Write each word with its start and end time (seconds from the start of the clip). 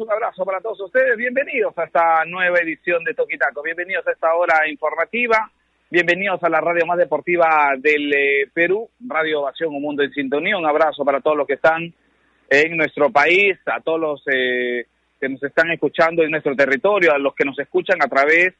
un 0.00 0.10
abrazo 0.10 0.44
para 0.44 0.60
todos 0.60 0.80
ustedes. 0.80 1.16
Bienvenidos 1.16 1.76
a 1.78 1.84
esta 1.84 2.24
nueva 2.26 2.58
edición 2.58 3.04
de 3.04 3.14
Toquitaco. 3.14 3.62
Bienvenidos 3.62 4.06
a 4.06 4.12
esta 4.12 4.34
hora 4.34 4.68
informativa. 4.68 5.50
Bienvenidos 5.88 6.42
a 6.42 6.48
la 6.48 6.60
radio 6.60 6.84
más 6.86 6.98
deportiva 6.98 7.74
del 7.78 8.12
eh, 8.12 8.48
Perú, 8.52 8.88
Radio 9.06 9.42
Ovación 9.42 9.74
Un 9.74 9.82
Mundo 9.82 10.02
en 10.02 10.10
Sintonía. 10.12 10.56
Un 10.56 10.66
abrazo 10.66 11.04
para 11.04 11.20
todos 11.20 11.36
los 11.36 11.46
que 11.46 11.54
están 11.54 11.94
en 12.50 12.76
nuestro 12.76 13.10
país, 13.10 13.56
a 13.66 13.80
todos 13.80 14.00
los 14.00 14.22
eh, 14.26 14.86
que 15.20 15.28
nos 15.28 15.42
están 15.42 15.70
escuchando 15.70 16.22
en 16.22 16.30
nuestro 16.30 16.56
territorio, 16.56 17.12
a 17.12 17.18
los 17.18 17.34
que 17.34 17.44
nos 17.44 17.58
escuchan 17.58 17.98
a 18.02 18.08
través 18.08 18.54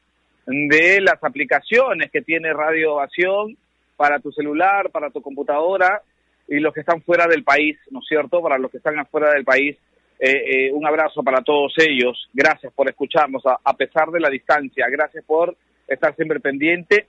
de 0.45 1.01
las 1.01 1.21
aplicaciones 1.21 2.11
que 2.11 2.21
tiene 2.21 2.53
Radio 2.53 2.93
Ovación 2.93 3.57
para 3.97 4.19
tu 4.19 4.31
celular, 4.31 4.89
para 4.91 5.09
tu 5.09 5.21
computadora 5.21 6.01
y 6.47 6.59
los 6.59 6.73
que 6.73 6.81
están 6.81 7.01
fuera 7.01 7.27
del 7.27 7.43
país, 7.43 7.77
¿no 7.89 7.99
es 7.99 8.05
cierto? 8.07 8.41
Para 8.41 8.57
los 8.57 8.71
que 8.71 8.77
están 8.77 8.97
afuera 8.99 9.31
del 9.31 9.43
país, 9.43 9.75
eh, 10.19 10.67
eh, 10.67 10.71
un 10.71 10.85
abrazo 10.85 11.23
para 11.23 11.41
todos 11.41 11.73
ellos. 11.77 12.29
Gracias 12.33 12.71
por 12.73 12.89
escucharnos 12.89 13.43
a, 13.45 13.73
pesar 13.73 14.09
de 14.09 14.19
la 14.19 14.29
distancia. 14.29 14.85
Gracias 14.89 15.23
por 15.25 15.55
estar 15.87 16.15
siempre 16.15 16.39
pendiente 16.39 17.07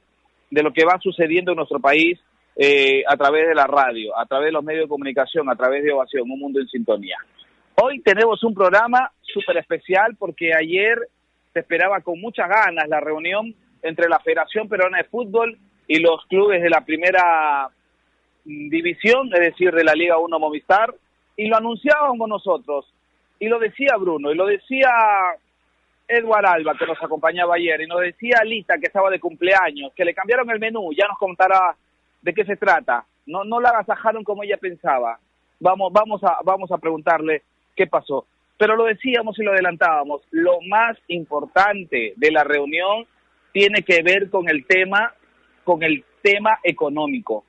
de 0.51 0.63
lo 0.63 0.73
que 0.73 0.85
va 0.85 0.99
sucediendo 1.01 1.53
en 1.53 1.57
nuestro 1.57 1.81
país 1.81 2.19
eh, 2.57 3.05
a 3.07 3.17
través 3.17 3.49
de 3.49 3.55
la 3.55 3.67
radio, 3.67 4.17
a 4.19 4.27
través 4.27 4.47
de 4.47 4.53
los 4.53 4.65
medios 4.65 4.85
de 4.85 4.89
comunicación, 4.89 5.49
a 5.49 5.57
través 5.57 5.85
de 5.85 5.93
Ovación, 5.93 6.31
Un 6.31 6.41
Mundo 6.41 6.61
en 6.61 6.69
Sintonía. 6.69 7.19
Hoy 7.77 8.01
tenemos 8.01 8.43
un 8.43 8.55
programa 8.55 9.11
súper 9.21 9.59
especial 9.59 10.17
porque 10.19 10.55
ayer 10.55 10.99
se 11.53 11.61
esperaba 11.61 12.01
con 12.01 12.21
muchas 12.21 12.49
ganas 12.49 12.89
la 12.89 13.01
reunión 13.01 13.55
entre 13.83 14.09
la 14.09 14.19
Federación 14.19 14.69
Peruana 14.69 14.99
de 14.99 15.05
Fútbol 15.05 15.59
y 15.87 16.01
los 16.01 16.25
clubes 16.27 16.63
de 16.63 16.71
la 16.71 16.85
primera 16.85 17.69
división, 18.45 19.31
es 19.35 19.41
decir, 19.41 19.73
de 19.73 19.85
la 19.85 19.95
Liga 19.95 20.19
1 20.19 20.39
Movistar, 20.39 20.95
y 21.37 21.49
lo 21.49 21.57
anunciábamos 21.57 22.29
nosotros, 22.29 22.87
y 23.39 23.49
lo 23.49 23.59
decía 23.59 23.97
Bruno, 23.99 24.31
y 24.31 24.35
lo 24.35 24.47
decía 24.47 24.91
Edward 26.09 26.47
Alba, 26.47 26.77
que 26.79 26.87
nos 26.87 27.03
acompañaba 27.03 27.57
ayer, 27.57 27.81
y 27.81 27.87
nos 27.87 28.01
decía 28.01 28.43
Lita, 28.45 28.79
que 28.79 28.87
estaba 28.87 29.11
de 29.11 29.21
cumpleaños, 29.21 29.93
que 29.95 30.05
le 30.05 30.15
cambiaron 30.15 30.51
el 30.51 30.59
menú, 30.59 30.93
ya 30.93 31.07
nos 31.07 31.19
contará 31.19 31.77
de 32.23 32.35
qué 32.35 32.45
se 32.45 32.57
trata. 32.57 33.05
No, 33.27 33.45
no 33.45 33.61
la 33.61 33.71
agasajaron 33.71 34.25
como 34.25 34.43
ella 34.43 34.57
pensaba. 34.57 35.19
Vamos, 35.59 35.93
vamos, 35.93 36.23
a, 36.23 36.39
vamos 36.45 36.71
a 36.71 36.79
preguntarle 36.79 37.43
qué 37.75 37.87
pasó. 37.87 38.27
Pero 38.59 38.77
lo 38.77 38.85
decíamos 38.85 39.39
y 39.39 39.43
lo 39.43 39.53
adelantábamos, 39.53 40.23
lo 40.31 40.61
más 40.63 40.97
importante 41.09 42.15
de 42.17 42.31
la 42.31 42.45
reunión 42.45 43.07
tiene 43.53 43.83
que 43.83 44.03
ver 44.03 44.31
con 44.31 44.49
el 44.49 44.65
tema, 44.67 45.13
con 45.65 45.83
el 45.83 46.05
tema 46.23 46.59
económico 46.63 47.45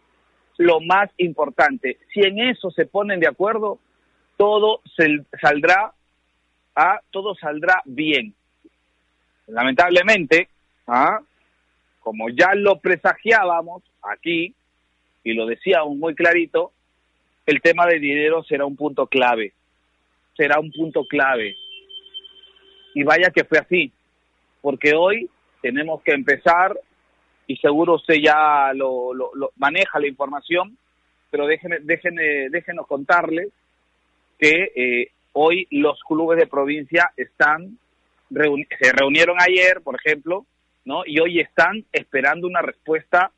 lo 0.58 0.80
más 0.82 1.10
importante. 1.18 1.98
Si 2.14 2.22
en 2.22 2.40
eso 2.40 2.72
se 2.72 2.86
ponen 2.86 3.20
de 3.20 3.28
acuerdo, 3.28 3.80
todo 4.38 4.82
se, 4.96 5.26
saldrá 5.42 5.92
a, 6.76 7.02
todo 7.12 7.36
saldrá 7.36 7.82
bien. 7.86 8.34
Lamentablemente, 9.48 10.48
¿ah? 10.86 11.20
como 12.02 12.30
ya 12.30 12.54
lo 12.54 12.80
presagiábamos 12.80 13.84
aquí 14.02 14.54
y 15.24 15.34
lo 15.34 15.46
decíamos 15.46 15.98
muy 15.98 16.16
clarito, 16.16 16.72
el 17.46 17.62
tema 17.62 17.86
de 17.88 18.00
dinero 18.00 18.44
será 18.44 18.66
un 18.66 18.76
punto 18.76 19.08
clave. 19.08 19.54
Será 20.36 20.60
un 20.60 20.72
punto 20.72 21.06
clave. 21.06 21.56
Y 22.94 23.04
vaya 23.04 23.32
que 23.32 23.44
fue 23.44 23.58
así, 23.58 23.92
porque 24.62 24.94
hoy 24.96 25.30
tenemos 25.62 26.02
que 26.04 26.12
empezar 26.12 26.78
y 27.48 27.58
seguro 27.58 27.96
usted 27.96 28.16
ya 28.16 28.72
lo, 28.74 29.12
maneja 29.56 30.00
la 30.00 30.08
información, 30.08 30.78
pero 31.32 31.48
déjenme, 31.48 31.80
déjenme, 31.82 32.50
déjenos 32.50 32.88
contarles 32.88 33.50
que 34.38 34.72
eh, 34.76 35.12
hoy 35.34 35.68
los 35.72 36.00
clubes 36.04 36.38
de 36.38 36.48
provincia 36.48 37.12
están 37.16 37.78
se 38.30 38.92
reunieron 38.92 39.38
ayer, 39.40 39.82
por 39.82 39.96
ejemplo, 39.96 40.46
¿no? 40.84 41.04
Y 41.06 41.20
hoy 41.20 41.40
están 41.40 41.86
esperando 41.94 42.46
una 42.46 42.62
respuesta 42.62 43.32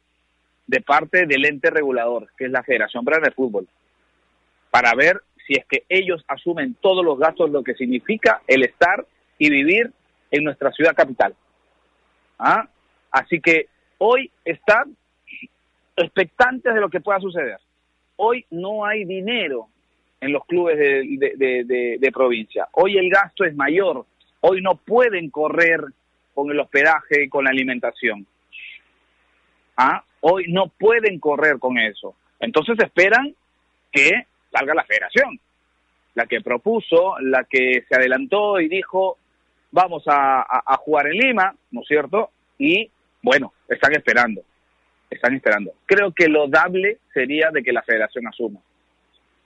de 0.66 0.82
parte 0.82 1.28
del 1.28 1.46
ente 1.46 1.70
regulador, 1.70 2.30
que 2.36 2.46
es 2.46 2.52
la 2.52 2.64
Federación 2.64 3.06
Peruana 3.06 3.28
de 3.28 3.36
Fútbol, 3.36 3.68
para 4.72 4.96
ver 4.96 5.22
si 5.46 5.54
es 5.54 5.66
que 5.66 5.84
ellos 5.90 6.26
asumen 6.28 6.76
todos 6.82 7.06
los 7.06 7.20
gastos, 7.20 7.52
lo 7.52 7.64
que 7.64 7.76
significa 7.76 8.42
el 8.48 8.64
estar 8.64 9.06
y 9.38 9.52
vivir 9.52 9.92
en 10.31 10.44
nuestra 10.44 10.72
ciudad 10.72 10.96
capital. 10.96 11.36
¿Ah? 12.40 12.68
Así 13.12 13.40
que 13.40 13.68
Hoy 14.00 14.31
están 14.46 14.96
expectantes 15.98 16.74
de 16.74 16.80
lo 16.80 16.90
que 16.90 17.02
pueda 17.02 17.20
suceder. 17.20 17.60
Hoy 18.16 18.46
no 18.50 18.86
hay 18.86 19.04
dinero 19.04 19.68
en 20.22 20.34
los 20.34 20.46
clubes 20.46 20.78
de, 20.78 22.12
provincia. 22.13 22.68
Hoy 22.74 22.97
el 22.97 23.09
gasto 23.09 23.46
es 23.46 23.56
mayor. 23.56 24.06
Hoy 24.41 24.62
no 24.62 24.75
pueden 24.75 25.30
correr 25.30 25.81
con 26.34 26.52
el 26.52 26.59
hospedaje 26.59 27.24
y 27.24 27.30
con 27.30 27.46
la 27.46 27.52
alimentación. 27.52 28.25
¿Ah? 29.78 30.03
Hoy 30.22 30.46
no 30.50 30.68
pueden 30.68 31.19
correr 31.19 31.59
con 31.59 31.78
eso. 31.78 32.16
Entonces 32.40 32.78
esperan 32.80 33.34
que 33.91 34.12
salga 34.52 34.74
la 34.74 34.84
federación, 34.84 35.40
la 36.16 36.25
que 36.25 36.41
propuso, 36.41 37.18
la 37.19 37.46
que 37.46 37.86
se 37.88 37.96
adelantó 37.96 38.59
y 38.59 38.68
dijo, 38.68 39.18
vamos 39.72 40.03
a, 40.07 40.41
a 40.41 40.78
jugar 40.78 41.07
en 41.07 41.13
Lima, 41.13 41.56
¿no 41.72 41.81
es 41.81 41.88
cierto? 41.88 42.31
Y 42.57 42.90
bueno, 43.22 43.53
están 43.68 43.94
esperando, 43.94 44.41
están 45.09 45.36
esperando. 45.36 45.74
Creo 45.86 46.13
que 46.13 46.28
lo 46.28 46.47
dable 46.47 46.97
sería 47.13 47.51
de 47.51 47.63
que 47.63 47.72
la 47.72 47.84
federación 47.84 48.28
asuma. 48.28 48.59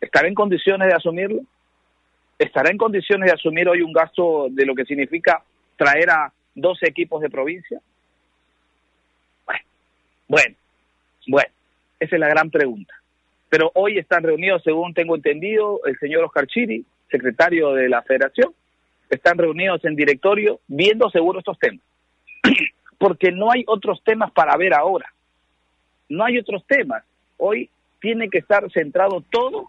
¿Estará 0.03 0.28
en 0.28 0.34
condiciones 0.34 0.90
de 0.90 0.96
asumirlo? 0.96 1.40
¿Estará 2.38 2.69
en 2.69 2.78
condiciones 2.78 3.28
de 3.28 3.36
asumir 3.36 3.69
hoy 3.69 3.81
un 3.81 3.94
gasto 3.94 4.47
de 4.50 4.66
lo 4.66 4.75
que 4.75 4.84
significa 4.84 5.41
traer 5.78 6.09
a 6.09 6.34
12 6.56 6.86
equipos 6.86 7.22
de 7.22 7.30
provincia? 7.30 7.80
Bueno, 9.46 9.62
bueno, 10.28 10.56
bueno, 11.28 11.50
esa 12.02 12.16
es 12.18 12.19
la 12.19 12.28
gran 12.28 12.52
pregunta. 12.52 12.94
Pero 13.47 13.72
hoy 13.75 13.97
están 13.97 14.24
reunidos, 14.24 14.62
según 14.64 14.94
tengo 14.94 15.16
entendido, 15.16 15.80
el 15.86 15.97
señor 16.00 16.25
Oscar 16.25 16.47
Chiri, 16.47 16.85
secretario 17.09 17.72
de 17.72 17.88
la 17.88 18.02
federación, 18.02 18.53
están 19.09 19.38
reunidos 19.38 19.85
en 19.85 19.96
directorio 19.96 20.59
viendo 20.68 21.09
seguro 21.12 21.40
estos 21.40 21.58
temas. 21.59 21.85
porque 22.97 23.31
no 23.31 23.52
hay 23.52 23.64
otros 23.68 24.03
temas 24.03 24.31
para 24.31 24.58
ver 24.58 24.74
ahora. 24.74 25.14
No 26.09 26.25
hay 26.25 26.40
otros 26.40 26.66
temas. 26.68 27.06
Hoy 27.38 27.70
tiene 28.02 28.30
que 28.30 28.40
estar 28.40 28.70
centrado 28.74 29.24
todo 29.30 29.66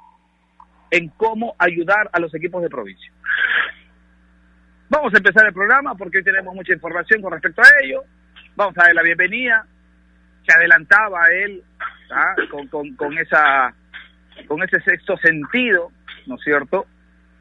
en 0.94 1.08
cómo 1.08 1.56
ayudar 1.58 2.08
a 2.12 2.20
los 2.20 2.32
equipos 2.36 2.62
de 2.62 2.70
provincia. 2.70 3.10
Vamos 4.88 5.12
a 5.12 5.16
empezar 5.16 5.44
el 5.44 5.52
programa 5.52 5.96
porque 5.96 6.18
hoy 6.18 6.24
tenemos 6.24 6.54
mucha 6.54 6.72
información 6.72 7.20
con 7.20 7.32
respecto 7.32 7.62
a 7.62 7.82
ello. 7.82 8.04
Vamos 8.54 8.78
a 8.78 8.84
dar 8.84 8.94
la 8.94 9.02
bienvenida. 9.02 9.66
Se 10.46 10.54
adelantaba 10.54 11.26
él 11.32 11.64
con, 12.48 12.68
con, 12.68 12.94
con, 12.94 13.18
esa, 13.18 13.74
con 14.46 14.62
ese 14.62 14.80
sexto 14.82 15.16
sentido, 15.16 15.90
¿no 16.26 16.36
es 16.36 16.42
cierto? 16.44 16.86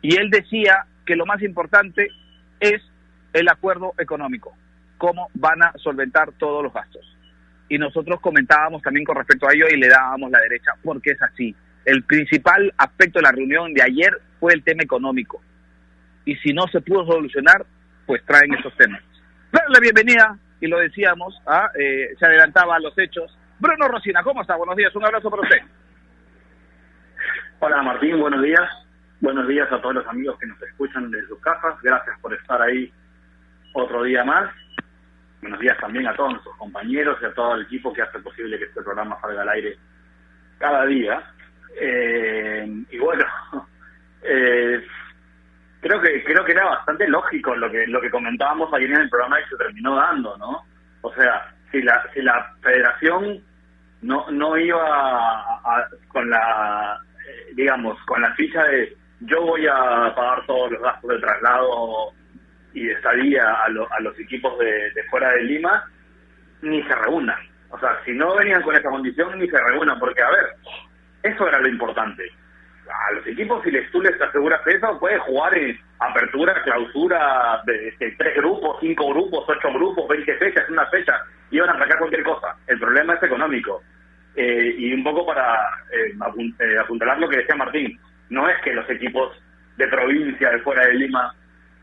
Y 0.01 0.15
él 0.15 0.31
decía 0.31 0.87
que 1.05 1.15
lo 1.15 1.27
más 1.27 1.43
importante 1.43 2.07
es 2.59 2.81
el 3.33 3.47
acuerdo 3.49 3.93
económico 3.99 4.57
cómo 4.97 5.29
van 5.35 5.61
a 5.61 5.73
solventar 5.75 6.31
todos 6.39 6.63
los 6.63 6.73
gastos. 6.73 7.05
Y 7.69 7.77
nosotros 7.77 8.19
comentábamos 8.19 8.81
también 8.81 9.05
con 9.05 9.15
respecto 9.15 9.47
a 9.47 9.53
ello 9.53 9.67
y 9.69 9.77
le 9.77 9.89
dábamos 9.89 10.31
la 10.31 10.39
derecha 10.39 10.71
porque 10.83 11.11
es 11.11 11.21
así. 11.21 11.55
El 11.85 12.03
principal 12.03 12.73
aspecto 12.77 13.19
de 13.19 13.23
la 13.23 13.31
reunión 13.31 13.73
de 13.73 13.83
ayer 13.83 14.17
fue 14.39 14.53
el 14.53 14.63
tema 14.63 14.83
económico. 14.83 15.41
Y 16.25 16.35
si 16.37 16.53
no 16.53 16.67
se 16.67 16.81
pudo 16.81 17.05
solucionar, 17.05 17.65
pues 18.05 18.23
traen 18.25 18.53
esos 18.53 18.75
temas. 18.77 19.01
Pero 19.51 19.65
la 19.69 19.79
bienvenida, 19.79 20.37
y 20.61 20.67
lo 20.67 20.79
decíamos, 20.79 21.39
¿ah? 21.45 21.69
eh, 21.77 22.15
se 22.17 22.25
adelantaba 22.25 22.75
a 22.75 22.79
los 22.79 22.97
hechos. 22.97 23.37
Bruno 23.59 23.87
Rosina, 23.87 24.23
¿cómo 24.23 24.41
está? 24.41 24.55
Buenos 24.55 24.75
días, 24.75 24.95
un 24.95 25.05
abrazo 25.05 25.29
para 25.29 25.43
usted. 25.43 25.59
Hola 27.59 27.81
Martín, 27.81 28.19
buenos 28.19 28.41
días. 28.41 28.69
Buenos 29.21 29.47
días 29.47 29.71
a 29.71 29.79
todos 29.79 29.95
los 29.95 30.07
amigos 30.07 30.37
que 30.37 30.47
nos 30.47 30.61
escuchan 30.61 31.09
desde 31.09 31.27
sus 31.27 31.39
casas. 31.39 31.75
Gracias 31.81 32.19
por 32.19 32.33
estar 32.33 32.61
ahí 32.61 32.91
otro 33.73 34.03
día 34.03 34.23
más. 34.25 34.51
Buenos 35.41 35.59
días 35.59 35.77
también 35.79 36.07
a 36.07 36.15
todos 36.15 36.31
nuestros 36.31 36.55
compañeros 36.57 37.17
y 37.21 37.25
a 37.25 37.33
todo 37.33 37.55
el 37.55 37.61
equipo 37.63 37.93
que 37.93 38.01
hace 38.01 38.19
posible 38.19 38.57
que 38.57 38.65
este 38.65 38.81
programa 38.81 39.17
salga 39.21 39.43
al 39.43 39.49
aire 39.49 39.77
cada 40.57 40.85
día. 40.85 41.23
Eh, 41.79 42.67
y 42.89 42.97
bueno, 42.97 43.25
eh, 44.23 44.85
creo 45.81 46.01
que 46.01 46.23
creo 46.23 46.45
que 46.45 46.51
era 46.51 46.65
bastante 46.65 47.07
lógico 47.07 47.55
lo 47.55 47.69
que 47.71 47.87
lo 47.87 48.01
que 48.01 48.09
comentábamos 48.09 48.73
ayer 48.73 48.91
en 48.91 49.01
el 49.01 49.09
programa 49.09 49.39
y 49.39 49.49
se 49.49 49.57
terminó 49.57 49.95
dando, 49.95 50.37
¿no? 50.37 50.65
O 51.01 51.13
sea, 51.13 51.53
si 51.71 51.81
la 51.81 52.03
si 52.13 52.21
la 52.21 52.53
Federación 52.61 53.41
no 54.01 54.29
no 54.31 54.57
iba 54.57 55.61
con 56.09 56.29
la 56.29 56.99
eh, 57.27 57.53
digamos 57.55 57.97
con 58.05 58.21
la 58.21 58.33
ficha 58.35 58.63
de 58.65 58.95
yo 59.21 59.41
voy 59.41 59.65
a 59.67 60.13
pagar 60.15 60.45
todos 60.45 60.71
los 60.71 60.81
gastos 60.81 61.09
de 61.11 61.19
traslado 61.19 62.13
y 62.73 62.85
de 62.85 62.93
estadía 62.93 63.43
a, 63.45 63.65
a 63.65 63.99
los 63.99 64.19
equipos 64.19 64.57
de, 64.59 64.91
fuera 65.09 65.31
de 65.31 65.43
Lima, 65.43 65.89
ni 66.61 66.81
se 66.83 66.95
reúnan. 66.95 67.39
O 67.69 67.79
sea, 67.79 67.99
si 68.05 68.11
no 68.11 68.35
venían 68.35 68.61
con 68.61 68.75
esa 68.75 68.89
condición, 68.89 69.39
ni 69.39 69.47
se 69.47 69.57
reúnan, 69.59 69.99
porque, 69.99 70.21
a 70.21 70.29
ver, 70.29 70.55
eso 71.23 71.47
era 71.47 71.59
lo 71.59 71.69
importante. 71.69 72.29
a 72.89 73.13
los 73.13 73.25
equipos, 73.25 73.63
si 73.63 73.71
les, 73.71 73.89
tú 73.91 74.01
les 74.01 74.19
aseguras 74.21 74.59
eso, 74.67 74.99
puedes 74.99 75.19
jugar 75.21 75.57
en 75.57 75.79
apertura, 75.99 76.61
clausura, 76.63 77.61
de, 77.65 77.95
tres 78.17 78.35
grupos, 78.35 78.77
cinco 78.81 79.09
grupos, 79.09 79.45
ocho 79.47 79.73
grupos, 79.73 80.07
veinte 80.07 80.35
fechas, 80.35 80.69
una 80.69 80.85
fecha, 80.87 81.13
y 81.49 81.59
van 81.59 81.69
a 81.69 81.79
sacar 81.79 81.97
cualquier 81.97 82.23
cosa. 82.23 82.55
El 82.67 82.79
problema 82.79 83.13
es 83.15 83.23
económico. 83.23 83.81
Eh, 84.35 84.75
y 84.77 84.93
un 84.93 85.03
poco 85.03 85.25
para 85.25 85.55
eh, 85.91 86.13
eh, 86.59 86.77
apuntalar 86.79 87.19
lo 87.19 87.29
que 87.29 87.37
decía 87.37 87.55
Martín, 87.55 87.99
no 88.29 88.49
es 88.49 88.59
que 88.63 88.73
los 88.73 88.89
equipos 88.89 89.41
de 89.77 89.87
provincia, 89.87 90.49
de 90.49 90.59
fuera 90.59 90.85
de 90.87 90.95
Lima, 90.95 91.33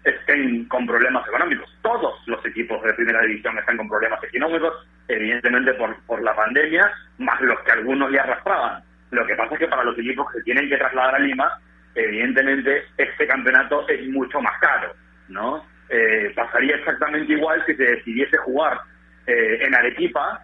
estén 0.04 0.64
con 0.66 0.86
problemas 0.86 1.26
económicos. 1.28 1.70
Todos 1.82 2.14
los 2.26 2.44
equipos 2.44 2.82
de 2.82 2.94
primera 2.94 3.20
división 3.22 3.56
están 3.58 3.76
con 3.76 3.88
problemas 3.88 4.22
económicos, 4.24 4.86
evidentemente 5.08 5.74
por, 5.74 5.96
por 6.04 6.22
la 6.22 6.34
pandemia, 6.34 6.90
más 7.18 7.40
los 7.40 7.60
que 7.60 7.72
algunos 7.72 8.10
le 8.10 8.18
arrastraban. 8.18 8.82
Lo 9.10 9.26
que 9.26 9.34
pasa 9.34 9.54
es 9.54 9.60
que 9.60 9.68
para 9.68 9.84
los 9.84 9.98
equipos 9.98 10.26
que 10.32 10.42
tienen 10.42 10.68
que 10.68 10.76
trasladar 10.76 11.16
a 11.16 11.18
Lima, 11.18 11.58
evidentemente 11.94 12.84
este 12.96 13.26
campeonato 13.26 13.88
es 13.88 14.06
mucho 14.08 14.40
más 14.40 14.58
caro, 14.60 14.94
¿no? 15.28 15.64
Eh, 15.88 16.32
pasaría 16.36 16.76
exactamente 16.76 17.32
igual 17.32 17.64
si 17.66 17.74
se 17.74 17.82
decidiese 17.82 18.36
jugar 18.38 18.80
eh, 19.26 19.58
en 19.62 19.74
Arequipa, 19.74 20.40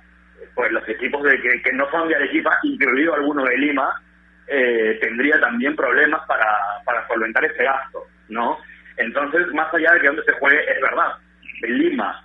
pues 0.54 0.72
los 0.72 0.88
equipos 0.88 1.22
de 1.22 1.40
que, 1.62 1.72
no 1.72 1.88
son 1.90 2.08
de 2.08 2.16
Arequipa, 2.16 2.58
incluido 2.64 3.14
algunos 3.14 3.48
de 3.48 3.56
Lima, 3.56 4.02
eh, 4.48 4.98
tendría 5.00 5.40
también 5.40 5.76
problemas 5.76 6.22
para, 6.26 6.46
para 6.84 7.06
solventar 7.06 7.44
ese 7.44 7.62
gasto, 7.62 8.04
¿no? 8.28 8.58
Entonces, 8.96 9.46
más 9.52 9.72
allá 9.72 9.92
de 9.92 10.00
que 10.00 10.06
donde 10.06 10.24
se 10.24 10.32
juegue, 10.32 10.60
es 10.68 10.80
verdad, 10.80 11.12
en 11.62 11.78
Lima 11.78 12.22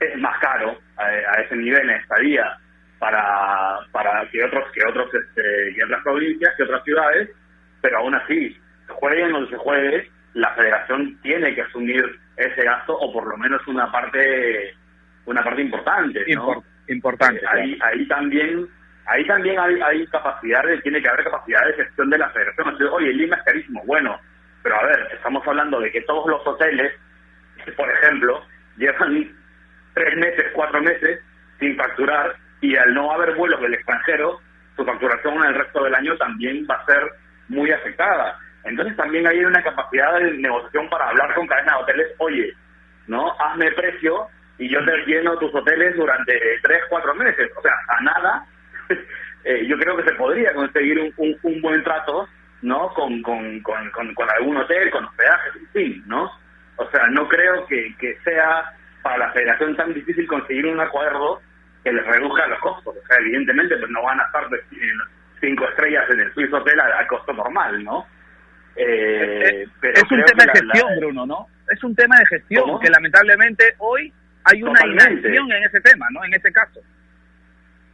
es 0.00 0.18
más 0.18 0.38
caro 0.38 0.78
a, 0.96 1.40
ese 1.40 1.56
nivel 1.56 1.88
en 1.88 1.96
estadía 1.96 2.58
para, 2.98 3.78
para 3.92 4.28
que 4.30 4.42
otros 4.44 4.64
que 4.72 4.80
otros 4.86 5.12
este, 5.12 5.74
que 5.74 5.84
otras 5.84 6.02
provincias, 6.02 6.54
que 6.56 6.62
otras 6.62 6.84
ciudades, 6.84 7.30
pero 7.80 7.98
aún 7.98 8.14
así, 8.14 8.56
juegue 8.88 9.28
donde 9.28 9.50
se 9.50 9.56
juegue, 9.56 10.10
la 10.34 10.54
federación 10.54 11.18
tiene 11.22 11.54
que 11.54 11.62
asumir 11.62 12.04
ese 12.36 12.62
gasto 12.64 12.96
o 12.96 13.12
por 13.12 13.26
lo 13.26 13.36
menos 13.36 13.66
una 13.66 13.90
parte 13.90 14.74
una 15.24 15.42
parte 15.42 15.62
importante, 15.62 16.24
¿no? 16.34 16.62
importante. 16.88 17.40
Ahí, 17.48 17.78
ahí 17.82 18.06
también 18.06 18.68
ahí 19.06 19.26
también 19.26 19.58
hay, 19.58 19.80
hay 19.80 20.06
capacidades, 20.08 20.82
tiene 20.82 21.00
que 21.00 21.08
haber 21.08 21.24
capacidad 21.24 21.64
de 21.66 21.84
gestión 21.84 22.10
de 22.10 22.18
la 22.18 22.30
federación. 22.30 22.76
Oye, 22.92 23.12
Lima 23.12 23.36
es 23.36 23.42
carísimo. 23.44 23.82
Bueno, 23.86 24.18
pero 24.62 24.80
a 24.80 24.86
ver, 24.86 25.08
estamos 25.12 25.46
hablando 25.46 25.80
de 25.80 25.90
que 25.92 26.00
todos 26.02 26.28
los 26.28 26.46
hoteles, 26.46 26.92
por 27.76 27.90
ejemplo, 27.90 28.42
llevan 28.76 29.32
tres 29.94 30.16
meses, 30.16 30.46
cuatro 30.54 30.82
meses 30.82 31.20
sin 31.58 31.76
facturar 31.76 32.36
y 32.60 32.76
al 32.76 32.94
no 32.94 33.12
haber 33.12 33.34
vuelos 33.34 33.60
del 33.60 33.74
extranjero, 33.74 34.40
su 34.76 34.84
facturación 34.84 35.34
en 35.36 35.44
el 35.44 35.54
resto 35.54 35.84
del 35.84 35.94
año 35.94 36.16
también 36.16 36.66
va 36.70 36.74
a 36.76 36.86
ser 36.86 37.02
muy 37.48 37.70
afectada. 37.70 38.38
Entonces 38.64 38.96
también 38.96 39.26
hay 39.26 39.44
una 39.44 39.62
capacidad 39.62 40.18
de 40.18 40.32
negociación 40.38 40.88
para 40.90 41.08
hablar 41.08 41.34
con 41.34 41.46
cadenas 41.46 41.76
de 41.76 41.82
hoteles, 41.82 42.06
oye, 42.18 42.54
¿no? 43.06 43.32
Hazme 43.40 43.70
precio 43.72 44.26
y 44.58 44.68
yo 44.68 44.84
te 44.84 44.96
lleno 45.06 45.38
tus 45.38 45.54
hoteles 45.54 45.96
durante 45.96 46.32
tres, 46.62 46.80
cuatro 46.88 47.14
meses. 47.14 47.50
O 47.56 47.62
sea, 47.62 47.72
a 47.88 48.02
nada, 48.02 48.46
eh, 49.44 49.66
yo 49.66 49.78
creo 49.78 49.96
que 49.96 50.04
se 50.04 50.14
podría 50.16 50.52
conseguir 50.54 51.12
un, 51.16 51.38
un 51.42 51.62
buen 51.62 51.82
trato 51.84 52.28
¿no? 52.62 52.88
Con, 52.94 53.22
con, 53.22 53.60
con, 53.60 53.90
con, 53.90 54.30
algún 54.30 54.56
hotel, 54.56 54.90
con 54.90 55.04
hospedajes, 55.04 55.54
en 55.56 55.68
fin, 55.68 56.04
¿no? 56.06 56.30
O 56.76 56.90
sea, 56.90 57.06
no 57.10 57.28
creo 57.28 57.66
que, 57.66 57.94
que 57.98 58.18
sea 58.24 58.72
para 59.02 59.18
la 59.18 59.32
federación 59.32 59.76
tan 59.76 59.94
difícil 59.94 60.26
conseguir 60.26 60.66
un 60.66 60.80
acuerdo 60.80 61.40
que 61.86 61.92
les 61.92 62.04
reduzca 62.04 62.48
los 62.48 62.58
costos. 62.58 62.96
O 62.96 63.06
sea, 63.06 63.16
evidentemente 63.20 63.76
pues 63.76 63.88
no 63.92 64.02
van 64.02 64.18
a 64.18 64.24
estar 64.24 64.44
cinco 65.40 65.68
estrellas 65.68 66.04
en 66.10 66.20
el 66.20 66.34
Swiss 66.34 66.52
Hotel 66.52 66.80
a, 66.80 67.06
costo 67.06 67.32
normal, 67.32 67.84
¿no? 67.84 68.04
Eh, 68.74 69.64
pero 69.80 69.94
es 69.94 70.10
un 70.10 70.24
tema 70.24 70.44
de 70.44 70.58
gestión, 70.58 70.88
Bruno, 70.98 71.26
¿no? 71.26 71.46
Es 71.70 71.84
un 71.84 71.94
tema 71.94 72.18
de 72.18 72.26
gestión 72.26 72.80
que 72.80 72.90
lamentablemente 72.90 73.74
hoy 73.78 74.12
hay 74.42 74.64
una 74.64 74.84
inacción 74.84 75.52
en 75.52 75.62
ese 75.62 75.80
tema, 75.80 76.06
¿no? 76.10 76.24
En 76.24 76.34
ese 76.34 76.52
caso. 76.52 76.80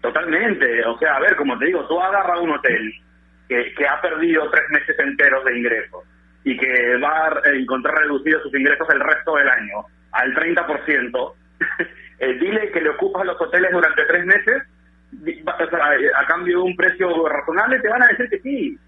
Totalmente. 0.01 0.87
O 0.87 0.99
sea, 0.99 1.17
a 1.17 1.21
ver, 1.21 1.37
como 1.37 1.59
te 1.59 1.67
digo, 1.67 1.87
tú 1.87 2.01
agarras 2.01 2.41
un 2.41 2.51
hotel 2.51 2.95
que, 3.47 3.87
ha 3.87 4.01
perdido 4.01 4.51
tres 4.51 4.65
meses 4.71 4.99
enteros 4.99 5.45
de 5.45 5.59
ingresos 5.59 6.03
y 6.45 6.57
que 6.57 6.97
va 6.97 7.29
a 7.29 7.51
encontrar 7.51 7.95
reducidos 7.97 8.43
sus 8.43 8.55
ingresos 8.55 8.89
el 8.89 9.01
resto 9.01 9.37
del 9.37 9.51
año 9.51 9.85
al 10.13 10.35
30%, 10.35 11.35
eh, 12.23 12.35
dile 12.35 12.71
que 12.71 12.81
le 12.81 12.91
ocupas 12.91 13.27
los 13.27 13.41
hoteles 13.41 13.73
durante 13.73 14.05
tres 14.05 14.25
meses 14.25 14.63
a, 16.17 16.27
cambio 16.27 16.59
de 16.59 16.63
un 16.63 16.77
precio 16.77 17.29
razonable, 17.29 17.81
te 17.81 17.89
van 17.89 18.05
a 18.05 18.07
decir 18.07 18.31
que 18.31 18.39
sí. 18.39 18.79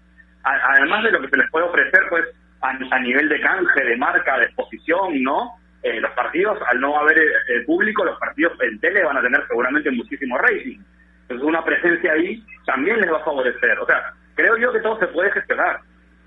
además 0.41 1.03
de 1.03 1.11
lo 1.11 1.21
que 1.21 1.27
se 1.27 1.37
les 1.37 1.51
puede 1.51 1.65
ofrecer, 1.65 2.01
pues, 2.09 2.23
a, 2.61 2.99
nivel 2.99 3.27
de 3.27 3.41
canje, 3.41 3.83
de 3.83 3.97
marca, 3.97 4.39
de 4.39 4.45
exposición, 4.45 5.21
¿no? 5.21 5.51
Eh, 5.83 5.99
los 5.99 6.11
partidos, 6.11 6.57
al 6.65 6.79
no 6.79 6.97
haber 6.97 7.19
eh, 7.19 7.61
público, 7.65 8.05
los 8.05 8.17
partidos 8.19 8.53
en 8.61 8.79
tele 8.79 9.03
van 9.03 9.17
a 9.17 9.21
tener 9.21 9.45
seguramente 9.47 9.91
muchísimo 9.91 10.37
rating. 10.37 10.79
Entonces, 11.23 11.45
una 11.45 11.63
presencia 11.63 12.13
ahí 12.13 12.41
también 12.65 13.01
les 13.01 13.11
va 13.11 13.17
a 13.17 13.25
favorecer. 13.25 13.77
O 13.79 13.85
sea, 13.85 14.13
creo 14.35 14.55
yo 14.57 14.71
que 14.71 14.79
todo 14.79 14.97
se 14.97 15.07
puede 15.07 15.29
gestionar. 15.31 15.81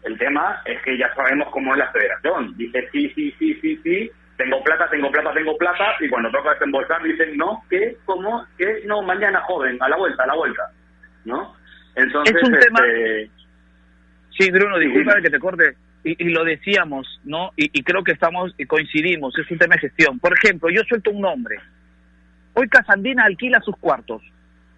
El 0.05 0.19
tema 0.19 0.61
es 0.67 0.81
que 0.83 0.99
ya 0.99 1.13
sabemos 1.15 1.49
cómo 1.53 1.73
es 1.73 1.79
la 1.79 1.91
federación. 1.91 2.55
Dice 2.59 2.87
sí, 2.93 3.11
sí, 3.15 3.35
sí, 3.39 3.55
sí, 3.63 3.81
sí, 3.83 4.11
tengo 4.39 4.63
plata, 4.63 4.89
tengo 4.89 5.11
plata, 5.11 5.35
tengo 5.35 5.59
plata, 5.59 5.85
y 6.01 6.09
cuando 6.09 6.31
toca 6.31 6.53
desembolsar 6.55 7.03
dicen 7.03 7.37
no, 7.37 7.63
¿qué? 7.69 7.97
¿Cómo? 8.05 8.47
¿Qué? 8.57 8.83
No, 8.87 9.03
mañana 9.03 9.41
joven, 9.41 9.77
a 9.81 9.89
la 9.89 9.97
vuelta, 9.97 10.23
a 10.23 10.27
la 10.29 10.35
vuelta. 10.37 10.63
¿No? 11.25 11.55
Entonces, 11.97 12.37
es 12.37 12.49
un 12.49 12.59
tema... 12.59 12.79
Este, 12.87 13.31
sí, 14.39 14.51
Bruno, 14.53 14.79
disculpa 14.79 15.21
que 15.21 15.31
te 15.31 15.41
corte. 15.41 15.77
Y, 16.05 16.31
lo 16.31 16.45
decíamos, 16.45 17.21
¿no? 17.25 17.51
Y, 17.57 17.69
y 17.77 17.83
creo 17.83 18.05
que 18.05 18.13
estamos 18.13 18.55
y 18.57 18.65
coincidimos, 18.65 19.37
es 19.37 19.51
un 19.51 19.59
tema 19.59 19.75
de 19.75 19.81
gestión. 19.81 20.19
Por 20.21 20.33
ejemplo, 20.33 20.71
yo 20.71 20.83
suelto 20.85 21.11
un 21.11 21.21
nombre. 21.21 21.57
Hoy 22.55 22.69
Casandina 22.69 23.25
alquila 23.25 23.61
sus 23.61 23.77
cuartos. 23.77 24.23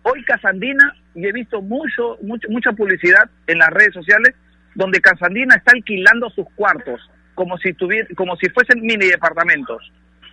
Hoy 0.02 0.24
Casandina 0.24 0.94
y 1.14 1.26
he 1.26 1.32
visto 1.32 1.60
mucho, 1.60 2.16
mucho, 2.22 2.48
mucha 2.48 2.72
publicidad 2.72 3.30
en 3.46 3.58
las 3.58 3.68
redes 3.68 3.92
sociales 3.92 4.34
donde 4.74 5.00
Casandina 5.00 5.54
está 5.56 5.72
alquilando 5.76 6.30
sus 6.30 6.48
cuartos 6.54 7.00
como 7.40 7.56
si 7.56 7.72
tuviera, 7.72 8.06
como 8.14 8.36
si 8.36 8.50
fuesen 8.50 8.82
mini 8.82 9.06
departamentos, 9.06 9.90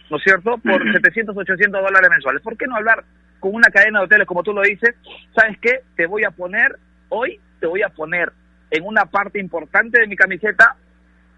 ¿no 0.10 0.18
es 0.18 0.24
cierto? 0.24 0.58
Por 0.58 0.92
700, 0.92 1.38
800 1.38 1.82
dólares 1.82 2.10
mensuales. 2.10 2.42
¿Por 2.42 2.58
qué 2.58 2.68
no 2.68 2.76
hablar 2.76 3.06
con 3.40 3.56
una 3.56 3.70
cadena 3.70 4.00
de 4.00 4.06
hoteles 4.06 4.28
como 4.28 4.44
tú 4.44 4.52
lo 4.52 4.62
dices? 4.62 4.94
¿Sabes 5.34 5.58
qué? 5.62 5.80
Te 5.96 6.06
voy 6.06 6.26
a 6.26 6.32
poner, 6.32 6.78
hoy 7.08 7.40
te 7.62 7.68
voy 7.68 7.82
a 7.82 7.88
poner 7.88 8.34
en 8.72 8.84
una 8.84 9.06
parte 9.06 9.40
importante 9.40 10.02
de 10.02 10.08
mi 10.08 10.18
camiseta, 10.18 10.76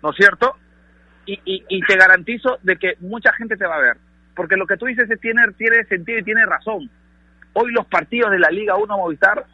¿no 0.01 0.09
es 0.09 0.15
cierto? 0.15 0.55
Y, 1.27 1.33
y, 1.45 1.63
y 1.69 1.81
te 1.81 1.95
garantizo 1.97 2.57
de 2.63 2.77
que 2.77 2.95
mucha 3.01 3.31
gente 3.33 3.55
te 3.55 3.67
va 3.67 3.75
a 3.75 3.81
ver. 3.81 3.97
Porque 4.35 4.55
lo 4.55 4.65
que 4.65 4.77
tú 4.77 4.87
dices 4.87 5.07
tiene, 5.21 5.43
tiene 5.55 5.83
sentido 5.85 6.17
y 6.17 6.23
tiene 6.23 6.47
razón 6.47 6.89
hoy 7.53 7.71
los 7.71 7.85
partidos 7.87 8.31
de 8.31 8.39
la 8.39 8.49
Liga 8.49 8.75
1 8.75 8.97
Movistar 8.97 9.45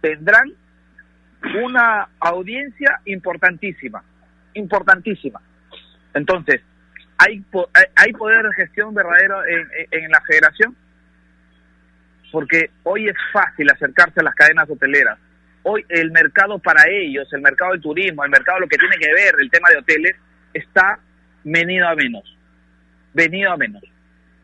tendrán 0.00 0.52
una 1.62 2.08
audiencia 2.20 3.00
importantísima, 3.04 4.02
importantísima. 4.54 5.40
Entonces, 6.14 6.60
¿hay, 7.18 7.44
hay 7.96 8.12
poder 8.12 8.46
de 8.46 8.54
gestión 8.54 8.94
verdadero 8.94 9.42
en, 9.46 10.10
la 10.10 10.20
federación? 10.22 10.76
Porque 12.32 12.70
hoy 12.82 13.08
es 13.08 13.16
fácil 13.32 13.70
acercarse 13.70 14.20
a 14.20 14.24
las 14.24 14.34
cadenas 14.34 14.68
hoteleras. 14.68 15.18
Hoy 15.62 15.84
el 15.88 16.10
mercado 16.10 16.58
para 16.58 16.82
ellos, 16.90 17.32
el 17.32 17.40
mercado 17.40 17.72
del 17.72 17.80
turismo, 17.80 18.24
el 18.24 18.30
mercado 18.30 18.60
lo 18.60 18.68
que 18.68 18.76
tiene 18.76 18.96
que 18.96 19.12
ver, 19.12 19.34
el 19.38 19.50
tema 19.50 19.70
de 19.70 19.78
hoteles, 19.78 20.16
está 20.52 20.98
venido 21.42 21.88
a 21.88 21.94
menos. 21.94 22.36
Venido 23.12 23.52
a 23.52 23.56
menos. 23.56 23.82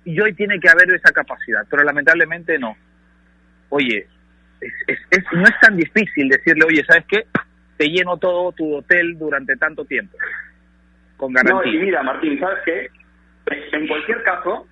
Y 0.04 0.18
hoy 0.20 0.32
tiene 0.34 0.58
que 0.58 0.68
haber 0.68 0.90
esa 0.92 1.12
capacidad, 1.12 1.66
pero 1.68 1.82
lamentablemente 1.84 2.58
no 2.58 2.76
oye, 3.70 4.06
es, 4.60 5.24
no 5.32 5.44
es 5.44 5.60
tan 5.60 5.76
difícil 5.76 6.28
decirle, 6.28 6.64
oye, 6.66 6.84
¿sabes 6.84 7.04
qué? 7.08 7.26
Te 7.78 7.86
lleno 7.86 8.18
todo 8.18 8.52
tu 8.52 8.76
hotel 8.76 9.18
durante 9.18 9.56
tanto 9.56 9.86
tiempo, 9.86 10.18
con 11.20 11.32
garantía. 11.32 11.54
No, 11.54 11.64
y 11.64 11.78
mira, 11.78 12.02
Martín, 12.02 12.40
¿sabes 12.40 12.58
qué? 12.64 12.88
En 13.72 13.86
cualquier 13.86 14.22
caso, 14.22 14.66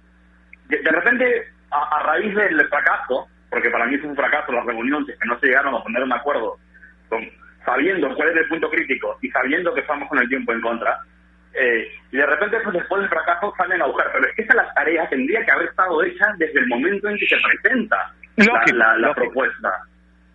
de, 0.68 0.90
repente, 0.90 1.46
a, 1.70 2.02
raíz 2.04 2.34
del 2.34 2.66
fracaso, 2.68 3.28
porque 3.50 3.70
para 3.70 3.86
mí 3.86 3.98
fue 3.98 4.10
un 4.10 4.16
fracaso 4.16 4.52
las 4.52 4.64
reuniones 4.64 5.18
que 5.18 5.28
no 5.28 5.38
se 5.38 5.46
llegaron 5.46 5.74
a 5.74 5.82
poner 5.82 6.02
un 6.02 6.12
acuerdo, 6.12 6.56
con, 7.08 7.20
sabiendo 7.64 8.14
cuál 8.14 8.30
es 8.30 8.36
el 8.36 8.48
punto 8.48 8.70
crítico 8.70 9.18
y 9.20 9.28
sabiendo 9.30 9.74
que 9.74 9.80
estamos 9.80 10.08
con 10.08 10.18
el 10.18 10.28
tiempo 10.28 10.52
en 10.52 10.60
contra, 10.60 10.98
eh, 11.54 11.88
y 12.12 12.16
de 12.16 12.26
repente 12.26 12.58
pues, 12.62 12.74
después 12.74 13.00
del 13.00 13.10
fracaso 13.10 13.52
salen 13.56 13.82
a 13.82 13.86
buscar, 13.86 14.10
pero 14.12 14.26
es 14.26 14.34
que 14.36 14.42
esa 14.42 14.54
la 14.54 14.72
tarea 14.74 15.08
tendría 15.08 15.44
que 15.44 15.50
haber 15.50 15.68
estado 15.68 16.02
hecha 16.02 16.26
desde 16.38 16.60
el 16.60 16.66
momento 16.68 17.08
en 17.08 17.18
que 17.18 17.26
se 17.26 17.36
presenta 17.36 18.12
la, 18.72 18.96
la, 18.98 19.14
propuesta, 19.14 19.82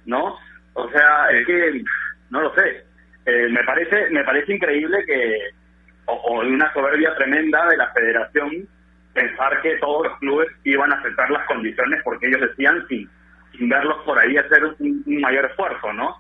¿no? 0.06 0.38
O 0.74 0.90
sea, 0.90 1.30
es 1.32 1.46
que, 1.46 1.84
no 2.30 2.42
lo 2.42 2.54
sé, 2.56 2.84
eh, 3.26 3.48
me 3.50 3.64
parece 3.64 4.10
me 4.10 4.24
parece 4.24 4.54
increíble 4.54 4.98
que, 5.06 5.52
o, 6.06 6.42
una 6.42 6.72
soberbia 6.74 7.16
tremenda 7.16 7.68
de 7.68 7.78
la 7.78 7.92
federación, 7.92 8.68
pensar 9.14 9.62
que 9.62 9.78
todos 9.78 10.08
los 10.08 10.20
clubes 10.20 10.50
iban 10.64 10.92
a 10.92 10.96
aceptar 10.96 11.30
las 11.30 11.46
condiciones 11.48 12.02
porque 12.04 12.28
ellos 12.28 12.42
decían 12.42 12.86
sin, 12.88 13.10
sin 13.52 13.70
verlos 13.70 13.98
por 14.06 14.18
ahí 14.20 14.38
hacer 14.38 14.64
un, 14.80 15.04
mayor 15.06 15.46
esfuerzo, 15.46 15.94
¿no? 15.94 16.18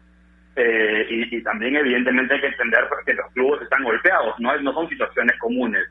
Eh, 0.55 1.07
y, 1.09 1.41
también 1.41 1.75
evidentemente 1.75 2.35
hay 2.35 2.41
que 2.41 2.47
entender 2.47 2.87
que 3.05 3.13
los 3.15 3.31
clubes 3.31 3.61
están 3.63 3.83
golpeados, 3.83 4.39
no, 4.39 4.55
no 4.61 4.73
son 4.73 4.87
situaciones 4.87 5.37
comunes. 5.39 5.83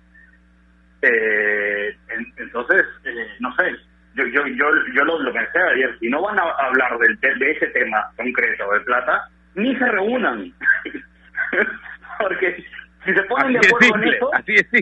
Eh, 1.03 1.97
entonces, 2.37 2.85
eh, 3.05 3.27
no 3.41 3.53
sé, 3.57 3.75
yo 4.15 4.25
yo 4.27 4.47
yo, 4.47 4.71
yo 4.95 5.05
lo, 5.05 5.19
lo 5.19 5.33
pensé 5.33 5.59
ayer, 5.59 5.99
si 5.99 6.09
no 6.09 6.23
van 6.23 6.39
a 6.39 6.43
hablar 6.43 6.97
del 6.99 7.19
de 7.19 7.51
ese 7.51 7.67
tema 7.69 8.09
concreto 8.17 8.73
de 8.73 8.81
plata, 8.81 9.29
ni 9.57 9.75
se 9.77 9.87
reúnan. 9.87 10.53
Porque 12.19 12.65
si 13.05 13.15
se 13.15 13.23
ponen 13.25 13.53
de 13.53 13.67
acuerdo 13.67 13.97
en 13.97 14.09
eso, 14.09 14.31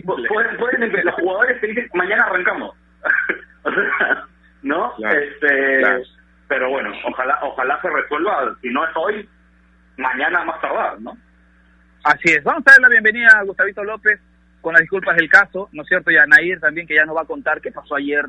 pueden, 0.05 0.57
pueden, 0.57 1.05
los 1.05 1.15
jugadores 1.15 1.59
te 1.61 1.67
dicen, 1.67 1.89
mañana 1.93 2.23
arrancamos. 2.23 2.75
o 3.63 3.71
sea, 3.71 4.27
¿no? 4.61 4.93
este, 4.97 5.81
Pero 6.47 6.69
bueno, 6.69 6.91
ojalá 7.07 7.39
ojalá 7.41 7.81
se 7.81 7.89
resuelva, 7.89 8.55
si 8.61 8.69
no 8.69 8.85
es 8.85 8.95
hoy, 8.95 9.29
mañana 9.97 10.43
más 10.43 10.61
tardar, 10.61 10.99
¿no? 11.01 11.17
Así 12.03 12.31
es. 12.31 12.43
Vamos 12.43 12.63
a 12.65 12.71
dar 12.71 12.81
la 12.81 12.89
bienvenida 12.89 13.29
a 13.37 13.43
Gustavito 13.43 13.83
López 13.83 14.19
con 14.61 14.73
las 14.73 14.81
disculpas 14.81 15.15
del 15.15 15.29
caso, 15.29 15.69
¿no 15.71 15.83
es 15.83 15.87
cierto? 15.87 16.11
Y 16.11 16.17
a 16.17 16.25
Nair 16.25 16.59
también, 16.59 16.87
que 16.87 16.95
ya 16.95 17.05
nos 17.05 17.15
va 17.15 17.21
a 17.21 17.25
contar 17.25 17.61
qué 17.61 17.71
pasó 17.71 17.95
ayer. 17.95 18.25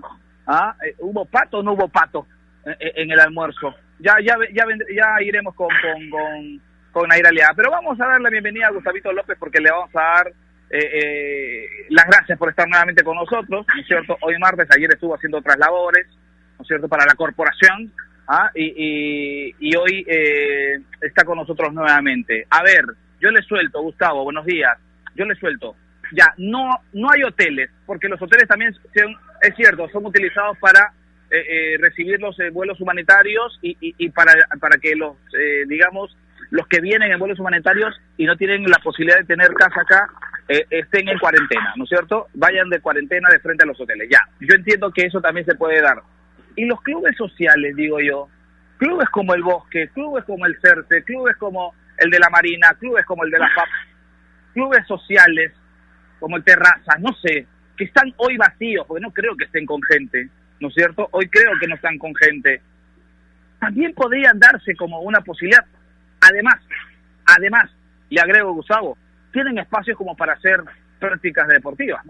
¿Ah? 0.46 0.75
Eh, 0.84 0.94
¿Hubo 0.99 1.25
pato 1.25 1.58
o 1.58 1.62
no 1.62 1.72
hubo 1.72 1.88
pato 1.88 2.26
en, 2.64 3.11
el 3.11 3.20
almuerzo? 3.20 3.75
Ya 3.99 4.16
ya 4.22 4.37
ya, 4.52 4.64
ya 4.94 5.22
iremos 5.22 5.54
con, 5.54 5.68
con, 5.68 6.11
con, 6.11 6.61
con 6.92 7.08
Nair 7.08 7.26
Aliada. 7.26 7.54
Pero 7.56 7.70
vamos 7.70 7.99
a 8.00 8.06
dar 8.06 8.20
la 8.20 8.30
bienvenida 8.30 8.68
a 8.68 8.70
Gustavito 8.70 9.12
López 9.12 9.37
porque 9.40 9.61
le 9.61 9.70
vamos 9.70 9.90
a 9.96 10.00
dar 10.00 10.32
eh, 10.70 10.78
eh, 10.78 11.66
las 11.90 12.06
gracias 12.06 12.38
por 12.38 12.49
estar 12.49 12.66
nuevamente 12.66 13.02
con 13.02 13.16
nosotros, 13.16 13.46
¿no 13.49 13.61
es 13.78 13.87
cierto? 13.87 14.16
Hoy 14.22 14.38
martes, 14.38 14.68
ayer 14.75 14.90
estuvo 14.90 15.14
haciendo 15.14 15.38
otras 15.38 15.58
labores, 15.58 16.06
¿no 16.58 16.62
es 16.62 16.66
cierto?, 16.68 16.88
para 16.88 17.04
la 17.04 17.14
corporación, 17.14 17.92
¿ah? 18.26 18.50
y, 18.54 19.54
y, 19.58 19.76
hoy 19.76 20.04
eh, 20.08 20.80
está 21.02 21.25
con 21.25 21.37
nosotros 21.37 21.75
nuevamente. 21.75 22.46
A 22.49 22.62
ver, 22.62 22.84
yo 23.20 23.30
le 23.30 23.42
suelto, 23.42 23.82
Gustavo, 23.82 24.25
buenos 24.25 24.46
días, 24.46 24.78
yo 25.14 25.26
le 25.26 25.34
suelto. 25.34 25.76
Ya, 26.12 26.32
no, 26.38 26.70
no 26.94 27.11
hay 27.11 27.22
hoteles, 27.22 27.70
porque 27.84 28.08
los 28.08 28.20
hoteles 28.20 28.49
también, 28.49 28.72
son, 28.72 29.14
es 29.42 29.54
cierto, 29.54 29.88
son 29.90 30.06
utilizados 30.06 30.56
para 30.58 30.92
eh, 31.30 31.76
recibir 31.80 32.18
los 32.18 32.37
vuelos 32.50 32.80
humanitarios 32.80 33.58
y, 33.61 33.76
y, 33.78 33.94
y, 33.99 34.08
para, 34.08 34.32
para 34.58 34.78
que 34.78 34.94
los, 34.94 35.16
digamos, 35.68 36.16
los 36.52 36.66
que 36.68 36.82
vienen 36.82 37.11
en 37.11 37.18
vuelos 37.18 37.40
humanitarios 37.40 37.99
y 38.18 38.26
no 38.26 38.37
tienen 38.37 38.62
la 38.64 38.78
posibilidad 38.85 39.18
de 39.18 39.25
tener 39.25 39.54
casa 39.54 39.80
acá, 39.80 40.06
eh, 40.49 40.66
estén 40.68 41.09
en 41.09 41.18
cuarentena, 41.18 41.73
¿no 41.76 41.85
es 41.85 41.88
cierto? 41.88 42.26
Vayan 42.35 42.68
de 42.68 42.78
cuarentena 42.78 43.30
de 43.30 43.40
frente 43.40 43.64
a 43.64 43.66
los 43.66 43.80
hoteles. 43.80 44.06
Ya, 44.11 44.21
yo 44.38 44.54
entiendo 44.54 44.92
que 44.92 45.06
eso 45.06 45.18
también 45.23 45.47
se 45.47 45.54
puede 45.54 45.80
dar. 45.80 46.02
Y 46.54 46.66
los 46.66 46.82
clubes 46.82 47.16
sociales, 47.16 47.75
digo 47.75 48.00
yo, 48.00 48.28
clubes 48.76 49.09
como 49.09 49.32
el 49.32 49.42
Bosque, 49.42 49.88
clubes 49.94 50.25
como 50.25 50.44
el 50.44 50.61
CERTE, 50.61 51.02
clubes 51.04 51.37
como 51.37 51.75
el 51.97 52.11
de 52.11 52.18
la 52.18 52.28
Marina, 52.28 52.75
clubes 52.78 53.06
como 53.06 53.25
el 53.25 53.30
de 53.30 53.38
la 53.38 53.49
FAP, 53.49 53.68
clubes 54.52 54.87
sociales 54.87 55.52
como 56.21 56.37
el 56.37 56.44
Terrazas, 56.44 57.00
no 57.00 57.14
sé, 57.14 57.47
que 57.78 57.85
están 57.85 58.12
hoy 58.18 58.37
vacíos, 58.37 58.85
porque 58.87 59.00
no 59.00 59.11
creo 59.11 59.35
que 59.38 59.47
estén 59.47 59.64
con 59.64 59.80
gente, 59.85 60.28
¿no 60.61 60.68
es 60.68 60.75
cierto? 60.75 61.09
Hoy 61.12 61.28
creo 61.30 61.52
que 61.59 61.66
no 61.66 61.76
están 61.76 61.97
con 61.97 62.14
gente. 62.14 62.61
También 63.59 63.94
podrían 63.94 64.38
darse 64.38 64.76
como 64.76 65.00
una 65.00 65.23
posibilidad. 65.23 65.64
Además, 66.23 66.55
además, 67.26 67.71
le 68.09 68.21
agrego, 68.21 68.52
Gustavo, 68.52 68.97
tienen 69.33 69.59
espacios 69.59 69.97
como 69.97 70.17
para 70.17 70.35
hacer 70.35 70.62
prácticas 71.00 71.49
deportivas. 71.49 72.05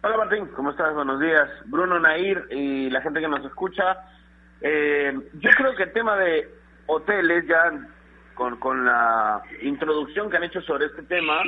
Hola 0.00 0.16
Martín, 0.16 0.46
¿cómo 0.54 0.70
estás? 0.70 0.94
Buenos 0.94 1.20
días. 1.20 1.48
Bruno 1.66 1.98
Nair 1.98 2.46
y 2.50 2.88
la 2.88 3.00
gente 3.00 3.20
que 3.20 3.26
nos 3.26 3.44
escucha. 3.44 3.98
Eh, 4.60 5.12
yo 5.34 5.50
creo 5.56 5.74
que 5.74 5.82
el 5.84 5.92
tema 5.92 6.16
de 6.16 6.48
hoteles, 6.86 7.46
ya 7.48 7.72
con, 8.34 8.56
con 8.60 8.84
la 8.84 9.42
introducción 9.62 10.30
que 10.30 10.36
han 10.36 10.44
hecho 10.44 10.62
sobre 10.62 10.86
este 10.86 11.02
tema, 11.02 11.42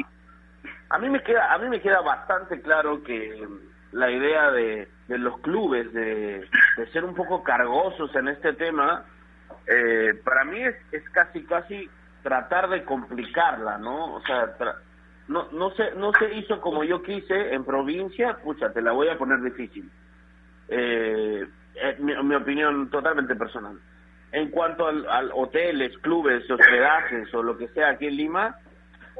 a 0.88 0.98
mí 0.98 1.08
me 1.08 1.22
queda, 1.22 1.54
a 1.54 1.58
mí 1.58 1.68
me 1.68 1.80
queda 1.80 2.00
bastante 2.00 2.60
claro 2.60 3.04
que 3.04 3.46
la 3.92 4.10
idea 4.10 4.50
de, 4.50 4.88
de 5.06 5.18
los 5.18 5.38
clubes 5.40 5.92
de, 5.92 6.48
de 6.76 6.86
ser 6.92 7.04
un 7.04 7.14
poco 7.14 7.44
cargosos 7.44 8.14
en 8.16 8.28
este 8.28 8.52
tema, 8.54 9.04
eh, 9.66 10.14
para 10.24 10.44
mí 10.44 10.62
es, 10.62 10.76
es 10.92 11.08
casi 11.10 11.44
casi 11.44 11.88
tratar 12.22 12.68
de 12.68 12.84
complicarla, 12.84 13.78
¿no? 13.78 14.14
O 14.14 14.22
sea, 14.22 14.54
no, 15.28 15.48
no, 15.52 15.70
se, 15.72 15.92
no 15.92 16.12
se 16.18 16.34
hizo 16.34 16.60
como 16.60 16.84
yo 16.84 17.02
quise 17.02 17.54
en 17.54 17.64
provincia, 17.64 18.36
pucha, 18.42 18.72
la 18.74 18.92
voy 18.92 19.08
a 19.08 19.18
poner 19.18 19.40
difícil. 19.42 19.90
Eh, 20.68 21.46
eh 21.74 21.96
mi, 22.00 22.34
opinión 22.34 22.90
totalmente 22.90 23.34
personal. 23.36 23.78
En 24.32 24.50
cuanto 24.50 24.86
al, 24.86 25.30
hoteles, 25.34 25.96
clubes, 25.98 26.48
hospedajes 26.50 27.32
o 27.34 27.42
lo 27.42 27.56
que 27.56 27.68
sea 27.68 27.90
aquí 27.90 28.06
en 28.06 28.16
Lima, 28.16 28.56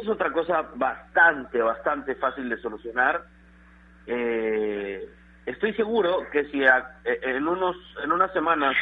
es 0.00 0.08
otra 0.08 0.32
cosa 0.32 0.68
bastante, 0.74 1.60
bastante 1.60 2.14
fácil 2.14 2.48
de 2.48 2.56
solucionar. 2.58 3.24
Eh, 4.06 5.08
estoy 5.46 5.74
seguro 5.74 6.26
que 6.32 6.44
si 6.46 6.62
eh, 6.62 6.70
en 7.04 7.46
unos 7.46 7.76
en 8.02 8.12
unas 8.12 8.32
semanas 8.32 8.74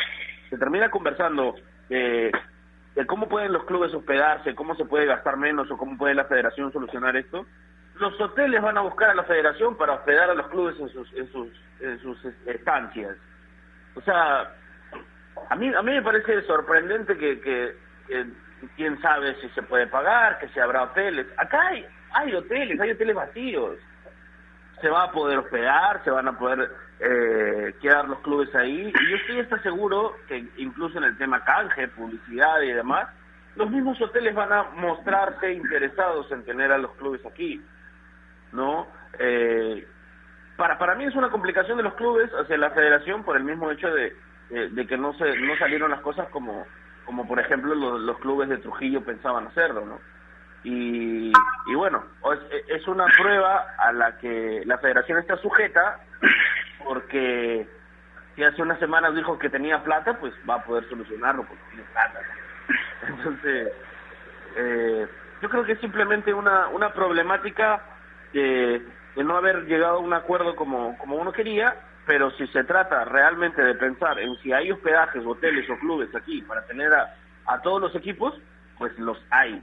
se 0.49 0.59
termina 0.59 0.91
conversando 0.91 1.55
eh, 1.91 2.31
de 2.95 3.07
cómo 3.07 3.29
pueden 3.29 3.53
los 3.53 3.65
clubes 3.65 3.95
hospedarse, 3.95 4.55
cómo 4.55 4.75
se 4.75 4.85
puede 4.85 5.07
gastar 5.07 5.37
menos 5.37 5.71
o 5.71 5.77
cómo 5.77 5.97
puede 5.97 6.15
la 6.15 6.25
federación 6.25 6.73
solucionar 6.73 7.17
esto, 7.17 7.47
los 7.95 8.21
hoteles 8.21 8.63
van 8.63 8.79
a 8.79 8.83
buscar 8.83 9.11
a 9.11 9.15
la 9.15 9.25
federación 9.25 9.77
para 9.77 9.95
hospedar 9.95 10.31
a 10.31 10.35
los 10.35 10.49
clubes 10.49 10.79
en 10.81 10.89
sus, 10.89 11.13
en 11.15 11.31
sus, 11.33 11.49
en 11.81 12.01
sus 12.01 12.25
estancias. 12.47 13.17
O 13.95 14.01
sea, 14.01 14.53
a 15.51 15.57
mí, 15.57 15.73
a 15.75 15.83
mí 15.83 15.93
me 15.93 16.03
parece 16.03 16.43
sorprendente 16.43 17.17
que, 17.17 17.41
que, 17.41 17.77
quién 18.77 19.01
sabe 19.01 19.35
si 19.41 19.49
se 19.51 19.63
puede 19.63 19.87
pagar, 19.87 20.39
que 20.39 20.49
si 20.49 20.61
habrá 20.61 20.85
hoteles. 20.85 21.27
Acá 21.37 21.69
hay, 21.69 21.87
hay 22.13 22.35
hoteles, 22.35 22.81
hay 22.81 22.91
hoteles 22.93 23.17
vacíos. 23.17 23.79
Se 24.81 24.89
va 24.89 25.05
a 25.05 25.13
poder 25.13 25.39
hospedar, 25.39 26.03
se 26.05 26.11
van 26.11 26.29
a 26.29 26.39
poder 26.39 26.71
eh, 27.01 27.75
quedar 27.81 28.09
los 28.09 28.19
clubes 28.21 28.55
ahí. 28.55 28.93
Y 28.93 29.11
yo 29.11 29.17
estoy 29.17 29.41
hasta 29.41 29.63
seguro 29.63 30.17
que 30.27 30.45
incluso 30.57 30.99
en 30.99 31.05
el 31.05 31.17
tema 31.17 31.45
canje, 31.45 31.89
publicidad 31.89 32.61
y 32.63 32.73
demás, 32.73 33.09
los 33.57 33.71
mismos 33.71 34.01
hoteles 34.01 34.35
van 34.35 34.53
a 34.53 34.65
mostrarse 34.75 35.53
interesados 35.53 36.31
en 36.33 36.45
tener 36.45 36.73
a 36.73 36.79
los 36.79 36.93
clubes 36.93 37.25
aquí, 37.27 37.63
¿no? 38.53 38.87
Eh, 39.19 39.87
para, 40.57 40.79
para 40.79 40.95
mí 40.95 41.05
es 41.05 41.15
una 41.15 41.31
complicación 41.31 41.77
de 41.77 41.85
los 41.85 41.95
clubes 41.95 42.31
hacia 42.33 42.59
la 42.59 42.71
federación 42.71 43.23
por 43.23 43.37
el 43.37 43.45
mismo 43.45 43.71
hecho 43.71 43.89
de, 43.93 44.15
de, 44.51 44.87
que 44.87 44.97
no 44.97 45.13
se 45.15 45.37
no 45.39 45.57
salieron 45.57 45.91
las 45.91 46.01
cosas 46.01 46.29
como, 46.31 46.67
como 47.05 47.27
por 47.27 47.39
ejemplo 47.39 47.75
los, 47.75 48.19
clubes 48.19 48.49
de 48.49 48.59
Trujillo 48.59 49.05
pensaban 49.05 49.47
hacerlo, 49.47 49.85
¿no? 49.87 50.01
Y, 50.65 51.33
bueno, 51.75 52.05
es 52.67 52.87
una 52.89 53.07
prueba 53.17 53.75
a 53.79 53.93
la 53.93 54.19
que 54.19 54.63
la 54.67 54.79
federación 54.79 55.19
está 55.19 55.37
sujeta 55.37 56.01
porque 56.85 57.69
si 58.35 58.45
hace 58.45 58.63
unas 58.63 58.79
semanas 58.79 59.15
dijo 59.15 59.39
que 59.39 59.51
tenía 59.51 59.83
plata, 59.83 60.19
pues 60.19 60.33
va 60.49 60.57
a 60.57 60.65
poder 60.65 60.89
solucionarlo 60.89 61.45
porque 61.45 61.63
tiene 61.71 61.85
plata. 61.93 62.21
Entonces, 63.09 63.73
eh, 64.57 65.09
yo 65.43 65.49
creo 65.49 65.65
que 65.65 65.73
es 65.73 65.81
simplemente 65.81 66.33
una, 66.33 66.69
una 66.69 66.93
problemática 66.93 67.83
de, 68.33 68.83
de 69.17 69.25
no 69.25 69.37
haber 69.37 69.67
llegado 69.67 69.97
a 69.97 70.01
un 70.01 70.13
acuerdo 70.13 70.55
como, 70.57 70.97
como 70.99 71.17
uno 71.17 71.33
quería, 71.33 71.75
pero 72.07 72.31
si 72.33 72.47
se 72.49 72.65
trata 72.65 73.05
realmente 73.05 73.63
de 73.63 73.75
pensar 73.75 74.19
en 74.19 74.37
si 74.37 74.53
hay 74.53 74.71
hospedajes, 74.73 75.25
hoteles 75.27 75.69
o 75.71 75.79
clubes 75.79 76.15
aquí 76.15 76.43
para 76.43 76.65
tener 76.67 76.93
a, 76.95 77.15
a 77.47 77.61
todos 77.61 77.81
los 77.81 77.95
equipos, 77.95 78.35
pues 78.79 78.97
los 78.99 79.19
hay. 79.31 79.63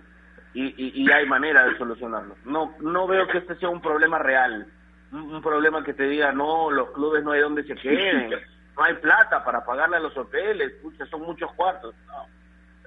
Y, 0.54 0.68
y, 0.68 1.04
y, 1.04 1.12
hay 1.12 1.26
manera 1.26 1.66
de 1.66 1.78
solucionarlo. 1.78 2.38
No, 2.46 2.76
no 2.80 3.08
veo 3.08 3.28
que 3.28 3.40
este 3.40 3.56
sea 3.56 3.68
un 3.68 3.82
problema 3.82 4.20
real 4.20 4.68
un, 5.16 5.42
problema 5.42 5.84
que 5.84 5.94
te 5.94 6.04
diga, 6.04 6.32
no, 6.32 6.70
los 6.72 6.92
clubes 6.92 7.24
no 7.24 7.32
hay 7.32 7.42
donde 7.42 7.64
se 7.64 7.76
queden, 7.76 8.30
no 8.30 8.84
hay 8.84 8.94
plata 8.96 9.44
para 9.44 9.64
pagarle 9.64 9.98
a 9.98 10.02
los 10.02 10.16
hoteles, 10.18 10.74
son 11.10 11.22
muchos 11.22 11.52
cuartos. 11.54 11.96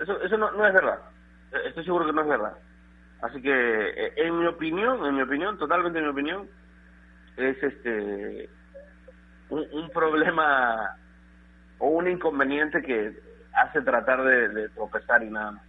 eso 0.00 0.20
eso 0.22 0.36
no, 0.36 0.50
no 0.52 0.66
es 0.66 0.72
verdad. 0.72 1.00
Estoy 1.66 1.84
seguro 1.84 2.06
que 2.06 2.12
no 2.12 2.22
es 2.22 2.28
verdad. 2.28 2.58
Así 3.22 3.40
que, 3.40 3.50
eh, 3.50 4.12
en 4.16 4.38
mi 4.38 4.46
opinión, 4.46 5.04
en 5.06 5.16
mi 5.16 5.22
opinión, 5.22 5.58
totalmente 5.58 5.98
en 5.98 6.04
mi 6.04 6.10
opinión, 6.10 6.48
es 7.36 7.62
este 7.62 8.48
un, 9.48 9.66
un 9.72 9.90
problema 9.90 10.96
o 11.78 11.88
un 11.88 12.08
inconveniente 12.08 12.82
que 12.82 13.18
hace 13.54 13.80
tratar 13.80 14.22
de, 14.22 14.48
de 14.48 14.68
tropezar 14.70 15.22
y 15.22 15.30
nada 15.30 15.52
más. 15.52 15.62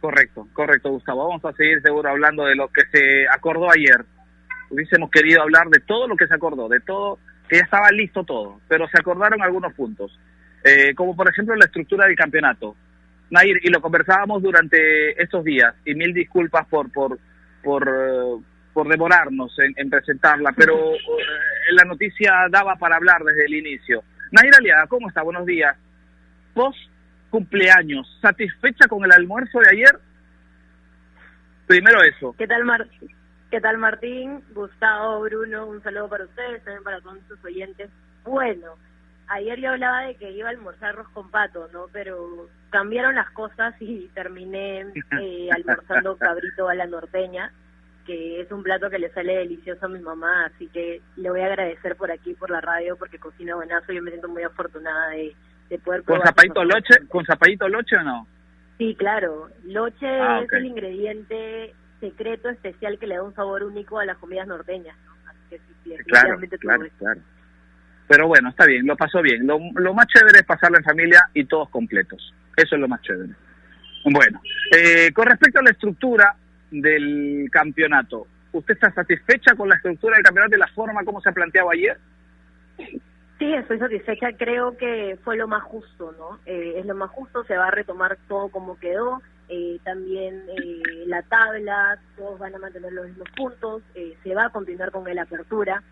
Correcto, 0.00 0.48
correcto, 0.54 0.90
Gustavo. 0.90 1.28
Vamos 1.28 1.44
a 1.44 1.52
seguir 1.52 1.82
seguro 1.82 2.08
hablando 2.08 2.44
de 2.46 2.56
lo 2.56 2.68
que 2.68 2.82
se 2.86 3.28
acordó 3.28 3.70
ayer 3.70 4.04
hubiésemos 4.70 5.10
querido 5.10 5.42
hablar 5.42 5.68
de 5.68 5.80
todo 5.80 6.08
lo 6.08 6.16
que 6.16 6.26
se 6.26 6.34
acordó, 6.34 6.68
de 6.68 6.80
todo, 6.80 7.18
que 7.48 7.56
ya 7.56 7.64
estaba 7.64 7.90
listo 7.90 8.24
todo, 8.24 8.60
pero 8.68 8.88
se 8.88 8.98
acordaron 8.98 9.42
algunos 9.42 9.74
puntos, 9.74 10.16
eh, 10.64 10.94
como 10.94 11.16
por 11.16 11.28
ejemplo 11.28 11.54
la 11.56 11.66
estructura 11.66 12.06
del 12.06 12.16
campeonato. 12.16 12.76
Nair, 13.30 13.60
y 13.62 13.70
lo 13.70 13.80
conversábamos 13.80 14.42
durante 14.42 15.20
estos 15.22 15.44
días, 15.44 15.74
y 15.84 15.94
mil 15.94 16.12
disculpas 16.14 16.66
por, 16.66 16.90
por, 16.90 17.18
por, 17.62 17.88
eh, 17.88 18.88
demorarnos 18.88 19.54
en, 19.76 19.90
presentarla, 19.90 20.52
pero 20.56 20.94
eh, 20.94 20.98
la 21.72 21.84
noticia 21.84 22.32
daba 22.50 22.76
para 22.76 22.96
hablar 22.96 23.22
desde 23.22 23.44
el 23.44 23.54
inicio. 23.54 24.02
Nair 24.32 24.54
Aliaga, 24.56 24.86
¿cómo 24.86 25.08
está? 25.08 25.22
Buenos 25.22 25.44
días. 25.44 25.76
Post 26.54 26.78
cumpleaños. 27.28 28.06
¿Satisfecha 28.22 28.88
con 28.88 29.04
el 29.04 29.12
almuerzo 29.12 29.60
de 29.60 29.68
ayer? 29.70 29.98
Primero 31.66 32.02
eso. 32.02 32.34
¿Qué 32.38 32.46
tal, 32.46 32.64
Martín? 32.64 33.19
¿Qué 33.50 33.60
tal, 33.60 33.78
Martín? 33.78 34.44
Gustavo, 34.52 35.20
Bruno, 35.22 35.66
un 35.66 35.82
saludo 35.82 36.08
para 36.08 36.24
ustedes, 36.24 36.62
también 36.62 36.84
para 36.84 37.00
todos 37.00 37.18
sus 37.26 37.44
oyentes. 37.44 37.90
Bueno, 38.22 38.74
ayer 39.26 39.58
yo 39.58 39.70
hablaba 39.70 40.02
de 40.02 40.14
que 40.14 40.30
iba 40.30 40.48
a 40.48 40.52
almorzar 40.52 40.90
arroz 40.90 41.08
con 41.08 41.32
pato, 41.32 41.68
¿no? 41.72 41.86
Pero 41.92 42.48
cambiaron 42.70 43.16
las 43.16 43.28
cosas 43.30 43.74
y 43.80 44.08
terminé 44.14 44.86
eh, 45.20 45.48
almorzando 45.50 46.16
cabrito 46.16 46.68
a 46.68 46.76
la 46.76 46.86
norteña, 46.86 47.52
que 48.06 48.40
es 48.40 48.52
un 48.52 48.62
plato 48.62 48.88
que 48.88 49.00
le 49.00 49.10
sale 49.10 49.38
delicioso 49.38 49.86
a 49.86 49.88
mi 49.88 49.98
mamá, 49.98 50.46
así 50.46 50.68
que 50.68 51.00
le 51.16 51.30
voy 51.30 51.40
a 51.40 51.46
agradecer 51.46 51.96
por 51.96 52.12
aquí, 52.12 52.34
por 52.34 52.50
la 52.50 52.60
radio, 52.60 52.96
porque 52.96 53.18
cocina 53.18 53.56
buenazo. 53.56 53.92
Yo 53.92 54.00
me 54.00 54.10
siento 54.10 54.28
muy 54.28 54.44
afortunada 54.44 55.08
de, 55.08 55.34
de 55.68 55.78
poder 55.80 56.04
¿Con 56.04 56.22
zapadito 56.22 56.62
loche? 56.64 56.94
¿Con 57.08 57.24
zapadito 57.24 57.68
loche 57.68 57.96
o 57.96 58.02
no? 58.04 58.28
Sí, 58.78 58.94
claro. 58.94 59.48
Loche 59.64 60.06
ah, 60.06 60.40
es 60.44 60.52
el 60.52 60.66
ingrediente 60.66 61.74
secreto 62.00 62.48
especial 62.48 62.98
que 62.98 63.06
le 63.06 63.16
da 63.16 63.22
un 63.22 63.34
sabor 63.34 63.62
único 63.62 63.98
a 63.98 64.04
las 64.04 64.18
comidas 64.18 64.46
norteñas, 64.46 64.96
¿no? 65.04 65.12
Así 65.28 65.40
que 65.50 65.58
sí, 65.58 66.04
claro, 66.04 66.38
claro, 66.58 66.86
claro. 66.98 67.20
Pero 68.08 68.26
bueno, 68.26 68.48
está 68.48 68.66
bien, 68.66 68.86
lo 68.86 68.96
pasó 68.96 69.22
bien. 69.22 69.46
Lo, 69.46 69.58
lo 69.76 69.94
más 69.94 70.06
chévere 70.08 70.40
es 70.40 70.44
pasarla 70.44 70.78
en 70.78 70.84
familia 70.84 71.30
y 71.32 71.44
todos 71.44 71.68
completos. 71.68 72.34
Eso 72.56 72.74
es 72.74 72.80
lo 72.80 72.88
más 72.88 73.00
chévere. 73.02 73.32
Bueno, 74.04 74.40
eh, 74.76 75.12
con 75.12 75.26
respecto 75.26 75.60
a 75.60 75.62
la 75.62 75.70
estructura 75.70 76.34
del 76.70 77.48
campeonato, 77.52 78.26
¿usted 78.52 78.74
está 78.74 78.92
satisfecha 78.92 79.54
con 79.54 79.68
la 79.68 79.76
estructura 79.76 80.16
del 80.16 80.24
campeonato 80.24 80.56
y 80.56 80.58
la 80.58 80.68
forma 80.68 81.04
como 81.04 81.20
se 81.20 81.28
ha 81.28 81.32
planteado 81.32 81.70
ayer? 81.70 81.98
Sí, 83.38 83.54
estoy 83.54 83.78
satisfecha. 83.78 84.32
Creo 84.36 84.76
que 84.76 85.18
fue 85.22 85.36
lo 85.36 85.48
más 85.48 85.62
justo, 85.62 86.14
¿no? 86.18 86.40
Eh, 86.46 86.74
es 86.76 86.86
lo 86.86 86.94
más 86.94 87.10
justo, 87.10 87.44
se 87.44 87.56
va 87.56 87.68
a 87.68 87.70
retomar 87.70 88.18
todo 88.28 88.48
como 88.48 88.78
quedó. 88.78 89.22
Eh, 89.52 89.80
también 89.84 90.44
eh, 90.48 91.04
la 91.06 91.22
tabla, 91.22 91.98
todos 92.16 92.38
van 92.38 92.54
a 92.54 92.58
mantener 92.58 92.92
los 92.92 93.06
mismos 93.08 93.28
puntos. 93.36 93.82
Eh, 93.94 94.16
se 94.22 94.34
va 94.34 94.46
a 94.46 94.50
continuar 94.50 94.92
con 94.92 95.06
el 95.08 95.18
apertura. 95.18 95.82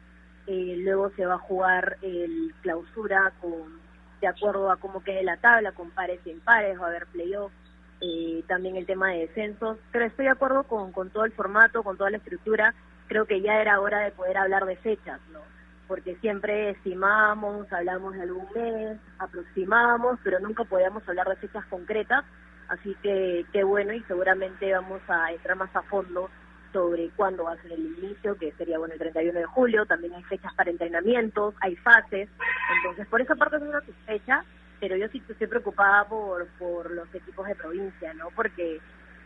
Eh, 0.46 0.76
luego 0.78 1.10
se 1.10 1.26
va 1.26 1.34
a 1.34 1.38
jugar 1.38 1.98
el 2.00 2.54
clausura 2.62 3.32
con 3.40 3.78
de 4.20 4.26
acuerdo 4.26 4.70
a 4.70 4.76
cómo 4.76 5.02
quede 5.02 5.22
la 5.22 5.36
tabla, 5.36 5.72
con 5.72 5.90
pares 5.90 6.20
y 6.24 6.30
impares, 6.30 6.80
va 6.80 6.86
a 6.86 6.88
haber 6.88 7.06
playoff, 7.06 7.52
eh, 8.00 8.42
también 8.46 8.76
el 8.76 8.86
tema 8.86 9.10
de 9.10 9.26
descensos, 9.26 9.78
pero 9.92 10.04
estoy 10.04 10.26
de 10.26 10.32
acuerdo 10.32 10.64
con, 10.64 10.92
con 10.92 11.10
todo 11.10 11.24
el 11.24 11.32
formato, 11.32 11.82
con 11.82 11.96
toda 11.96 12.10
la 12.10 12.16
estructura, 12.18 12.74
creo 13.06 13.26
que 13.26 13.40
ya 13.40 13.60
era 13.60 13.80
hora 13.80 14.00
de 14.00 14.10
poder 14.12 14.36
hablar 14.38 14.66
de 14.66 14.76
fechas, 14.76 15.20
¿no? 15.32 15.40
Porque 15.86 16.16
siempre 16.16 16.70
estimamos, 16.70 17.72
hablamos 17.72 18.14
de 18.14 18.22
algún 18.22 18.46
mes, 18.54 18.98
aproximamos, 19.18 20.18
pero 20.22 20.38
nunca 20.40 20.64
podíamos 20.64 21.08
hablar 21.08 21.28
de 21.28 21.36
fechas 21.36 21.64
concretas, 21.66 22.24
así 22.68 22.96
que 23.02 23.44
qué 23.52 23.64
bueno 23.64 23.92
y 23.92 24.02
seguramente 24.04 24.72
vamos 24.72 25.00
a 25.08 25.32
entrar 25.32 25.56
más 25.56 25.74
a 25.74 25.82
fondo 25.82 26.30
sobre 26.72 27.10
cuándo 27.16 27.44
va 27.44 27.52
a 27.52 27.62
ser 27.62 27.72
el 27.72 27.86
inicio, 27.98 28.36
que 28.36 28.52
sería 28.52 28.78
bueno 28.78 28.94
el 28.94 29.00
31 29.00 29.38
de 29.38 29.46
julio, 29.46 29.86
también 29.86 30.14
hay 30.14 30.22
fechas 30.24 30.52
para 30.54 30.70
entrenamientos, 30.70 31.54
hay 31.60 31.76
fases, 31.76 32.28
entonces 32.76 33.06
por 33.06 33.20
esa 33.20 33.36
parte 33.36 33.56
es 33.56 33.62
una 33.62 33.80
fecha, 34.06 34.44
pero 34.80 34.96
yo 34.96 35.08
sí 35.08 35.22
estoy 35.28 35.46
preocupada 35.46 36.04
por, 36.04 36.46
por 36.58 36.90
los 36.90 37.12
equipos 37.14 37.46
de 37.46 37.54
provincia, 37.54 38.12
¿no? 38.14 38.28
Porque 38.34 38.80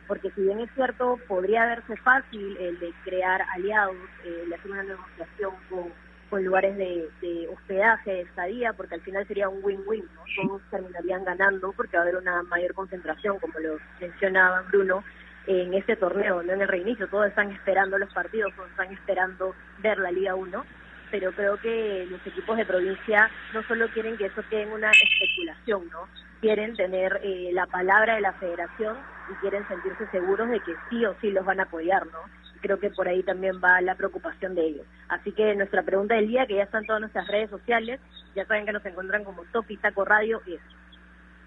porque 0.07 0.31
si 0.33 0.43
bien 0.43 0.61
es 0.61 0.71
cierto, 0.75 1.19
podría 1.29 1.64
verse 1.64 1.97
fácil 1.97 2.57
el 2.59 2.79
de 2.81 2.93
crear 3.05 3.40
aliados, 3.55 3.97
eh, 4.25 4.45
de 4.49 4.55
hacer 4.55 4.71
una 4.71 4.83
negociación 4.83 5.55
con, 5.71 5.93
con 6.33 6.42
lugares 6.42 6.75
de, 6.79 7.11
de 7.21 7.47
hospedaje, 7.49 8.11
de 8.11 8.21
estadía, 8.23 8.73
porque 8.73 8.95
al 8.95 9.03
final 9.03 9.29
sería 9.29 9.51
un 9.51 9.62
win-win, 9.62 10.03
¿no? 10.14 10.23
Todos 10.49 10.62
terminarían 10.71 11.27
ganando 11.27 11.73
porque 11.73 11.99
va 11.99 12.05
a 12.05 12.07
haber 12.07 12.16
una 12.16 12.42
mayor 12.45 12.73
concentración, 12.73 13.38
como 13.38 13.59
lo 13.59 13.77
mencionaba 14.01 14.62
Bruno, 14.62 15.05
en 15.47 15.75
este 15.75 15.95
torneo, 15.95 16.42
no 16.42 16.55
en 16.55 16.62
el 16.62 16.68
reinicio. 16.68 17.07
Todos 17.09 17.27
están 17.27 17.51
esperando 17.51 17.99
los 17.99 18.11
partidos, 18.14 18.51
todos 18.57 18.71
están 18.71 18.90
esperando 18.95 19.55
ver 19.81 19.99
la 19.99 20.11
Liga 20.11 20.35
1, 20.35 20.64
pero 21.11 21.33
creo 21.33 21.59
que 21.59 22.07
los 22.11 22.27
equipos 22.27 22.57
de 22.57 22.64
provincia 22.64 23.31
no 23.53 23.62
solo 23.64 23.87
quieren 23.88 24.16
que 24.16 24.25
eso 24.25 24.42
quede 24.49 24.62
en 24.62 24.73
una 24.73 24.90
especulación, 24.90 25.83
¿no? 25.90 26.09
Quieren 26.40 26.75
tener 26.77 27.21
eh, 27.23 27.51
la 27.53 27.66
palabra 27.66 28.14
de 28.14 28.23
la 28.23 28.33
federación 28.33 28.97
y 29.31 29.35
quieren 29.42 29.68
sentirse 29.68 30.07
seguros 30.07 30.49
de 30.49 30.61
que 30.61 30.73
sí 30.88 31.05
o 31.05 31.14
sí 31.21 31.31
los 31.31 31.45
van 31.45 31.61
a 31.61 31.64
apoyar, 31.64 32.07
¿no? 32.07 32.21
Creo 32.62 32.79
que 32.79 32.90
por 32.90 33.09
ahí 33.09 33.22
también 33.22 33.61
va 33.62 33.81
la 33.81 33.96
preocupación 33.96 34.55
de 34.55 34.62
ellos. 34.62 34.87
Así 35.09 35.33
que 35.33 35.55
nuestra 35.55 35.83
pregunta 35.83 36.14
del 36.14 36.29
día, 36.29 36.46
que 36.46 36.55
ya 36.55 36.62
están 36.62 36.87
todas 36.87 37.01
nuestras 37.01 37.27
redes 37.29 37.51
sociales, 37.51 38.01
ya 38.35 38.46
saben 38.46 38.64
que 38.64 38.72
nos 38.72 38.87
encuentran 38.87 39.25
como 39.25 39.44
Top 39.53 39.66
y 39.68 39.77
Taco 39.77 40.05
Radio, 40.05 40.40
es 40.46 40.61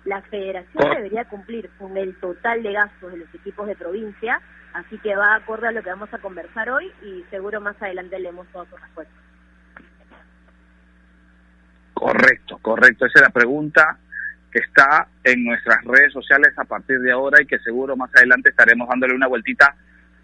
la 0.06 0.22
federación 0.22 0.90
debería 0.96 1.26
cumplir 1.26 1.70
con 1.80 1.98
el 1.98 2.16
total 2.18 2.62
de 2.62 2.74
gastos 2.74 3.12
de 3.12 3.18
los 3.18 3.34
equipos 3.34 3.68
de 3.68 3.76
provincia, 3.76 4.40
así 4.74 4.98
que 5.00 5.16
va 5.16 5.36
acorde 5.36 5.68
a 5.68 5.72
lo 5.72 5.82
que 5.82 5.90
vamos 5.90 6.14
a 6.14 6.20
conversar 6.20 6.70
hoy 6.70 6.92
y 7.02 7.24
seguro 7.32 7.60
más 7.60 7.76
adelante 7.82 8.20
leemos 8.20 8.48
todas 8.54 8.70
sus 8.70 8.80
respuestas. 8.80 9.18
Correcto, 11.96 12.60
correcto. 12.62 13.06
Esa 13.06 13.20
es 13.20 13.22
la 13.24 13.30
pregunta 13.30 13.98
que 14.52 14.60
está 14.60 15.08
en 15.24 15.44
nuestras 15.44 15.84
redes 15.84 16.14
sociales 16.14 16.54
a 16.58 16.66
partir 16.66 17.00
de 17.00 17.12
ahora 17.12 17.42
y 17.42 17.48
que 17.48 17.58
seguro 17.60 17.98
más 17.98 18.14
adelante 18.16 18.50
estaremos 18.50 18.88
dándole 18.88 19.16
una 19.16 19.28
vueltita 19.28 19.76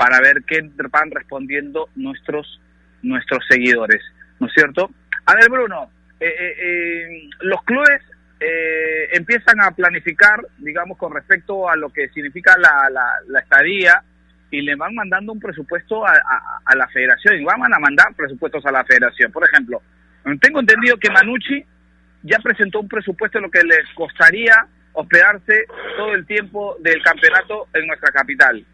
para 0.02 0.20
ver 0.20 0.44
qué 0.48 0.68
van 0.90 1.12
respondiendo 1.12 1.88
nuestros 1.96 2.60
nuestros 3.04 3.46
seguidores, 3.48 4.02
¿no 4.40 4.48
es 4.48 4.54
cierto? 4.54 4.90
A 5.28 5.36
ver, 5.36 5.48
Bruno, 5.48 5.92
eh, 6.20 6.26
eh, 6.26 6.56
eh 6.60 7.30
los 7.42 7.64
clubes 7.64 8.02
eh, 8.40 9.10
empiezan 9.12 9.62
a 9.62 9.70
planificar, 9.70 10.40
digamos, 10.58 10.98
con 10.98 11.14
respecto 11.14 11.70
a 11.70 11.76
lo 11.76 11.90
que 11.90 12.10
significa 12.10 12.56
la, 12.58 12.90
la, 13.28 13.40
estadía 13.40 14.02
y 14.50 14.62
le 14.62 14.76
van 14.76 14.96
mandando 14.96 15.34
un 15.34 15.40
presupuesto 15.40 16.04
a, 16.04 16.14
a, 16.66 16.76
la 16.76 16.88
federación 16.88 17.40
y 17.40 17.44
van 17.44 17.72
a 17.72 17.78
mandar 17.78 18.08
presupuestos 18.16 18.66
a 18.66 18.72
la 18.72 18.84
federación. 18.84 19.32
Por 19.32 19.48
ejemplo, 19.48 19.84
tengo 20.42 20.62
entendido 20.62 20.98
que 20.98 21.12
Manucci 21.12 21.64
ya 22.24 22.40
presentó 22.40 22.80
un 22.80 22.88
presupuesto 22.88 23.38
de 23.38 23.44
lo 23.44 23.52
que 23.52 23.64
les 23.64 23.88
costaría 23.94 24.66
hospedarse 24.94 25.66
todo 25.96 26.16
el 26.16 26.26
tiempo 26.26 26.76
del 26.80 27.04
campeonato 27.04 27.68
en 27.76 27.86
nuestra 27.86 28.12
capital. 28.12 28.66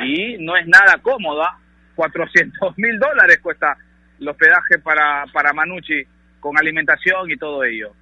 Y 0.00 0.38
no 0.38 0.56
es 0.56 0.66
nada 0.66 0.98
cómoda, 1.02 1.58
400 1.94 2.78
mil 2.78 2.98
dólares 2.98 3.38
cuesta 3.42 3.76
el 4.18 4.28
hospedaje 4.28 4.78
para, 4.78 5.24
para 5.32 5.52
Manucci 5.52 6.02
con 6.40 6.58
alimentación 6.58 7.30
y 7.30 7.36
todo 7.36 7.62
ello 7.64 7.92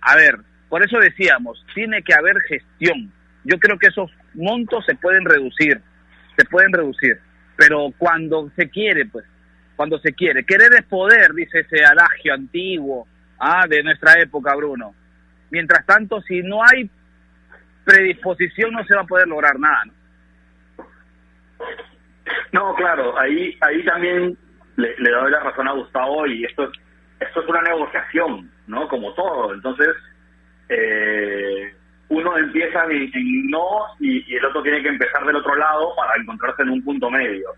a 0.00 0.16
ver, 0.16 0.38
por 0.68 0.82
eso 0.82 0.98
decíamos, 0.98 1.64
tiene 1.74 2.02
que 2.02 2.14
haber 2.14 2.40
gestión. 2.42 3.12
Yo 3.44 3.58
creo 3.58 3.78
que 3.78 3.88
esos 3.88 4.10
montos 4.34 4.84
se 4.86 4.94
pueden 4.94 5.24
reducir, 5.24 5.80
se 6.36 6.44
pueden 6.44 6.72
reducir, 6.72 7.18
pero 7.56 7.92
cuando 7.98 8.50
se 8.56 8.68
quiere, 8.68 9.06
pues, 9.06 9.24
cuando 9.76 9.98
se 9.98 10.12
quiere. 10.12 10.44
Querer 10.44 10.72
es 10.74 10.84
poder, 10.84 11.32
dice 11.32 11.60
ese 11.60 11.84
adagio 11.84 12.34
antiguo 12.34 13.06
ah, 13.38 13.66
de 13.68 13.82
nuestra 13.82 14.20
época, 14.20 14.54
Bruno. 14.54 14.94
Mientras 15.50 15.84
tanto, 15.86 16.20
si 16.22 16.42
no 16.42 16.62
hay 16.62 16.88
predisposición, 17.84 18.72
no 18.72 18.84
se 18.84 18.94
va 18.94 19.02
a 19.02 19.06
poder 19.06 19.26
lograr 19.26 19.58
nada. 19.58 19.84
No, 19.86 19.92
claro, 22.80 23.18
ahí 23.18 23.56
ahí 23.60 23.84
también 23.84 24.36
le, 24.76 24.94
doy 24.98 25.30
la 25.30 25.40
razón 25.40 25.68
a 25.68 25.72
Gustavo 25.72 26.26
y 26.26 26.44
esto 26.44 26.64
es 26.64 26.70
esto 27.20 27.42
es 27.42 27.48
una 27.48 27.60
negociación, 27.60 28.50
¿no? 28.66 28.88
Como 28.88 29.12
todo. 29.12 29.52
Entonces, 29.52 29.94
eh, 30.70 31.70
uno 32.08 32.38
empieza 32.38 32.84
en, 32.84 33.50
no 33.50 33.84
y, 34.00 34.34
el 34.34 34.44
otro 34.46 34.62
tiene 34.62 34.82
que 34.82 34.88
empezar 34.88 35.26
del 35.26 35.36
otro 35.36 35.54
lado 35.54 35.94
para 35.96 36.16
encontrarse 36.18 36.62
en 36.62 36.70
un 36.70 36.82
punto 36.82 37.10
medio. 37.10 37.50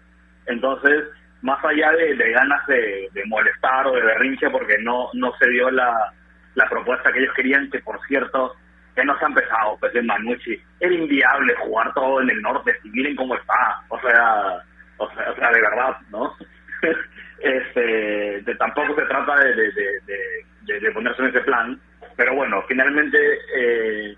Entonces, 0.47 1.05
más 1.43 1.65
allá 1.65 1.93
de, 1.93 2.33
ganas 2.33 2.67
de, 2.67 3.09
molestar 3.27 3.87
o 3.87 3.93
de 3.93 4.03
berrinche 4.03 4.51
porque 4.51 4.77
no, 4.83 5.11
no 5.13 5.33
se 5.39 5.49
dio 5.49 5.71
la, 5.71 6.13
la 6.57 6.69
propuesta 6.69 7.13
que 7.13 7.21
ellos 7.21 7.35
querían, 7.35 7.71
que 7.71 7.79
por 7.79 8.05
cierto, 8.09 8.57
que 8.95 9.05
no 9.05 9.19
se 9.19 9.25
ha 9.25 9.29
empezado, 9.29 9.77
pues 9.79 9.95
en 9.95 10.07
Manucci, 10.07 10.61
era 10.81 10.95
inviable 10.95 11.55
jugar 11.57 11.93
todo 11.95 12.21
en 12.21 12.31
el 12.31 12.43
norte, 12.43 12.77
si 12.83 12.91
miren 12.91 13.17
cómo 13.17 13.35
está, 13.35 13.83
o 13.89 14.01
sea, 14.01 14.63
o 14.99 15.09
sea, 15.15 15.51
de 15.51 15.61
verdad, 15.61 15.97
¿no? 16.11 16.37
este 17.41 18.55
tampoco 18.59 18.95
se 18.95 19.07
trata 19.07 19.37
de, 19.37 19.55
de, 19.55 20.81
de, 20.81 20.91
ponerse 20.93 21.23
en 21.23 21.29
ese 21.29 21.41
plan, 21.41 21.81
pero 22.17 22.35
bueno, 22.35 22.63
finalmente 22.69 23.19
eh, 23.57 24.17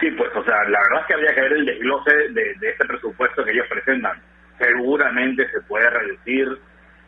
sí, 0.00 0.10
pues, 0.12 0.30
o 0.34 0.44
sea, 0.44 0.56
la 0.64 0.80
verdad 0.80 1.00
es 1.00 1.06
que 1.06 1.14
habría 1.14 1.34
que 1.34 1.40
ver 1.40 1.52
el 1.52 1.66
desglose 1.66 2.28
de, 2.30 2.56
este 2.60 2.86
presupuesto 2.86 3.44
que 3.44 3.52
ellos 3.52 3.66
presentan. 3.68 4.20
Seguramente 4.58 5.48
se 5.50 5.60
puede 5.62 5.88
reducir 5.88 6.58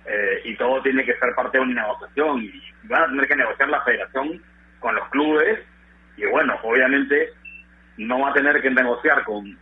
eh, 0.06 0.40
y 0.44 0.56
todo 0.56 0.82
tiene 0.82 1.04
que 1.04 1.16
ser 1.18 1.34
parte 1.34 1.58
de 1.58 1.64
una 1.64 1.82
negociación 1.82 2.42
y 2.42 2.62
van 2.84 3.02
a 3.02 3.06
tener 3.08 3.28
que 3.28 3.36
negociar 3.36 3.68
la 3.68 3.82
federación 3.82 4.42
con 4.78 4.94
los 4.94 5.08
clubes 5.10 5.58
y 6.20 6.26
bueno, 6.26 6.58
obviamente 6.62 7.30
no 7.96 8.20
va 8.20 8.30
a 8.30 8.34
tener 8.34 8.60
que 8.60 8.70
negociar 8.70 9.24
con 9.24 9.58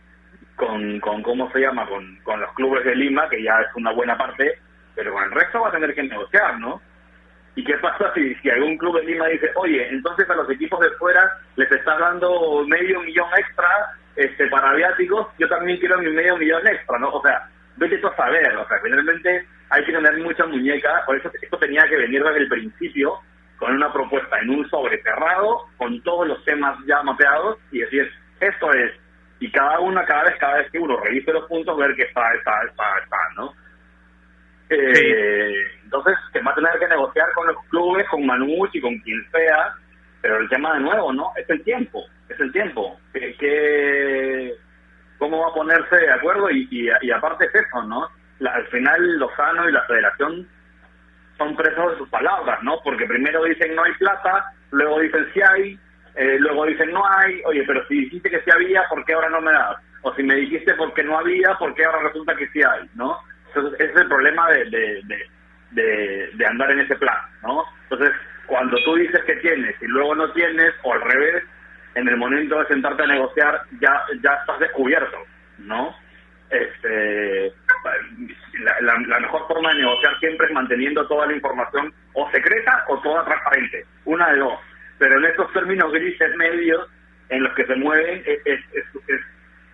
con, 0.55 0.99
con 0.99 1.23
cómo 1.23 1.49
se 1.51 1.59
llama 1.59 1.87
con, 1.87 2.17
con 2.23 2.41
los 2.41 2.53
clubes 2.53 2.83
de 2.83 2.95
Lima 2.95 3.29
que 3.29 3.41
ya 3.41 3.61
es 3.61 3.73
una 3.75 3.91
buena 3.93 4.17
parte 4.17 4.59
pero 4.99 5.13
con 5.13 5.23
el 5.23 5.31
resto 5.31 5.61
va 5.61 5.69
a 5.69 5.71
tener 5.71 5.95
que 5.95 6.03
negociar, 6.03 6.59
¿no? 6.59 6.81
¿Y 7.55 7.63
qué 7.63 7.75
pasa 7.77 8.11
si, 8.13 8.35
si 8.35 8.49
algún 8.49 8.77
club 8.77 8.99
de 8.99 9.05
Lima 9.05 9.27
dice, 9.27 9.49
oye, 9.55 9.87
entonces 9.89 10.29
a 10.29 10.35
los 10.35 10.49
equipos 10.49 10.77
de 10.81 10.89
fuera 10.97 11.37
les 11.55 11.71
estás 11.71 11.97
dando 11.99 12.65
medio 12.67 12.99
millón 13.01 13.29
extra 13.37 13.67
este, 14.17 14.47
para 14.47 14.73
viáticos, 14.73 15.27
yo 15.37 15.47
también 15.47 15.79
quiero 15.79 15.99
mi 15.99 16.09
medio 16.11 16.35
millón 16.35 16.67
extra, 16.67 16.99
¿no? 16.99 17.11
O 17.11 17.21
sea, 17.21 17.47
vete 17.77 17.97
tú 17.99 18.07
a 18.07 18.15
saber, 18.17 18.57
o 18.57 18.67
sea, 18.67 18.77
finalmente 18.83 19.47
hay 19.69 19.85
que 19.85 19.93
tener 19.93 20.17
mucha 20.17 20.45
muñeca, 20.45 21.03
por 21.05 21.15
eso 21.15 21.31
esto 21.41 21.57
tenía 21.57 21.87
que 21.87 21.95
venir 21.95 22.21
desde 22.21 22.39
el 22.39 22.49
principio 22.49 23.19
con 23.59 23.75
una 23.75 23.91
propuesta 23.91 24.39
en 24.39 24.51
un 24.51 24.69
sobre 24.69 25.01
cerrado, 25.03 25.65
con 25.77 26.01
todos 26.01 26.27
los 26.27 26.43
temas 26.45 26.77
ya 26.87 27.03
mapeados 27.03 27.57
y 27.71 27.79
decir, 27.79 28.09
esto 28.39 28.71
es, 28.73 28.93
y 29.39 29.51
cada 29.51 29.79
una, 29.79 30.05
cada 30.05 30.23
vez, 30.23 30.37
cada 30.39 30.57
vez 30.57 30.71
que 30.71 30.79
uno 30.79 30.97
revise 30.97 31.33
los 31.33 31.45
puntos, 31.47 31.77
ver 31.77 31.95
que 31.95 32.03
está, 32.03 32.33
está, 32.33 32.51
está, 32.63 32.83
está, 33.03 33.17
¿no? 33.35 33.53
Eh, 34.69 35.65
entonces, 35.83 36.15
que 36.31 36.41
va 36.41 36.51
a 36.51 36.55
tener 36.55 36.79
que 36.79 36.87
negociar 36.87 37.27
con 37.33 37.47
los 37.47 37.57
clubes, 37.69 38.07
con 38.09 38.25
Manuch 38.25 38.69
y 38.73 38.81
con 38.81 38.97
quien 38.99 39.29
sea, 39.31 39.73
pero 40.21 40.37
el 40.37 40.49
tema 40.49 40.73
de 40.75 40.81
nuevo, 40.81 41.11
¿no? 41.11 41.31
Es 41.35 41.49
el 41.49 41.63
tiempo, 41.63 42.05
es 42.29 42.39
el 42.39 42.51
tiempo. 42.51 42.99
que, 43.13 44.53
¿Cómo 45.17 45.41
va 45.41 45.49
a 45.49 45.53
ponerse 45.53 45.95
de 45.95 46.11
acuerdo? 46.11 46.49
Y, 46.51 46.67
y, 46.71 47.11
aparte 47.11 47.45
es 47.45 47.55
eso, 47.55 47.83
¿no? 47.83 48.07
al 48.39 48.65
final 48.67 49.17
Lozano 49.17 49.67
y 49.67 49.73
la 49.73 49.81
federación 49.81 50.47
son 51.39 51.55
presos 51.55 51.93
de 51.93 51.97
sus 51.97 52.09
palabras, 52.09 52.61
¿no? 52.61 52.79
Porque 52.83 53.07
primero 53.07 53.43
dicen 53.45 53.73
no 53.73 53.83
hay 53.83 53.93
plata, 53.93 54.51
luego 54.71 54.99
dicen 54.99 55.25
sí 55.33 55.41
hay, 55.41 55.79
eh, 56.15 56.37
luego 56.39 56.65
dicen 56.65 56.91
no 56.91 57.01
hay, 57.09 57.41
oye, 57.45 57.63
pero 57.65 57.83
si 57.87 58.01
dijiste 58.01 58.29
que 58.29 58.41
sí 58.41 58.51
había, 58.51 58.83
¿por 58.89 59.03
qué 59.05 59.13
ahora 59.13 59.29
no 59.29 59.41
me 59.41 59.51
das? 59.51 59.77
O 60.01 60.13
si 60.13 60.21
me 60.21 60.35
dijiste 60.35 60.73
porque 60.75 61.03
no 61.03 61.17
había, 61.17 61.55
¿por 61.57 61.73
qué 61.73 61.85
ahora 61.85 62.03
resulta 62.03 62.35
que 62.35 62.47
sí 62.49 62.61
hay, 62.61 62.87
¿no? 62.93 63.17
Entonces, 63.47 63.79
ese 63.79 63.93
es 63.93 64.01
el 64.01 64.07
problema 64.07 64.49
de, 64.51 64.65
de, 65.71 66.29
de, 66.33 66.45
andar 66.45 66.71
en 66.71 66.81
ese 66.81 66.95
plan, 66.97 67.17
¿no? 67.41 67.63
Entonces, 67.89 68.15
cuando 68.45 68.77
tú 68.83 68.95
dices 68.95 69.23
que 69.25 69.35
tienes 69.37 69.75
y 69.81 69.87
luego 69.87 70.15
no 70.15 70.31
tienes, 70.33 70.73
o 70.83 70.93
al 70.93 71.01
revés, 71.01 71.43
en 71.95 72.07
el 72.07 72.17
momento 72.17 72.59
de 72.59 72.67
sentarte 72.67 73.03
a 73.03 73.07
negociar 73.07 73.61
ya, 73.81 74.03
ya 74.21 74.33
estás 74.33 74.59
descubierto, 74.59 75.17
¿no? 75.57 75.95
Este, 76.49 77.53
la, 78.81 78.99
la, 79.07 79.19
mejor 79.19 79.47
forma 79.47 79.69
de 79.69 79.81
negociar 79.81 80.19
siempre 80.19 80.47
es 80.47 80.53
manteniendo 80.53 81.07
toda 81.07 81.27
la 81.27 81.33
información 81.33 81.93
o 82.13 82.29
secreta 82.31 82.85
o 82.87 82.99
toda 83.01 83.25
transparente, 83.25 83.85
una 84.05 84.31
de 84.31 84.39
dos. 84.39 84.59
Pero 84.97 85.17
en 85.19 85.25
estos 85.25 85.51
términos 85.53 85.91
grises 85.91 86.35
medios 86.35 86.87
en 87.29 87.43
los 87.43 87.53
que 87.53 87.65
se 87.65 87.75
mueven 87.75 88.23
es, 88.25 88.39
es, 88.45 88.59
es, 88.73 89.21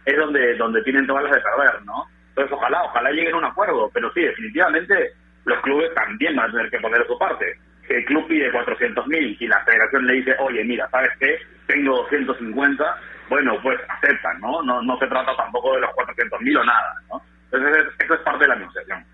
es 0.05 0.17
donde, 0.17 0.55
donde 0.55 0.83
tienen 0.83 1.07
todas 1.07 1.23
las 1.23 1.33
de 1.33 1.41
perder, 1.41 1.81
¿no? 1.85 2.07
Entonces, 2.29 2.51
ojalá, 2.51 2.83
ojalá 2.83 3.11
lleguen 3.11 3.33
a 3.33 3.37
un 3.37 3.45
acuerdo, 3.45 3.89
pero 3.93 4.11
sí, 4.13 4.21
definitivamente 4.21 5.13
los 5.45 5.59
clubes 5.61 5.93
también 5.93 6.35
van 6.35 6.49
a 6.49 6.51
tener 6.51 6.69
que 6.69 6.79
poner 6.79 7.07
su 7.07 7.17
parte. 7.17 7.57
Si 7.87 7.93
el 7.93 8.05
club 8.05 8.27
pide 8.27 8.51
400 8.51 9.07
mil 9.07 9.37
y 9.39 9.47
la 9.47 9.63
federación 9.63 10.05
le 10.05 10.13
dice, 10.15 10.35
oye, 10.39 10.63
mira, 10.63 10.89
¿sabes 10.89 11.11
qué? 11.19 11.39
Tengo 11.67 11.97
250, 11.97 12.83
bueno, 13.29 13.53
pues 13.61 13.79
aceptan, 13.89 14.39
¿no? 14.39 14.61
No, 14.63 14.81
no 14.81 14.97
se 14.99 15.07
trata 15.07 15.35
tampoco 15.35 15.75
de 15.75 15.81
los 15.81 15.93
400 15.93 16.41
mil 16.41 16.57
o 16.57 16.63
nada, 16.63 16.95
¿no? 17.09 17.21
Entonces, 17.51 17.85
eso 17.99 18.13
es 18.13 18.21
parte 18.21 18.43
de 18.43 18.47
la 18.49 18.55
negociación. 18.55 19.05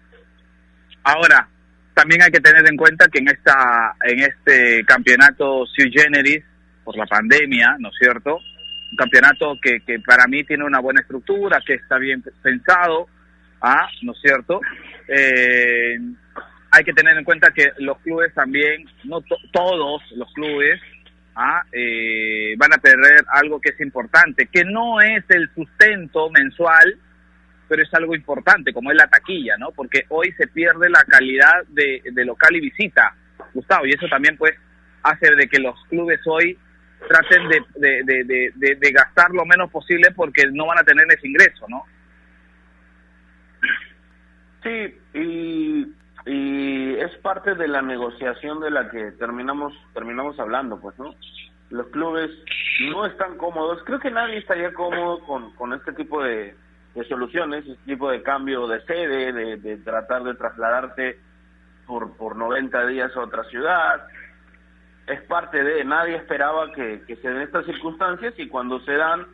Ahora, 1.04 1.47
también 1.93 2.21
hay 2.21 2.32
que 2.32 2.39
tener 2.39 2.67
en 2.67 2.78
cuenta 2.78 3.08
que 3.08 3.19
en 3.19 3.28
esta 3.28 3.95
en 4.04 4.19
este 4.19 4.84
campeonato 4.86 5.65
sui 5.65 5.91
generis 5.91 6.43
por 6.84 6.95
la 6.97 7.06
pandemia, 7.06 7.76
¿no 7.80 7.89
es 7.89 7.95
cierto? 8.00 8.39
un 8.91 8.97
campeonato 8.97 9.58
que, 9.62 9.80
que 9.86 10.00
para 10.00 10.28
mí 10.28 10.43
tiene 10.43 10.65
una 10.65 10.80
buena 10.80 11.02
estructura, 11.02 11.62
que 11.65 11.76
está 11.76 11.97
bien 11.97 12.21
pensado, 12.41 13.08
¿ah? 13.62 13.88
¿no 14.02 14.12
es 14.12 14.19
cierto? 14.21 14.60
Eh, 15.08 15.97
hay 16.71 16.84
que 16.84 16.93
tener 16.93 17.17
en 17.17 17.24
cuenta 17.24 17.52
que 17.52 17.71
los 17.80 17.97
clubes 18.00 18.34
también, 18.34 18.86
no 19.06 19.21
todos 19.52 20.02
los 20.15 20.34
clubes, 20.34 20.80
¿ah? 21.36 21.63
eh, 21.72 22.56
van 22.58 22.74
a 22.74 22.78
perder 22.78 23.26
algo 23.34 23.60
que 23.60 23.70
es 23.70 23.80
importante, 23.82 24.48
que 24.48 24.63
no 24.63 25.02
es 25.02 25.24
el 25.30 25.50
sustento 25.54 26.30
mensual, 26.30 26.98
pero 27.67 27.84
es 27.84 27.94
algo 27.94 28.15
importante, 28.15 28.74
como 28.74 28.91
es 28.91 28.98
la 28.98 29.08
taquilla, 29.08 29.56
¿no? 29.58 29.72
Porque 29.72 30.06
hoy 30.10 30.32
se 30.34 30.48
pierde 30.48 30.89
la 30.89 31.04
calidad 31.04 31.65
de, 31.70 32.02
de 32.12 32.26
local 32.26 32.56
y 32.56 32.60
visita, 32.60 33.15
Gustavo, 33.54 33.86
y 33.86 33.91
eso 33.91 34.08
también 34.10 34.38
pues 34.38 34.54
hace 35.04 35.34
de 35.36 35.48
que 35.48 35.60
los 35.60 35.76
clubes 35.89 36.20
hoy 36.26 36.58
traten 37.08 37.48
de, 37.50 37.63
de, 37.76 38.24
de, 38.56 38.76
de, 38.76 38.91
gastar 38.91 39.32
lo 39.32 39.46
menos 39.46 39.72
posible 39.72 40.12
porque 40.15 40.46
no 40.52 40.67
van 40.67 40.80
a 40.80 40.84
tener 40.84 41.06
ese 41.10 41.28
ingreso, 41.28 41.65
¿no? 41.67 41.84
Sí, 44.63 45.00
y, 45.13 45.88
y 46.25 46.95
es 46.95 47.15
parte 47.17 47.55
de 47.55 47.67
la 47.67 47.81
negociación 47.81 48.60
de 48.60 48.71
la 48.71 48.89
que 48.89 49.12
terminamos 49.13 49.73
terminamos 49.93 50.39
hablando, 50.39 50.79
pues, 50.79 50.97
¿no? 50.99 51.15
Los 51.69 51.88
clubes 51.88 52.29
no 52.91 53.05
están 53.05 53.38
cómodos, 53.38 53.81
creo 53.86 53.99
que 53.99 54.12
nadie 54.12 54.38
estaría 54.38 54.73
cómodo 54.73 55.19
con, 55.25 55.53
con 55.55 55.73
este 55.73 55.93
tipo 55.93 56.21
de, 56.21 56.55
de 56.95 57.03
soluciones, 57.05 57.65
este 57.65 57.86
tipo 57.86 58.10
de 58.12 58.21
cambio 58.21 58.67
de 58.67 58.81
sede, 58.86 59.31
de, 59.31 59.57
de 59.57 59.77
tratar 59.77 60.23
de 60.23 60.36
trasladarte 60.36 61.19
por, 61.88 62.15
por 62.17 62.36
90 62.36 62.88
días 62.88 63.15
a 63.15 63.21
otra 63.21 63.43
ciudad, 63.45 64.05
es 65.07 65.21
parte 65.23 65.63
de, 65.63 65.84
nadie 65.84 66.15
esperaba 66.15 66.71
que, 66.71 67.03
se 67.05 67.27
den 67.27 67.41
estas 67.41 67.65
circunstancias 67.65 68.34
y 68.38 68.47
cuando 68.47 68.79
se 68.81 68.93
dan 68.93 69.25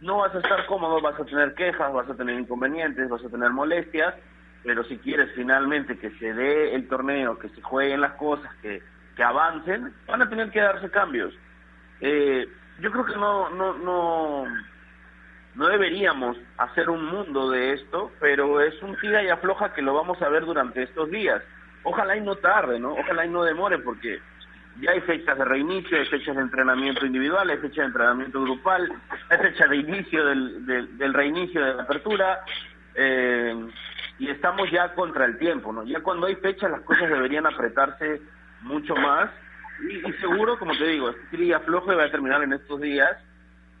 no 0.00 0.18
vas 0.18 0.34
a 0.34 0.38
estar 0.38 0.66
cómodo, 0.66 1.00
vas 1.00 1.18
a 1.18 1.24
tener 1.24 1.54
quejas, 1.54 1.92
vas 1.92 2.08
a 2.10 2.14
tener 2.14 2.38
inconvenientes, 2.38 3.08
vas 3.08 3.24
a 3.24 3.28
tener 3.28 3.50
molestias, 3.50 4.14
pero 4.64 4.84
si 4.84 4.98
quieres 4.98 5.30
finalmente 5.34 5.98
que 5.98 6.10
se 6.18 6.32
dé 6.32 6.74
el 6.74 6.88
torneo, 6.88 7.38
que 7.38 7.48
se 7.50 7.62
jueguen 7.62 8.00
las 8.00 8.12
cosas, 8.12 8.52
que, 8.62 8.82
que 9.16 9.22
avancen, 9.22 9.92
van 10.06 10.22
a 10.22 10.28
tener 10.28 10.50
que 10.50 10.60
darse 10.60 10.90
cambios. 10.90 11.34
Eh, 12.00 12.48
yo 12.80 12.90
creo 12.90 13.04
que 13.04 13.16
no, 13.16 13.50
no, 13.50 13.74
no, 13.78 14.44
no 15.54 15.68
deberíamos 15.68 16.36
hacer 16.58 16.90
un 16.90 17.04
mundo 17.04 17.50
de 17.50 17.74
esto, 17.74 18.10
pero 18.20 18.60
es 18.60 18.80
un 18.82 18.96
tira 18.96 19.22
y 19.22 19.28
afloja 19.28 19.74
que 19.74 19.82
lo 19.82 19.94
vamos 19.94 20.20
a 20.22 20.28
ver 20.28 20.44
durante 20.44 20.82
estos 20.82 21.10
días. 21.10 21.42
Ojalá 21.84 22.16
y 22.16 22.20
no 22.20 22.36
tarde, 22.36 22.78
¿no? 22.78 22.92
Ojalá 22.92 23.26
y 23.26 23.28
no 23.28 23.42
demore, 23.42 23.78
porque 23.78 24.20
ya 24.80 24.92
hay 24.92 25.00
fechas 25.00 25.36
de 25.36 25.44
reinicio, 25.44 25.98
hay 25.98 26.06
fechas 26.06 26.36
de 26.36 26.42
entrenamiento 26.42 27.04
individual, 27.04 27.50
hay 27.50 27.58
fechas 27.58 27.78
de 27.78 27.84
entrenamiento 27.86 28.42
grupal, 28.42 28.90
hay 29.28 29.38
fecha 29.38 29.66
de 29.66 29.76
inicio 29.76 30.24
del, 30.24 30.96
del, 30.96 31.14
reinicio 31.14 31.62
de 31.62 31.74
la 31.74 31.82
apertura, 31.82 32.40
eh, 32.94 33.54
y 34.18 34.30
estamos 34.30 34.70
ya 34.70 34.94
contra 34.94 35.24
el 35.24 35.38
tiempo, 35.38 35.72
¿no? 35.72 35.84
Ya 35.84 36.00
cuando 36.00 36.26
hay 36.26 36.36
fechas 36.36 36.70
las 36.70 36.82
cosas 36.82 37.08
deberían 37.08 37.46
apretarse 37.46 38.20
mucho 38.62 38.94
más, 38.94 39.30
y, 39.88 40.12
seguro, 40.20 40.58
como 40.58 40.76
te 40.76 40.86
digo, 40.86 41.10
este 41.10 41.36
día 41.36 41.60
flojo 41.60 41.94
va 41.96 42.04
a 42.04 42.10
terminar 42.10 42.42
en 42.42 42.52
estos 42.52 42.80
días, 42.80 43.10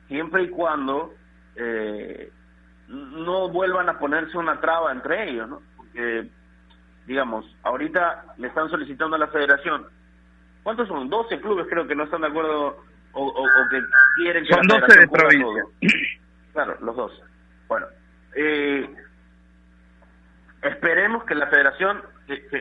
siempre 0.08 0.44
y 0.44 0.48
cuando 0.48 1.14
eh, 1.56 2.30
no 2.88 3.48
vuelvan 3.48 3.88
a 3.88 3.98
ponerse 3.98 4.36
una 4.36 4.60
traba 4.60 4.90
entre 4.90 5.30
ellos, 5.30 5.48
¿no? 5.48 5.62
Porque, 5.76 6.28
digamos, 7.06 7.44
ahorita 7.62 8.34
le 8.38 8.48
están 8.48 8.68
solicitando 8.68 9.16
a 9.16 9.20
la 9.20 9.28
federación 9.28 9.86
¿Cuántos 10.62 10.88
son? 10.88 11.08
12 11.08 11.40
clubes 11.40 11.66
creo 11.68 11.86
que 11.86 11.94
no 11.94 12.04
están 12.04 12.20
de 12.20 12.28
acuerdo 12.28 12.84
o, 13.14 13.48
que 13.70 13.80
quieren 14.16 14.44
que 14.44 14.54
Son 14.54 14.66
12 14.66 15.00
de 15.00 15.08
provincia. 15.08 15.64
Claro, 16.52 16.76
los 16.80 16.96
12. 16.96 17.16
Bueno, 17.68 17.86
eh, 18.36 18.88
esperemos 20.62 21.24
que 21.24 21.34
la 21.34 21.48
federación 21.48 22.02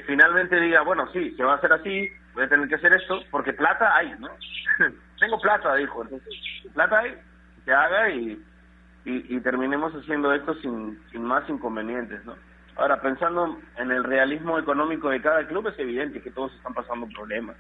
finalmente 0.06 0.60
diga, 0.60 0.82
bueno, 0.82 1.08
sí, 1.14 1.32
se 1.38 1.44
va 1.44 1.54
a 1.54 1.56
hacer 1.56 1.74
así, 1.74 2.10
voy 2.34 2.44
a 2.44 2.50
tener 2.50 2.68
que 2.68 2.76
hacer 2.76 2.94
esto, 2.94 3.22
porque 3.32 3.54
plata 3.54 3.96
hay, 3.96 4.14
¿no? 4.20 4.30
Tengo 5.20 5.40
plata, 5.40 5.76
dijo. 5.76 6.04
Entonces, 6.04 6.34
plata 6.74 7.00
hay, 7.00 7.16
se 7.64 7.72
haga 7.72 8.10
y, 8.10 8.44
y, 9.06 9.40
terminemos 9.42 9.94
haciendo 9.94 10.34
esto 10.34 10.54
sin, 10.56 11.00
sin 11.12 11.24
más 11.24 11.48
inconvenientes, 11.50 12.24
¿no? 12.26 12.36
Ahora, 12.76 13.02
pensando 13.02 13.60
en 13.78 13.92
el 13.92 14.04
realismo 14.04 14.58
económico 14.58 15.10
de 15.10 15.22
cada 15.22 15.46
club, 15.48 15.68
es 15.68 15.78
evidente 15.78 16.22
que 16.22 16.32
todos 16.32 16.54
están 16.56 16.74
pasando 16.74 17.08
problemas 17.08 17.56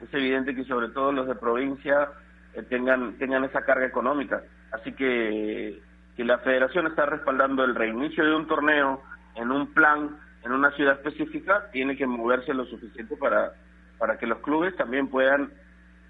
es 0.00 0.14
evidente 0.14 0.54
que 0.54 0.64
sobre 0.64 0.88
todo 0.88 1.12
los 1.12 1.26
de 1.26 1.34
provincia 1.34 2.08
eh, 2.54 2.62
tengan, 2.62 3.14
tengan 3.18 3.44
esa 3.44 3.62
carga 3.62 3.86
económica. 3.86 4.42
Así 4.72 4.92
que, 4.92 5.80
que 6.16 6.24
la 6.24 6.38
federación 6.38 6.86
está 6.86 7.06
respaldando 7.06 7.64
el 7.64 7.74
reinicio 7.74 8.24
de 8.24 8.34
un 8.34 8.46
torneo 8.46 9.02
en 9.40 9.50
un 9.50 9.72
plan, 9.72 10.16
en 10.44 10.52
una 10.52 10.70
ciudad 10.72 10.94
específica, 10.94 11.70
tiene 11.72 11.96
que 11.96 12.06
moverse 12.06 12.52
lo 12.54 12.66
suficiente 12.66 13.16
para, 13.16 13.52
para 13.98 14.18
que 14.18 14.26
los 14.26 14.38
clubes 14.40 14.76
también 14.76 15.08
puedan 15.08 15.50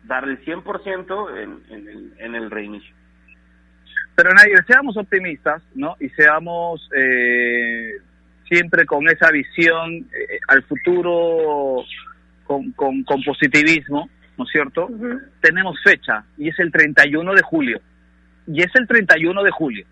dar 0.05 0.25
el 0.25 0.45
100% 0.45 1.39
en, 1.39 1.63
en, 1.75 1.89
el, 1.89 2.13
en 2.19 2.35
el 2.35 2.51
reinicio. 2.51 2.95
Pero 4.15 4.31
nadie, 4.35 4.55
seamos 4.67 4.97
optimistas, 4.97 5.63
¿no? 5.75 5.97
Y 6.01 6.09
seamos 6.11 6.89
eh, 6.95 7.93
siempre 8.49 8.85
con 8.85 9.09
esa 9.09 9.31
visión 9.31 9.95
eh, 9.95 10.39
al 10.49 10.63
futuro 10.65 11.85
con, 12.45 12.73
con, 12.73 13.23
positivismo, 13.25 14.11
¿no 14.37 14.45
es 14.45 14.51
cierto? 14.51 14.91
Tenemos 15.41 15.79
fecha 15.85 16.25
y 16.37 16.49
es 16.49 16.59
el 16.59 16.73
31 16.73 17.33
de 17.35 17.43
julio. 17.43 17.81
Y 18.47 18.61
es 18.63 18.75
el 18.75 18.89
31 18.89 19.43
de 19.45 19.51
julio. 19.53 19.87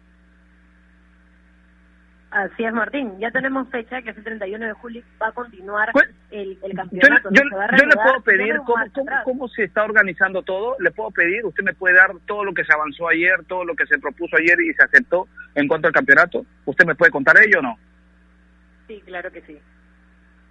Así 2.30 2.62
es, 2.62 2.72
Martín. 2.74 3.18
Ya 3.18 3.30
tenemos 3.30 3.70
fecha, 3.70 4.02
que 4.02 4.10
es 4.10 4.16
el 4.18 4.24
31 4.24 4.66
de 4.66 4.72
julio, 4.74 5.02
va 5.20 5.28
a 5.28 5.32
continuar 5.32 5.90
pues, 5.92 6.10
el, 6.30 6.58
campeonato. 6.74 7.30
Yo, 7.32 7.42
le 7.42 7.96
puedo 7.96 8.20
pedir 8.22 8.56
cómo, 8.66 8.84
cómo, 9.24 9.48
se 9.48 9.64
está 9.64 9.84
organizando 9.84 10.42
todo. 10.42 10.76
Le 10.78 10.90
puedo 10.90 11.10
pedir, 11.10 11.46
usted 11.46 11.64
me 11.64 11.72
puede 11.72 11.94
dar 11.94 12.10
todo 12.26 12.44
lo 12.44 12.52
que 12.52 12.64
se 12.64 12.74
avanzó 12.74 13.08
ayer, 13.08 13.44
todo 13.46 13.64
lo 13.64 13.74
que 13.74 13.86
se 13.86 13.98
propuso 13.98 14.36
ayer 14.36 14.60
y 14.60 14.74
se 14.74 14.84
aceptó 14.84 15.26
en 15.54 15.68
cuanto 15.68 15.88
al 15.88 15.94
campeonato. 15.94 16.44
¿Usted 16.66 16.84
me 16.84 16.94
puede 16.94 17.10
contar 17.10 17.36
ello 17.42 17.60
o 17.60 17.62
no? 17.62 17.78
Sí, 18.88 19.02
claro 19.06 19.32
que 19.32 19.40
sí. 19.42 19.58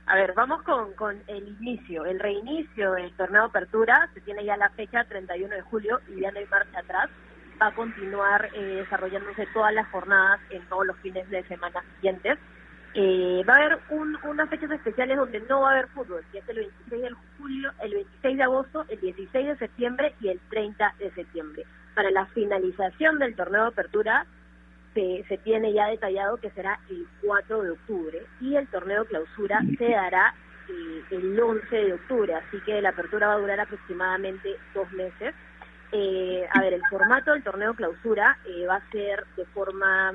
A 0.08 0.16
ver, 0.16 0.34
vamos 0.34 0.64
con, 0.64 0.94
con 0.94 1.22
el 1.28 1.48
inicio, 1.60 2.06
el 2.06 2.20
reinicio 2.20 2.94
del 2.94 3.12
torneo 3.18 3.44
de 3.44 3.50
apertura. 3.50 4.10
Se 4.16 4.22
tiene 4.22 4.44
ya 4.46 4.58
la 4.58 4.70
fecha 4.72 5.04
31 5.04 5.54
de 5.54 5.62
julio 5.62 6.00
y 6.08 6.22
ya 6.22 6.32
no 6.32 6.40
hay 6.40 6.46
marcha 6.48 6.80
atrás 6.80 7.10
va 7.62 7.68
a 7.68 7.76
continuar 7.76 8.50
eh, 8.54 8.62
desarrollándose 8.84 9.48
todas 9.54 9.74
las 9.74 9.88
jornadas 9.90 10.40
en 10.50 10.62
todos 10.68 10.86
los 10.86 10.98
fines 10.98 11.30
de 11.30 11.44
semana 11.44 11.84
siguientes. 11.96 12.38
Eh, 12.94 13.44
va 13.48 13.54
a 13.54 13.58
haber 13.58 13.80
unas 14.24 14.50
fechas 14.50 14.72
especiales 14.72 15.18
donde 15.18 15.40
no 15.42 15.62
va 15.62 15.70
a 15.70 15.72
haber 15.74 15.88
fútbol, 15.90 16.24
que 16.32 16.40
es 16.40 16.50
el 16.50 16.58
26 16.58 17.02
de 17.02 17.12
julio, 17.38 17.72
el 17.84 17.94
26 17.94 18.38
de 18.38 18.44
agosto, 18.44 18.86
el 18.90 19.00
16 19.00 19.48
de 19.48 19.58
septiembre 19.58 20.16
y 20.22 20.30
el 20.30 20.40
30 20.50 20.96
de 20.98 21.12
septiembre. 21.12 21.64
Para 21.94 22.10
la 22.12 22.26
finalización 22.28 23.20
del 23.20 23.36
torneo 23.36 23.64
de 23.64 23.68
apertura 23.68 24.26
se, 24.94 25.26
se 25.28 25.38
tiene 25.40 25.74
ya 25.74 25.88
detallado 25.88 26.38
que 26.38 26.50
será 26.52 26.80
el 26.90 27.06
4 27.22 27.62
de 27.62 27.72
octubre 27.72 28.26
y 28.42 28.56
el 28.56 28.68
torneo 28.68 29.06
clausura 29.06 29.62
se 29.78 29.90
dará 29.90 30.34
eh, 30.70 31.04
el 31.12 31.40
11 31.40 31.76
de 31.76 31.94
octubre, 31.94 32.34
así 32.34 32.60
que 32.62 32.82
la 32.82 32.90
apertura 32.90 33.28
va 33.28 33.34
a 33.34 33.40
durar 33.40 33.60
aproximadamente 33.60 34.56
dos 34.74 34.92
meses 34.92 35.36
eh, 35.92 36.48
a 36.54 36.62
ver, 36.62 36.74
el 36.74 36.82
formato 36.90 37.32
del 37.32 37.44
torneo 37.44 37.74
clausura 37.74 38.38
eh, 38.46 38.66
va 38.66 38.76
a 38.76 38.92
ser 38.92 39.26
de 39.36 39.46
forma 39.46 40.14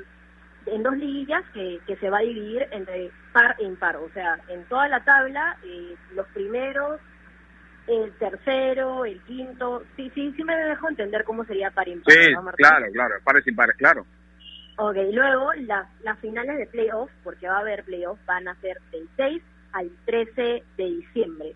en 0.66 0.82
dos 0.82 0.96
liguillas 0.96 1.42
que, 1.52 1.80
que 1.86 1.96
se 1.96 2.10
va 2.10 2.18
a 2.18 2.22
dividir 2.22 2.68
entre 2.70 3.10
par 3.32 3.56
e 3.58 3.64
impar, 3.64 3.96
o 3.96 4.10
sea, 4.10 4.38
en 4.48 4.64
toda 4.64 4.88
la 4.88 5.02
tabla, 5.02 5.56
eh, 5.64 5.96
los 6.14 6.26
primeros, 6.28 7.00
el 7.86 8.12
tercero, 8.12 9.04
el 9.04 9.20
quinto, 9.22 9.82
sí, 9.96 10.10
sí, 10.14 10.32
sí 10.36 10.44
me 10.44 10.54
dejo 10.54 10.88
entender 10.88 11.24
cómo 11.24 11.44
sería 11.44 11.70
par 11.70 11.88
e 11.88 11.92
impar. 11.92 12.14
Sí, 12.14 12.34
claro, 12.56 12.86
claro, 12.92 13.14
pares 13.24 13.46
y 13.46 13.52
pares, 13.52 13.76
claro. 13.76 14.06
Ok, 14.76 14.96
luego 15.12 15.52
las, 15.54 15.86
las 16.02 16.18
finales 16.20 16.58
de 16.58 16.66
playoff, 16.66 17.10
porque 17.24 17.48
va 17.48 17.56
a 17.56 17.60
haber 17.60 17.84
playoff, 17.84 18.18
van 18.26 18.48
a 18.48 18.54
ser 18.56 18.78
del 18.90 19.08
6 19.16 19.42
al 19.72 19.90
13 20.04 20.62
de 20.76 20.84
diciembre 20.84 21.54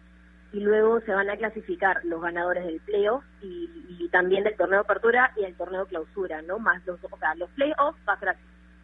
y 0.57 0.61
luego 0.61 1.01
se 1.03 1.13
van 1.13 1.29
a 1.29 1.37
clasificar 1.37 2.03
los 2.07 2.23
ganadores 2.23 2.65
del 2.65 2.81
playoff 2.81 3.23
y, 3.43 3.69
y 3.99 4.09
también 4.09 4.43
del 4.43 4.57
torneo 4.57 4.79
de 4.79 4.85
apertura 4.85 5.31
y 5.37 5.45
el 5.45 5.55
torneo 5.55 5.85
de 5.85 5.91
clausura, 5.91 6.41
¿no? 6.41 6.59
Más 6.59 6.81
los, 6.87 6.99
o 7.05 7.19
sea, 7.19 7.35
los 7.35 7.51
playoffs 7.51 7.99
va 8.09 8.15
a 8.15 8.19
ser 8.19 8.37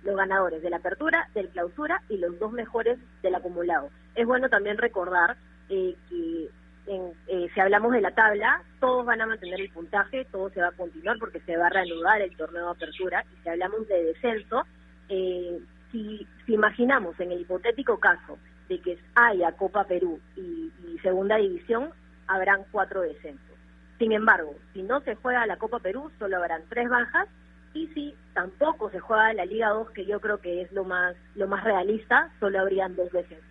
los 0.05 0.15
ganadores 0.15 0.63
de 0.63 0.69
la 0.69 0.77
apertura, 0.77 1.31
del 1.35 1.49
clausura 1.49 2.03
y 2.11 2.19
los 2.19 2.39
dos 2.39 2.53
mejores 2.53 2.99
del 3.23 3.35
acumulado. 3.37 3.89
Es 4.15 4.27
bueno 4.27 4.51
también 4.51 4.77
recordar 4.77 5.39
eh, 5.71 5.97
que 6.11 6.51
en, 6.89 7.15
eh, 7.29 7.49
si 7.55 7.61
hablamos 7.61 7.93
de 7.93 8.03
la 8.03 8.11
tabla, 8.11 8.63
todos 8.79 9.07
van 9.07 9.23
a 9.23 9.27
mantener 9.27 9.59
el 9.59 9.71
puntaje, 9.71 10.27
todo 10.31 10.51
se 10.51 10.61
va 10.61 10.69
a 10.69 10.73
continuar 10.73 11.19
porque 11.19 11.41
se 11.41 11.57
va 11.57 11.69
a 11.69 11.71
reanudar 11.71 12.21
el 12.21 12.37
torneo 12.37 12.67
de 12.67 12.73
apertura. 12.73 13.25
Y 13.33 13.43
si 13.43 13.49
hablamos 13.49 13.89
de 13.89 14.05
descenso, 14.05 14.67
eh, 15.09 15.59
si, 15.91 16.27
si 16.45 16.53
imaginamos 16.53 17.19
en 17.19 17.33
el 17.33 17.41
hipotético 17.41 17.99
caso 17.99 18.37
de 18.69 18.81
que 18.81 18.99
haya 19.15 19.53
Copa 19.53 19.85
Perú 19.85 20.21
y, 20.37 20.71
Segunda 21.03 21.37
División, 21.37 21.91
habrán 22.29 22.63
cuatro 22.71 23.01
descensos. 23.01 23.57
Sin 23.99 24.13
embargo, 24.13 24.55
si 24.73 24.83
no 24.83 25.01
se 25.01 25.17
juega 25.17 25.47
la 25.47 25.57
Copa 25.57 25.81
Perú, 25.81 26.13
solo 26.19 26.37
habrán 26.37 26.63
tres 26.69 26.89
bajas 26.89 27.29
y 27.75 27.89
si 27.89 28.15
tampoco 28.35 28.89
se 28.91 29.01
juega 29.01 29.33
la 29.33 29.45
Liga 29.45 29.71
2, 29.71 29.91
que 29.91 30.07
yo 30.07 30.21
creo 30.21 30.39
que 30.39 30.63
es 30.63 30.71
lo 30.71 30.85
más 30.85 31.17
lo 31.35 31.49
más 31.49 31.65
realista, 31.65 32.31
solo 32.39 32.61
habrían 32.61 32.95
dos 32.95 33.11
descensos. 33.11 33.45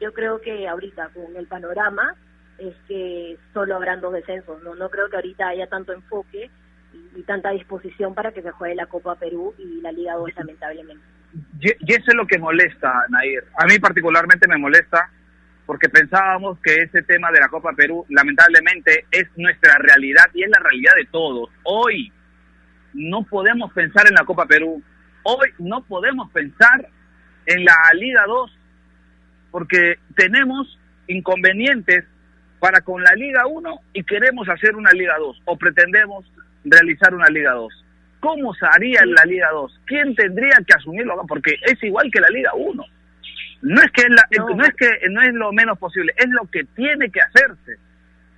Yo 0.00 0.12
creo 0.12 0.40
que 0.40 0.66
ahorita 0.66 1.10
con 1.10 1.36
el 1.36 1.46
panorama 1.46 2.16
es 2.58 2.74
que 2.88 3.38
solo 3.54 3.76
habrán 3.76 4.00
dos 4.00 4.12
descensos, 4.12 4.60
no 4.64 4.74
no 4.74 4.90
creo 4.90 5.08
que 5.08 5.16
ahorita 5.16 5.48
haya 5.48 5.68
tanto 5.68 5.92
enfoque 5.92 6.50
y, 6.92 7.20
y 7.20 7.22
tanta 7.22 7.50
disposición 7.50 8.14
para 8.14 8.32
que 8.32 8.42
se 8.42 8.50
juegue 8.50 8.74
la 8.74 8.86
Copa 8.86 9.14
Perú 9.14 9.54
y 9.56 9.80
la 9.82 9.92
Liga 9.92 10.14
2 10.14 10.34
lamentablemente. 10.36 11.17
Y, 11.60 11.68
eso 11.68 12.04
es 12.08 12.14
lo 12.14 12.26
que 12.26 12.38
molesta, 12.38 13.04
Nair. 13.08 13.44
A 13.58 13.66
mí 13.66 13.78
particularmente 13.78 14.48
me 14.48 14.56
molesta 14.56 15.10
porque 15.66 15.88
pensábamos 15.88 16.58
que 16.60 16.76
ese 16.76 17.02
tema 17.02 17.30
de 17.30 17.40
la 17.40 17.48
Copa 17.48 17.72
Perú 17.74 18.06
lamentablemente 18.08 19.04
es 19.10 19.28
nuestra 19.36 19.76
realidad 19.78 20.24
y 20.32 20.42
es 20.42 20.50
la 20.50 20.60
realidad 20.60 20.92
de 20.96 21.06
todos. 21.06 21.50
Hoy 21.64 22.10
no 22.94 23.22
podemos 23.24 23.72
pensar 23.72 24.06
en 24.08 24.14
la 24.14 24.24
Copa 24.24 24.46
Perú, 24.46 24.82
hoy 25.24 25.48
no 25.58 25.82
podemos 25.84 26.30
pensar 26.32 26.88
en 27.44 27.64
la 27.64 27.74
Liga 27.94 28.24
2 28.26 28.58
porque 29.50 29.98
tenemos 30.16 30.78
inconvenientes 31.06 32.04
para 32.60 32.80
con 32.80 33.02
la 33.02 33.12
Liga 33.14 33.46
1 33.46 33.80
y 33.92 34.04
queremos 34.04 34.48
hacer 34.48 34.74
una 34.74 34.92
Liga 34.92 35.16
2 35.18 35.42
o 35.44 35.56
pretendemos 35.56 36.24
realizar 36.64 37.14
una 37.14 37.28
Liga 37.28 37.52
2. 37.52 37.84
¿Cómo 38.20 38.52
se 38.54 38.66
haría 38.66 39.00
en 39.02 39.12
la 39.12 39.24
Liga 39.24 39.48
2? 39.52 39.80
¿Quién 39.86 40.14
tendría 40.14 40.56
que 40.66 40.74
asumirlo? 40.74 41.14
Porque 41.26 41.56
es 41.62 41.82
igual 41.82 42.10
que 42.12 42.20
la 42.20 42.28
Liga 42.28 42.50
1. 42.54 42.84
No 43.62 43.82
es 43.82 43.90
que 43.90 44.08
no. 44.08 44.64
es 44.64 44.74
que 44.74 45.08
no 45.10 45.22
es 45.22 45.34
lo 45.34 45.52
menos 45.52 45.78
posible, 45.78 46.12
es 46.16 46.28
lo 46.28 46.48
que 46.50 46.64
tiene 46.76 47.10
que 47.10 47.20
hacerse. 47.20 47.76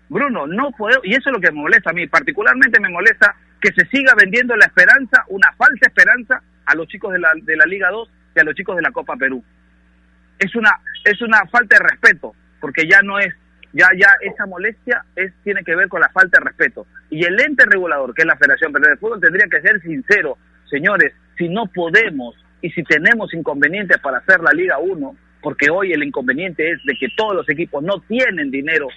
Bruno, 0.09 0.47
no 0.47 0.71
puedo, 0.73 1.01
y 1.05 1.13
eso 1.13 1.31
es 1.31 1.35
lo 1.35 1.41
que 1.41 1.53
me 1.53 1.61
molesta 1.61 1.91
a 1.91 1.93
mí, 1.93 2.07
particularmente 2.07 2.81
me 2.81 2.89
molesta 2.89 3.35
que 3.61 3.73
se 3.73 3.87
siga 3.87 4.15
vendiendo 4.17 4.57
la 4.57 4.67
esperanza, 4.67 5.25
una 5.29 5.53
falsa 5.53 5.87
esperanza 5.87 6.43
a 6.67 6.75
los 6.75 6.89
chicos 6.89 7.13
de 7.13 7.21
la, 7.21 7.33
de 7.43 7.57
la 7.57 7.67
Liga 7.67 7.91
2 7.91 8.11
y 8.35 8.41
a 8.41 8.45
los 8.45 8.55
chicos 8.55 8.77
de 8.77 8.83
la 8.83 8.91
Copa 8.91 9.17
Perú. 9.17 9.45
Es 10.39 10.55
una 10.57 10.71
es 11.05 11.21
una 11.23 11.47
falta 11.47 11.79
de 11.79 11.89
respeto, 11.91 12.35
porque 12.61 12.87
ya 12.89 13.03
no 13.03 13.19
es 13.19 13.35
ya 13.73 13.89
ya 13.97 14.09
esa 14.21 14.47
molestia 14.47 15.05
es 15.17 15.33
tiene 15.45 15.63
que 15.63 15.77
ver 15.77 15.89
con 15.89 16.01
la 16.01 16.09
falta 16.09 16.39
de 16.39 16.47
respeto. 16.47 16.87
Y 17.11 17.25
el 17.25 17.41
ente 17.41 17.65
regulador, 17.67 18.15
que 18.15 18.23
es 18.23 18.27
la 18.27 18.37
Federación 18.37 18.73
Peruana 18.73 18.95
de 18.95 19.01
Fútbol, 19.01 19.21
tendría 19.21 19.47
que 19.47 19.61
ser 19.61 19.81
sincero, 19.83 20.39
señores, 20.69 21.13
si 21.37 21.49
no 21.49 21.67
podemos 21.67 22.35
y 22.63 22.71
si 22.71 22.83
tenemos 22.83 23.33
inconvenientes 23.33 23.99
para 23.99 24.19
hacer 24.19 24.41
la 24.41 24.53
Liga 24.53 24.79
1, 24.79 25.17
porque 25.43 25.71
hoy 25.71 25.93
el 25.93 26.03
inconveniente 26.03 26.71
es 26.71 26.79
de 26.85 26.95
que 26.99 27.09
todos 27.17 27.35
los 27.35 27.49
equipos 27.49 27.83
no 27.83 28.01
tienen 28.01 28.51
dinero, 28.51 28.89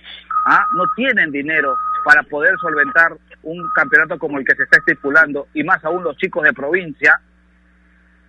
¿ah? 0.45 0.65
no 0.75 0.83
tienen 0.95 1.31
dinero 1.31 1.75
para 2.03 2.23
poder 2.23 2.53
solventar 2.59 3.13
un 3.43 3.63
campeonato 3.73 4.19
como 4.19 4.37
el 4.37 4.45
que 4.45 4.55
se 4.55 4.63
está 4.63 4.77
estipulando, 4.79 5.47
y 5.53 5.63
más 5.63 5.83
aún 5.85 6.03
los 6.03 6.17
chicos 6.17 6.43
de 6.43 6.53
provincia, 6.53 7.21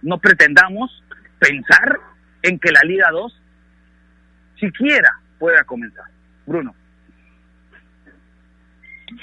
no 0.02 0.18
pretendamos 0.18 1.02
pensar 1.38 1.98
en 2.42 2.58
que 2.58 2.70
la 2.70 2.82
Liga 2.82 3.08
2 3.10 3.40
siquiera 4.60 5.10
pueda 5.38 5.64
comenzar. 5.64 6.13
Bruno. 6.46 6.74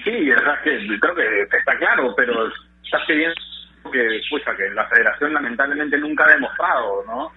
Sí, 0.03 0.31
que 0.63 0.99
creo 0.99 1.15
que 1.15 1.41
está 1.41 1.77
claro, 1.77 2.13
pero 2.15 2.47
estás 2.83 3.01
pidiendo 3.07 3.35
que, 3.91 4.21
que 4.57 4.69
la 4.71 4.87
federación 4.87 5.33
lamentablemente 5.33 5.97
nunca 5.97 6.25
ha 6.25 6.33
demostrado, 6.33 7.03
¿no? 7.07 7.31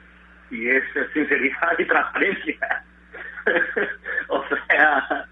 Y 0.50 0.68
es 0.68 0.84
sinceridad 1.12 1.78
y 1.78 1.84
transparencia. 1.84 2.84
o 4.28 4.44
sea, 4.68 5.26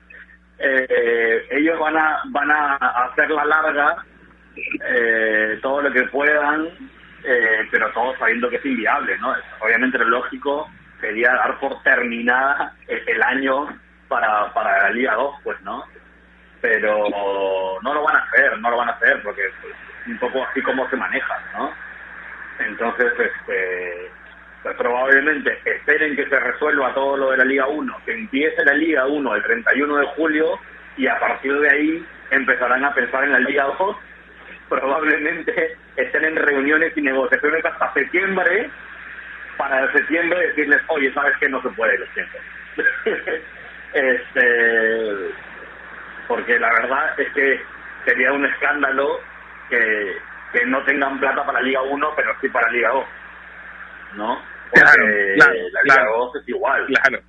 eh, 0.58 1.46
ellos 1.50 1.78
van 1.78 1.96
a 1.96 2.22
van 2.26 2.50
a 2.50 2.76
hacer 2.76 3.30
la 3.30 3.44
larga 3.44 3.96
eh, 4.56 5.58
todo 5.62 5.82
lo 5.82 5.92
que 5.92 6.02
puedan, 6.04 6.68
eh, 7.24 7.68
pero 7.70 7.90
todo 7.92 8.16
sabiendo 8.18 8.50
que 8.50 8.56
es 8.56 8.66
inviable, 8.66 9.16
¿no? 9.18 9.34
Obviamente 9.60 9.98
lo 9.98 10.08
lógico 10.08 10.70
sería 11.00 11.32
dar 11.32 11.58
por 11.58 11.82
terminada 11.82 12.74
el 12.86 13.22
año 13.22 13.68
para, 14.12 14.52
para 14.52 14.82
la 14.84 14.90
Liga 14.90 15.14
2, 15.14 15.36
pues, 15.42 15.60
¿no? 15.62 15.84
Pero 16.60 17.08
no 17.82 17.94
lo 17.94 18.02
van 18.04 18.16
a 18.16 18.24
hacer, 18.24 18.58
no 18.58 18.70
lo 18.70 18.76
van 18.76 18.90
a 18.90 18.92
hacer, 18.92 19.22
porque 19.22 19.42
pues, 19.62 19.74
un 20.06 20.18
poco 20.18 20.44
así 20.44 20.60
como 20.62 20.88
se 20.90 20.96
manejan, 20.96 21.42
¿no? 21.54 21.72
Entonces, 22.58 23.12
este, 23.18 24.10
pues 24.62 24.76
probablemente 24.76 25.58
esperen 25.64 26.14
que 26.14 26.28
se 26.28 26.38
resuelva 26.38 26.92
todo 26.92 27.16
lo 27.16 27.30
de 27.30 27.38
la 27.38 27.44
Liga 27.44 27.66
1, 27.66 27.96
que 28.04 28.12
empiece 28.12 28.64
la 28.66 28.74
Liga 28.74 29.06
1 29.06 29.34
el 29.34 29.42
31 29.42 29.96
de 29.96 30.06
julio 30.08 30.58
y 30.98 31.06
a 31.06 31.18
partir 31.18 31.58
de 31.58 31.70
ahí 31.70 32.06
empezarán 32.30 32.84
a 32.84 32.92
pensar 32.92 33.24
en 33.24 33.32
la 33.32 33.38
Liga 33.38 33.64
2. 33.78 33.96
Probablemente 34.68 35.76
estén 35.96 36.24
en 36.24 36.36
reuniones 36.36 36.92
y 36.96 37.00
negociaciones 37.00 37.64
hasta 37.64 37.94
septiembre 37.94 38.70
para 39.56 39.84
el 39.84 39.92
septiembre 39.92 40.48
decirles, 40.48 40.82
oye, 40.88 41.12
¿sabes 41.14 41.36
que 41.38 41.48
No 41.48 41.62
se 41.62 41.70
puede, 41.70 41.98
lo 41.98 42.06
siento. 42.12 42.38
Este, 43.94 45.34
porque 46.28 46.58
la 46.58 46.72
verdad 46.72 47.20
es 47.20 47.32
que 47.32 47.60
sería 48.04 48.32
un 48.32 48.44
escándalo 48.46 49.20
que, 49.68 50.16
que 50.52 50.66
no 50.66 50.82
tengan 50.84 51.18
plata 51.20 51.44
para 51.44 51.60
Liga 51.60 51.82
1, 51.82 52.10
pero 52.16 52.34
sí 52.40 52.48
para 52.48 52.70
Liga 52.70 52.90
2. 52.90 53.04
¿No? 54.16 54.38
Porque 54.70 55.36
la 55.36 55.82
Liga 55.84 56.06
2 56.16 56.36
es 56.36 56.48
igual. 56.48 56.86
Claro. 56.86 57.20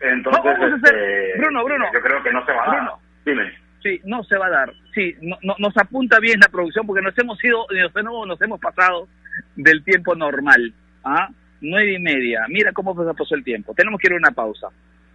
Entonces, 0.00 0.72
este, 0.74 1.38
Bruno, 1.38 1.64
Bruno. 1.64 1.86
Yo 1.92 2.00
creo 2.00 2.22
que 2.22 2.32
no 2.32 2.44
se 2.44 2.52
va 2.52 2.64
a 2.64 2.76
dar. 2.76 2.90
Dime. 3.24 3.58
Sí, 3.82 4.00
no 4.04 4.22
se 4.24 4.36
va 4.36 4.46
a 4.46 4.50
dar. 4.50 4.72
Sí, 4.94 5.14
no, 5.20 5.36
nos 5.58 5.76
apunta 5.76 6.18
bien 6.18 6.40
la 6.40 6.48
producción 6.48 6.86
porque 6.86 7.02
nos 7.02 7.16
hemos 7.18 7.42
ido, 7.44 7.66
nos 7.70 8.26
nos 8.26 8.42
hemos 8.42 8.60
pasado 8.60 9.06
del 9.54 9.84
tiempo 9.84 10.14
normal. 10.14 10.72
¿ah? 11.04 11.28
nueve 11.60 11.94
y 11.94 11.98
media. 11.98 12.44
Mira 12.48 12.72
cómo 12.72 12.94
pasó 12.94 13.34
el 13.34 13.44
tiempo. 13.44 13.74
Tenemos 13.74 14.00
que 14.00 14.08
ir 14.08 14.14
a 14.14 14.16
una 14.16 14.30
pausa. 14.30 14.68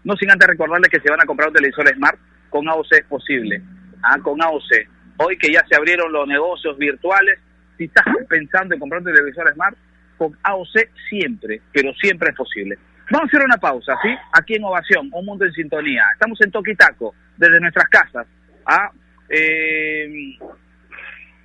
No 0.04 0.16
sin 0.16 0.32
antes 0.32 0.48
recordarles 0.48 0.90
que 0.90 1.00
se 1.00 1.10
van 1.10 1.22
a 1.22 1.26
comprar 1.26 1.50
un 1.50 1.56
televisor 1.56 1.88
Smart 1.94 2.20
con 2.50 2.68
AOC 2.68 2.92
es 2.92 3.06
posible. 3.06 3.62
Ah, 4.04 4.18
con 4.22 4.42
AOC. 4.42 4.72
Hoy 5.18 5.38
que 5.38 5.52
ya 5.52 5.64
se 5.68 5.76
abrieron 5.76 6.12
los 6.12 6.28
negocios 6.28 6.78
virtuales, 6.78 7.40
si 7.78 7.86
estás 7.86 8.06
pensando 8.30 8.74
en 8.74 8.80
comprar 8.80 9.02
un 9.02 9.14
televisor 9.14 9.52
Smart, 9.54 9.78
con 10.18 10.38
AOC 10.44 10.90
siempre, 11.10 11.62
pero 11.72 11.94
siempre 11.94 12.30
es 12.30 12.36
posible. 12.36 12.78
Vamos 13.10 13.26
a 13.26 13.28
hacer 13.28 13.46
una 13.46 13.58
pausa, 13.58 13.94
¿sí? 14.02 14.10
Aquí 14.34 14.56
en 14.56 14.64
Ovación, 14.64 15.10
Un 15.12 15.26
Mundo 15.26 15.46
en 15.46 15.52
Sintonía. 15.52 16.06
Estamos 16.14 16.40
en 16.42 16.52
Toquitaco, 16.52 17.14
desde 17.38 17.60
nuestras 17.60 17.88
casas, 17.90 18.26
¿ah? 18.66 18.90
eh, 19.30 20.38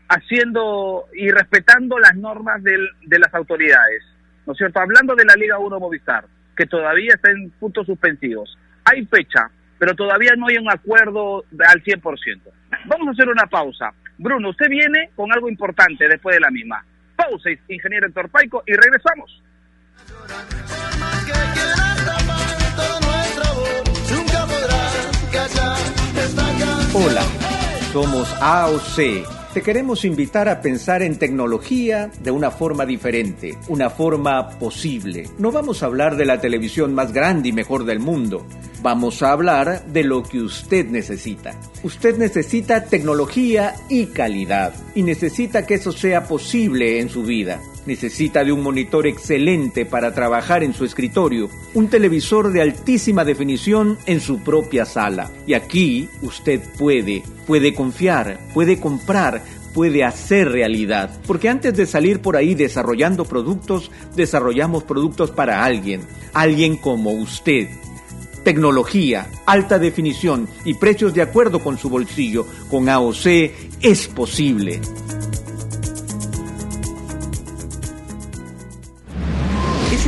haciendo 0.09 1.07
y 1.15 1.31
respetando 1.31 1.99
las 1.99 2.15
normas 2.15 2.63
de 2.63 3.19
las 3.19 3.35
autoridades, 3.35 4.03
¿no 4.47 4.53
es 4.53 4.59
cierto? 4.59 4.81
Hablando 4.81 5.15
de 5.15 5.25
la 5.25 5.35
Liga 5.35 5.59
1 5.59 5.81
Movistar, 5.81 6.25
que 6.57 6.67
todavía 6.67 7.15
está 7.15 7.31
en 7.31 7.51
puntos 7.51 7.87
suspensivos. 7.87 8.57
Hay 8.85 9.05
fecha, 9.07 9.51
pero 9.79 9.95
todavía 9.95 10.33
no 10.37 10.47
hay 10.49 10.57
un 10.57 10.71
acuerdo 10.71 11.45
al 11.69 11.83
100%. 11.83 12.41
Vamos 12.87 13.09
a 13.09 13.11
hacer 13.11 13.29
una 13.29 13.47
pausa. 13.47 13.93
Bruno, 14.19 14.51
usted 14.51 14.69
viene 14.69 15.11
con 15.15 15.33
algo 15.33 15.49
importante 15.49 16.09
después 16.09 16.37
de 16.37 16.41
la 16.41 16.51
misma. 16.51 16.85
Pausa, 17.15 17.51
ingeniero 17.69 18.07
Héctor 18.07 18.31
Paico, 18.31 18.63
y 18.67 18.73
regresamos. 18.75 19.43
Hola, 26.95 27.23
somos 27.93 28.33
AOC 28.41 29.46
te 29.57 29.63
queremos 29.63 30.05
invitar 30.05 30.51
a 30.51 30.61
pensar 30.61 31.01
en 31.01 31.19
tecnología 31.19 32.11
de 32.23 32.31
una 32.31 32.51
forma 32.51 32.85
diferente, 32.85 33.57
una 33.69 33.89
forma 33.89 34.51
posible. 34.51 35.31
No 35.39 35.51
vamos 35.51 35.83
a 35.83 35.87
hablar 35.87 36.19
de 36.19 36.27
la 36.27 36.43
televisión 36.43 36.93
más 36.93 37.11
grande 37.11 37.49
y 37.49 37.53
mejor 37.53 37.87
del 37.87 37.99
mundo. 37.99 38.47
Vamos 38.83 39.23
a 39.23 39.33
hablar 39.33 39.87
de 39.87 40.05
lo 40.05 40.23
que 40.23 40.43
usted 40.43 40.91
necesita. 40.91 41.59
Usted 41.83 42.19
necesita 42.19 42.85
tecnología 42.85 43.75
y 43.89 44.09
calidad 44.09 44.75
y 44.95 45.03
necesita 45.03 45.65
que 45.65 45.77
eso 45.77 45.91
sea 45.91 46.25
posible 46.25 47.01
en 47.01 47.09
su 47.09 47.23
vida. 47.23 47.59
Necesita 47.87 48.45
de 48.45 48.51
un 48.51 48.63
monitor 48.63 49.07
excelente 49.07 49.87
para 49.87 50.13
trabajar 50.13 50.65
en 50.65 50.75
su 50.75 50.85
escritorio, 50.85 51.49
un 51.73 51.89
televisor 51.89 52.53
de 52.53 52.61
altísima 52.61 53.25
definición 53.25 53.97
en 54.07 54.21
su 54.21 54.41
propia 54.41 54.85
sala. 54.85 55.31
Y 55.47 55.55
aquí 55.55 56.09
usted 56.21 56.61
puede, 56.77 57.23
puede 57.47 57.75
confiar, 57.75 58.41
puede 58.53 58.81
comprar, 58.81 59.43
puede 59.73 60.05
hacer 60.05 60.51
realidad. 60.51 61.17
Porque 61.27 61.49
antes 61.49 61.77
de 61.77 61.87
salir 61.87 62.21
por 62.21 62.37
ahí 62.37 62.55
desarrollando 62.55 63.25
productos, 63.25 63.91
desarrollamos 64.17 64.83
productos 64.83 65.31
para 65.31 65.65
alguien, 65.65 66.01
alguien 66.33 66.77
como 66.77 67.13
usted. 67.13 67.69
Tecnología, 68.43 69.29
alta 69.45 69.79
definición 69.79 70.49
y 70.65 70.75
precios 70.75 71.15
de 71.15 71.23
acuerdo 71.23 71.61
con 71.61 71.79
su 71.79 71.89
bolsillo. 71.89 72.47
Con 72.71 72.89
AOC 72.89 73.27
es 73.83 74.09
posible. 74.09 74.81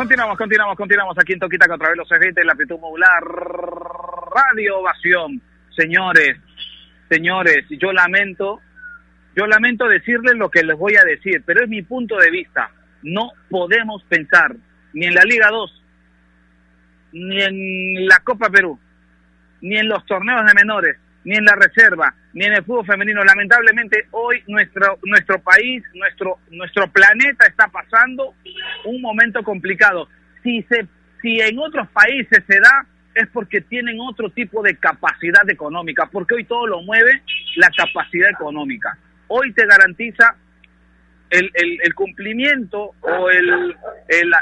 Continuamos. 0.00 0.38
Continuamos, 0.38 0.76
continuamos, 0.78 1.18
aquí 1.18 1.34
en 1.34 1.40
Toquita 1.40 1.68
contra 1.68 1.94
los 1.94 2.08
de 2.08 2.44
la 2.46 2.52
amplitud 2.52 2.78
modular 2.78 3.22
Radio 3.22 4.78
Ovación. 4.78 5.42
Señores, 5.76 6.38
señores, 7.10 7.66
yo 7.68 7.92
lamento, 7.92 8.62
yo 9.36 9.46
lamento 9.46 9.86
decirles 9.86 10.36
lo 10.36 10.50
que 10.50 10.62
les 10.62 10.78
voy 10.78 10.96
a 10.96 11.04
decir, 11.04 11.42
pero 11.44 11.62
es 11.62 11.68
mi 11.68 11.82
punto 11.82 12.16
de 12.16 12.30
vista. 12.30 12.70
No 13.02 13.32
podemos 13.50 14.02
pensar 14.04 14.56
ni 14.94 15.04
en 15.04 15.14
la 15.14 15.22
Liga 15.24 15.50
2, 15.50 15.82
ni 17.12 17.42
en 17.42 18.06
la 18.08 18.20
Copa 18.20 18.48
Perú, 18.48 18.80
ni 19.60 19.76
en 19.76 19.86
los 19.86 20.06
torneos 20.06 20.46
de 20.46 20.54
menores, 20.54 20.96
ni 21.24 21.36
en 21.36 21.44
la 21.44 21.54
reserva, 21.54 22.14
ni 22.32 22.44
en 22.44 22.54
el 22.54 22.64
fútbol 22.64 22.86
femenino. 22.86 23.22
Lamentablemente 23.24 24.06
hoy 24.12 24.42
nuestro 24.46 24.98
nuestro 25.04 25.38
país, 25.40 25.82
nuestro 25.94 26.38
nuestro 26.50 26.88
planeta 26.88 27.46
está 27.46 27.68
pasando 27.68 28.34
un 28.84 29.00
momento 29.00 29.42
complicado. 29.42 30.08
Si 30.42 30.62
se 30.62 30.86
si 31.22 31.40
en 31.40 31.58
otros 31.58 31.88
países 31.88 32.42
se 32.46 32.60
da 32.60 32.86
es 33.14 33.28
porque 33.32 33.60
tienen 33.60 33.98
otro 34.00 34.30
tipo 34.30 34.62
de 34.62 34.76
capacidad 34.76 35.48
económica, 35.48 36.08
porque 36.10 36.34
hoy 36.34 36.44
todo 36.44 36.66
lo 36.66 36.80
mueve 36.82 37.22
la 37.56 37.68
capacidad 37.76 38.30
económica. 38.30 38.96
Hoy 39.26 39.52
te 39.52 39.66
garantiza 39.66 40.36
el, 41.28 41.50
el, 41.54 41.94
cumplimiento 41.94 42.94
o 43.00 43.30
el, 43.30 43.76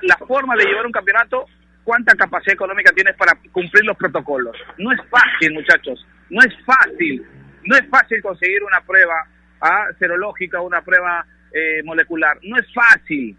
la 0.03 0.17
forma 0.27 0.55
de 0.57 0.65
llevar 0.65 0.87
un 0.87 0.93
campeonato 0.93 1.47
cuánta 1.89 2.15
capacidad 2.15 2.53
económica 2.53 2.93
tienes 2.93 3.17
para 3.17 3.33
cumplir 3.51 3.83
los 3.87 3.97
protocolos. 3.97 4.55
No 4.77 4.93
es 4.93 5.01
fácil, 5.09 5.55
muchachos, 5.55 6.07
no 6.31 6.41
es 6.41 6.55
fácil. 6.65 7.27
No 7.65 7.77
es 7.77 7.87
fácil 7.89 8.23
conseguir 8.23 8.63
una 8.63 8.81
prueba 8.81 9.27
¿ah? 9.61 9.87
serológica, 9.99 10.61
una 10.61 10.83
prueba 10.83 11.27
eh, 11.53 11.83
molecular. 11.85 12.39
No 12.43 12.59
es 12.59 12.67
fácil. 12.73 13.37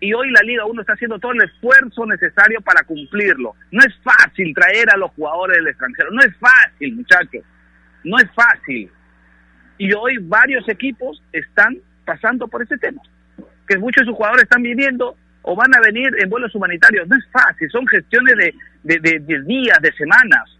Y 0.00 0.12
hoy 0.12 0.30
la 0.30 0.42
Liga 0.42 0.66
1 0.66 0.80
está 0.80 0.92
haciendo 0.92 1.18
todo 1.18 1.32
el 1.32 1.42
esfuerzo 1.42 2.04
necesario 2.06 2.60
para 2.60 2.82
cumplirlo. 2.84 3.54
No 3.70 3.80
es 3.80 3.94
fácil 4.02 4.52
traer 4.54 4.90
a 4.90 4.96
los 4.96 5.10
jugadores 5.12 5.56
del 5.56 5.68
extranjero. 5.68 6.10
No 6.10 6.20
es 6.20 6.36
fácil, 6.36 6.96
muchachos. 6.96 7.42
No 8.04 8.18
es 8.18 8.30
fácil. 8.34 8.90
Y 9.78 9.92
hoy 9.92 10.18
varios 10.20 10.68
equipos 10.68 11.22
están 11.32 11.78
pasando 12.04 12.48
por 12.48 12.62
ese 12.62 12.76
tema. 12.78 13.00
Que 13.66 13.78
muchos 13.78 14.02
de 14.02 14.10
sus 14.10 14.16
jugadores 14.16 14.42
están 14.42 14.62
viviendo 14.62 15.16
o 15.42 15.56
van 15.56 15.74
a 15.74 15.80
venir 15.80 16.10
en 16.18 16.28
vuelos 16.28 16.54
humanitarios. 16.54 17.08
No 17.08 17.16
es 17.16 17.24
fácil, 17.30 17.70
son 17.70 17.86
gestiones 17.86 18.34
de, 18.82 18.98
de, 18.98 19.42
días, 19.42 19.78
de 19.80 19.92
semanas. 19.92 20.58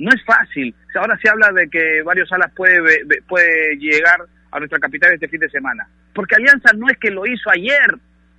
No 0.00 0.10
es 0.10 0.24
fácil. 0.24 0.74
Ahora 0.94 1.18
se 1.22 1.28
habla 1.28 1.52
de 1.52 1.68
que 1.68 2.02
varios 2.02 2.26
salas 2.26 2.50
puede, 2.56 3.04
puede 3.28 3.76
llegar 3.76 4.18
a 4.50 4.58
nuestra 4.58 4.78
capital 4.78 5.12
este 5.12 5.28
fin 5.28 5.40
de 5.40 5.50
semana. 5.50 5.86
Porque 6.14 6.36
Alianza 6.36 6.72
no 6.74 6.88
es 6.88 6.96
que 6.96 7.10
lo 7.10 7.26
hizo 7.26 7.50
ayer. 7.50 7.98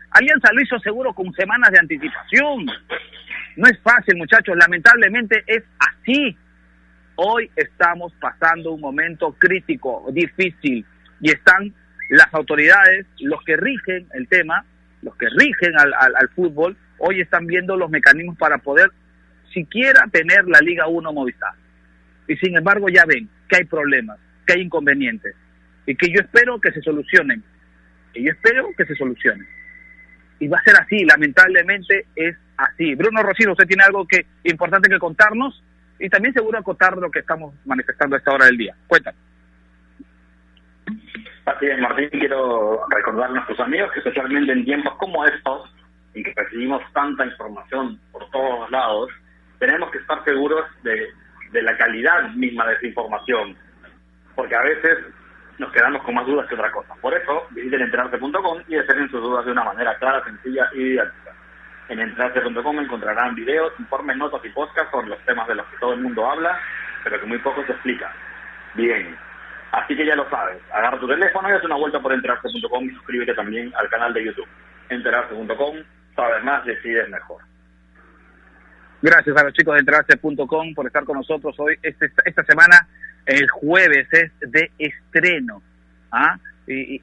Alianza 0.10 0.52
lo 0.54 0.62
hizo 0.62 0.80
seguro 0.80 1.14
con 1.14 1.32
semanas 1.34 1.70
de 1.72 1.78
anticipación. 1.78 2.66
No 3.58 3.68
es 3.68 3.80
fácil, 3.84 4.18
muchachos. 4.18 4.58
Lamentablemente 4.58 5.44
es 5.46 5.64
así. 5.78 6.36
Hoy 7.16 7.52
estamos 7.56 8.12
pasando 8.20 8.72
un 8.72 8.82
momento 8.82 9.36
crítico, 9.38 10.08
difícil, 10.12 10.84
y 11.20 11.30
están 11.30 11.72
las 12.10 12.34
autoridades, 12.34 13.06
los 13.20 13.44
que 13.44 13.56
rigen 13.56 14.08
el 14.16 14.28
tema, 14.28 14.66
los 15.04 15.16
que 15.16 15.28
rigen 15.38 15.78
al, 15.78 15.94
al, 15.94 16.30
fútbol, 16.30 16.76
hoy 16.98 17.22
están 17.22 17.46
viendo 17.46 17.78
los 17.78 17.92
mecanismos 17.92 18.36
para 18.38 18.58
poder 18.58 18.90
siquiera 19.54 20.04
tener 20.12 20.46
la 20.48 20.60
Liga 20.60 20.88
1 20.88 21.14
Movistar. 21.14 21.54
Y 22.28 22.36
sin 22.38 22.58
embargo 22.58 22.88
ya 22.90 23.06
ven 23.06 23.30
que 23.48 23.58
hay 23.58 23.66
problemas, 23.66 24.20
que 24.46 24.54
hay 24.54 24.62
inconvenientes 24.62 25.36
y 25.86 25.96
que 25.96 26.08
yo 26.10 26.22
espero 26.22 26.60
que 26.60 26.72
se 26.72 26.82
solucionen. 26.82 27.44
Y 28.14 28.24
yo 28.26 28.32
espero 28.32 28.70
que 28.78 28.86
se 28.86 28.96
solucionen. 28.96 29.48
Y 30.40 30.48
va 30.48 30.58
a 30.58 30.64
ser 30.64 30.76
así, 30.80 31.04
lamentablemente 31.06 32.06
es 32.16 32.36
así. 32.58 32.96
Bruno 32.96 33.22
Rocino, 33.24 33.52
usted 33.52 33.68
tiene 33.68 33.84
algo 33.84 34.08
que 34.08 34.26
importante 34.44 34.90
que 34.90 35.00
contarnos 35.00 35.64
y 36.00 36.10
también 36.10 36.34
seguro 36.34 36.58
acotar 36.58 36.98
lo 36.98 37.12
que 37.12 37.20
estamos 37.20 37.54
manifestando 37.66 38.16
a 38.16 38.20
esta 38.20 38.34
hora 38.34 38.46
del 38.46 38.58
día. 38.58 38.76
Cuéntanos. 38.88 39.20
Así 41.46 41.66
es, 41.66 41.80
Martín, 41.80 42.10
quiero 42.12 42.82
recordar 42.90 43.30
a 43.30 43.34
nuestros 43.34 43.60
amigos 43.60 43.92
que 43.94 44.00
especialmente 44.00 44.52
en 44.52 44.66
tiempos 44.66 44.96
como 44.98 45.26
estos, 45.26 45.74
en 46.14 46.24
que 46.24 46.34
recibimos 46.36 46.82
tanta 46.94 47.26
información 47.26 48.00
por 48.12 48.30
todos 48.32 48.70
lados, 48.72 49.10
tenemos 49.62 49.92
que 49.92 50.00
estar 50.00 50.24
seguros 50.26 50.66
de 50.82 51.62
la 51.62 51.78
calidad 51.78 52.32
misma 52.32 52.66
de 52.66 52.74
esa 52.74 52.88
información, 52.88 53.56
porque 54.36 54.56
a 54.56 54.62
veces 54.62 54.98
nos 55.60 55.72
quedamos 55.72 56.02
con 56.02 56.16
más 56.16 56.26
dudas 56.26 56.48
que 56.48 56.56
otra 56.56 56.72
cosa. 56.72 56.96
Por 57.00 57.14
eso, 57.14 57.46
visiten 57.52 57.82
enterarse.com 57.82 58.64
y 58.68 58.76
deseen 58.76 59.08
sus 59.12 59.22
dudas 59.22 59.46
de 59.46 59.52
una 59.52 59.64
manera 59.64 59.96
clara, 60.00 60.24
sencilla 60.24 60.68
y 60.74 60.84
didáctica. 60.84 61.32
En 61.90 62.00
enterarse.com 62.00 62.80
encontrarán 62.80 63.36
videos, 63.36 63.72
informes, 63.78 64.18
notas 64.18 64.44
y 64.44 64.50
podcasts 64.50 64.90
sobre 64.90 65.10
los 65.10 65.20
temas 65.26 65.48
de 65.48 65.56
los 65.56 65.68
que 65.68 65.78
todo 65.78 65.94
el 65.94 66.02
mundo 66.02 66.28
habla, 66.28 66.60
pero 67.04 67.20
que 67.20 67.28
muy 67.28 67.38
poco 67.38 67.64
se 67.66 67.74
explica. 67.74 68.12
Bien, 68.74 69.16
así 69.74 69.96
que 69.96 70.08
ya 70.08 70.16
lo 70.16 70.28
sabes. 70.32 70.58
Agarra 70.74 71.00
tu 71.00 71.08
teléfono 71.08 71.48
y 71.48 71.52
haz 71.52 71.64
una 71.64 71.76
vuelta 71.76 72.00
por 72.00 72.14
enterarse.com 72.14 72.84
y 72.84 72.96
suscríbete 72.96 73.36
también 73.36 73.72
al 73.76 73.88
canal 73.90 74.12
de 74.12 74.26
YouTube. 74.26 74.48
Enterarse.com, 74.90 75.76
sabes 76.16 76.44
más, 76.44 76.66
decides 76.66 77.08
mejor. 77.10 77.51
Gracias 79.02 79.36
a 79.36 79.44
los 79.44 79.54
chicos 79.54 79.74
de 79.74 79.80
enterarse.com 79.80 80.74
por 80.76 80.86
estar 80.86 81.04
con 81.06 81.18
nosotros 81.18 81.56
hoy. 81.60 81.76
Este, 81.82 82.12
esta 82.24 82.44
semana, 82.44 82.88
el 83.26 83.50
jueves, 83.50 84.08
es 84.12 84.32
de 84.52 84.72
estreno. 84.78 85.62
¿ah? 86.12 86.38
Y, 86.68 87.02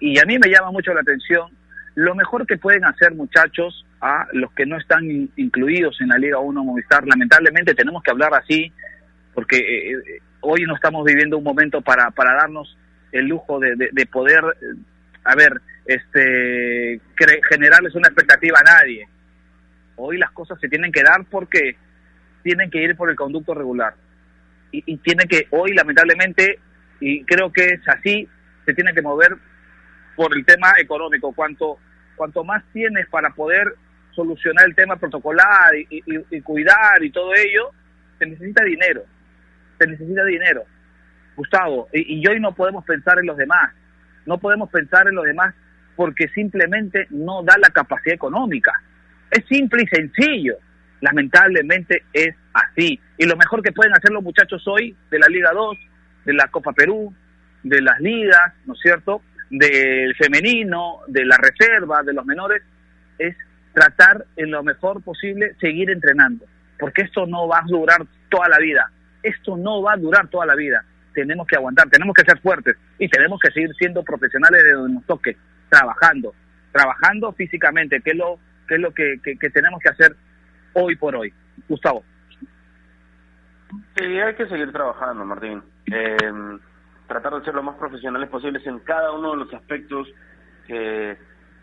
y, 0.00 0.18
a 0.18 0.24
mí 0.24 0.38
me 0.38 0.48
llama 0.48 0.72
mucho 0.72 0.94
la 0.94 1.02
atención 1.02 1.50
lo 1.94 2.14
mejor 2.14 2.46
que 2.46 2.56
pueden 2.56 2.84
hacer, 2.84 3.14
muchachos, 3.14 3.86
a 4.00 4.26
los 4.32 4.52
que 4.52 4.66
no 4.66 4.76
están 4.78 5.08
in, 5.08 5.30
incluidos 5.36 6.00
en 6.00 6.08
la 6.08 6.18
Liga 6.18 6.38
1 6.38 6.64
Movistar. 6.64 7.06
Lamentablemente 7.06 7.74
tenemos 7.74 8.02
que 8.02 8.10
hablar 8.10 8.34
así, 8.34 8.72
porque 9.32 9.58
eh, 9.58 10.20
hoy 10.40 10.62
no 10.62 10.74
estamos 10.74 11.04
viviendo 11.04 11.38
un 11.38 11.44
momento 11.44 11.82
para, 11.82 12.10
para 12.10 12.34
darnos 12.34 12.76
el 13.12 13.26
lujo 13.26 13.60
de, 13.60 13.76
de, 13.76 13.90
de 13.92 14.06
poder, 14.06 14.42
a 15.22 15.34
ver, 15.36 15.60
este, 15.86 17.00
generarles 17.48 17.94
una 17.94 18.08
expectativa 18.08 18.58
a 18.58 18.64
nadie. 18.64 19.06
Hoy 19.96 20.18
las 20.18 20.30
cosas 20.32 20.58
se 20.60 20.68
tienen 20.68 20.92
que 20.92 21.02
dar 21.02 21.24
porque 21.30 21.76
tienen 22.42 22.70
que 22.70 22.82
ir 22.82 22.96
por 22.96 23.10
el 23.10 23.16
conducto 23.16 23.54
regular. 23.54 23.94
Y, 24.70 24.82
y 24.86 24.96
tienen 24.98 25.28
que, 25.28 25.46
hoy 25.50 25.72
lamentablemente, 25.72 26.58
y 27.00 27.24
creo 27.24 27.52
que 27.52 27.64
es 27.64 27.88
así, 27.88 28.28
se 28.66 28.74
tiene 28.74 28.92
que 28.92 29.02
mover 29.02 29.36
por 30.16 30.36
el 30.36 30.44
tema 30.44 30.72
económico. 30.78 31.32
Cuanto, 31.32 31.78
cuanto 32.16 32.44
más 32.44 32.62
tienes 32.72 33.08
para 33.08 33.30
poder 33.30 33.74
solucionar 34.12 34.66
el 34.66 34.74
tema 34.74 34.96
protocolar 34.96 35.74
y 35.74 36.40
cuidar 36.42 37.02
y 37.02 37.10
todo 37.10 37.34
ello, 37.34 37.70
se 38.18 38.26
necesita 38.26 38.64
dinero. 38.64 39.02
Se 39.78 39.86
necesita 39.86 40.24
dinero. 40.24 40.64
Gustavo, 41.36 41.88
y, 41.92 42.20
y 42.20 42.26
hoy 42.26 42.40
no 42.40 42.54
podemos 42.54 42.84
pensar 42.84 43.18
en 43.18 43.26
los 43.26 43.36
demás. 43.36 43.72
No 44.26 44.38
podemos 44.38 44.70
pensar 44.70 45.08
en 45.08 45.14
los 45.14 45.24
demás 45.24 45.54
porque 45.96 46.28
simplemente 46.28 47.06
no 47.10 47.42
da 47.42 47.56
la 47.58 47.70
capacidad 47.70 48.14
económica. 48.14 48.72
Es 49.34 49.44
simple 49.46 49.82
y 49.82 49.86
sencillo. 49.88 50.54
Lamentablemente 51.00 52.04
es 52.12 52.36
así. 52.52 53.00
Y 53.18 53.26
lo 53.26 53.36
mejor 53.36 53.62
que 53.62 53.72
pueden 53.72 53.92
hacer 53.92 54.12
los 54.12 54.22
muchachos 54.22 54.62
hoy 54.68 54.96
de 55.10 55.18
la 55.18 55.26
Liga 55.26 55.50
2, 55.52 55.76
de 56.24 56.32
la 56.34 56.46
Copa 56.48 56.72
Perú, 56.72 57.12
de 57.64 57.82
las 57.82 57.98
ligas, 57.98 58.52
¿no 58.64 58.74
es 58.74 58.80
cierto? 58.80 59.22
Del 59.50 60.14
femenino, 60.14 61.00
de 61.08 61.24
la 61.24 61.36
reserva, 61.36 62.04
de 62.04 62.12
los 62.12 62.24
menores, 62.24 62.62
es 63.18 63.36
tratar 63.72 64.24
en 64.36 64.52
lo 64.52 64.62
mejor 64.62 65.02
posible 65.02 65.56
seguir 65.60 65.90
entrenando. 65.90 66.44
Porque 66.78 67.02
esto 67.02 67.26
no 67.26 67.48
va 67.48 67.58
a 67.58 67.66
durar 67.66 68.06
toda 68.28 68.48
la 68.48 68.58
vida. 68.58 68.88
Esto 69.20 69.56
no 69.56 69.82
va 69.82 69.94
a 69.94 69.96
durar 69.96 70.28
toda 70.28 70.46
la 70.46 70.54
vida. 70.54 70.84
Tenemos 71.12 71.48
que 71.48 71.56
aguantar, 71.56 71.88
tenemos 71.90 72.14
que 72.14 72.22
ser 72.22 72.38
fuertes 72.38 72.76
y 73.00 73.08
tenemos 73.08 73.40
que 73.40 73.50
seguir 73.50 73.74
siendo 73.74 74.04
profesionales 74.04 74.62
de 74.62 74.72
donde 74.74 74.94
nos 74.94 75.06
toque, 75.06 75.36
trabajando, 75.68 76.32
trabajando 76.70 77.32
físicamente, 77.32 78.00
que 78.00 78.12
es 78.12 78.16
lo 78.16 78.38
que 78.66 78.74
es 78.74 78.80
lo 78.80 78.92
que, 78.92 79.20
que, 79.22 79.50
tenemos 79.50 79.80
que 79.82 79.90
hacer 79.90 80.16
hoy 80.74 80.96
por 80.96 81.16
hoy. 81.16 81.32
Gustavo. 81.68 82.04
Sí, 83.96 84.04
hay 84.04 84.34
que 84.34 84.46
seguir 84.48 84.72
trabajando, 84.72 85.24
Martín. 85.24 85.62
Eh, 85.92 86.16
tratar 87.06 87.34
de 87.34 87.44
ser 87.44 87.54
lo 87.54 87.62
más 87.62 87.76
profesionales 87.76 88.28
posibles 88.28 88.66
en 88.66 88.78
cada 88.80 89.12
uno 89.12 89.32
de 89.32 89.36
los 89.38 89.54
aspectos 89.54 90.08
que, 90.66 91.16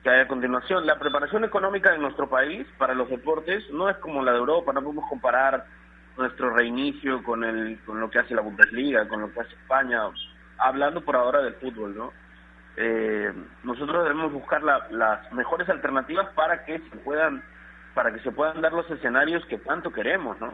que 0.03 0.09
hay 0.09 0.21
a 0.21 0.27
continuación. 0.27 0.85
La 0.85 0.99
preparación 0.99 1.43
económica 1.43 1.93
en 1.93 2.01
nuestro 2.01 2.29
país 2.29 2.65
para 2.77 2.93
los 2.93 3.09
deportes 3.09 3.63
no 3.71 3.89
es 3.89 3.97
como 3.97 4.23
la 4.23 4.31
de 4.31 4.39
Europa, 4.39 4.73
no 4.73 4.81
podemos 4.81 5.09
comparar 5.09 5.65
nuestro 6.17 6.49
reinicio 6.51 7.23
con 7.23 7.43
el 7.43 7.79
con 7.85 7.99
lo 7.99 8.09
que 8.09 8.19
hace 8.19 8.35
la 8.35 8.41
Bundesliga, 8.41 9.07
con 9.07 9.21
lo 9.21 9.31
que 9.31 9.41
hace 9.41 9.53
España, 9.53 10.01
hablando 10.57 11.01
por 11.01 11.15
ahora 11.15 11.41
del 11.41 11.55
fútbol, 11.55 11.95
¿no? 11.95 12.13
Eh, 12.77 13.33
nosotros 13.63 14.03
debemos 14.03 14.31
buscar 14.31 14.63
la, 14.63 14.87
las 14.89 15.31
mejores 15.33 15.67
alternativas 15.69 16.29
para 16.33 16.63
que 16.63 16.79
se 16.79 16.97
puedan 16.97 17.43
para 17.93 18.13
que 18.13 18.19
se 18.19 18.31
puedan 18.31 18.61
dar 18.61 18.71
los 18.71 18.89
escenarios 18.89 19.45
que 19.47 19.57
tanto 19.57 19.91
queremos, 19.91 20.39
¿no? 20.39 20.53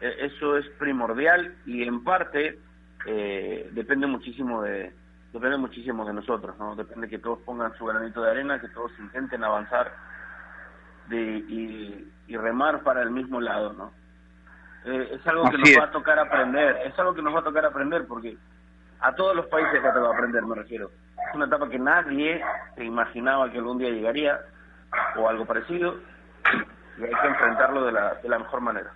Eh, 0.00 0.16
eso 0.20 0.56
es 0.56 0.68
primordial 0.70 1.54
y 1.64 1.84
en 1.84 2.02
parte 2.02 2.58
eh, 3.06 3.70
depende 3.72 4.08
muchísimo 4.08 4.62
de 4.62 4.92
depende 5.32 5.56
muchísimo 5.56 6.04
de 6.04 6.12
nosotros, 6.12 6.58
¿no? 6.58 6.74
Depende 6.74 7.08
que 7.08 7.18
todos 7.18 7.38
pongan 7.40 7.72
su 7.78 7.86
granito 7.86 8.22
de 8.22 8.30
arena, 8.30 8.60
que 8.60 8.68
todos 8.68 8.92
intenten 8.98 9.44
avanzar 9.44 9.92
de, 11.08 11.20
y, 11.20 12.12
y 12.26 12.36
remar 12.36 12.82
para 12.82 13.02
el 13.02 13.10
mismo 13.10 13.40
lado, 13.40 13.72
¿no? 13.72 13.92
Eh, 14.84 15.10
es 15.12 15.26
algo 15.26 15.48
que 15.48 15.58
nos 15.58 15.78
va 15.78 15.84
a 15.84 15.90
tocar 15.92 16.18
aprender, 16.18 16.80
es 16.84 16.98
algo 16.98 17.14
que 17.14 17.22
nos 17.22 17.34
va 17.34 17.38
a 17.38 17.44
tocar 17.44 17.64
aprender 17.64 18.06
porque 18.06 18.36
a 19.00 19.14
todos 19.14 19.36
los 19.36 19.46
países 19.46 19.80
va 19.82 19.88
a 19.88 20.12
aprender, 20.12 20.42
me 20.44 20.56
refiero. 20.56 20.90
Es 21.16 21.34
una 21.34 21.46
etapa 21.46 21.68
que 21.68 21.78
nadie 21.78 22.42
se 22.76 22.84
imaginaba 22.84 23.50
que 23.50 23.58
algún 23.58 23.78
día 23.78 23.90
llegaría 23.90 24.40
o 25.16 25.28
algo 25.28 25.46
parecido 25.46 25.96
y 26.98 27.04
hay 27.04 27.10
que 27.10 27.26
enfrentarlo 27.26 27.86
de 27.86 27.92
la, 27.92 28.14
de 28.14 28.28
la 28.28 28.38
mejor 28.38 28.60
manera. 28.60 28.90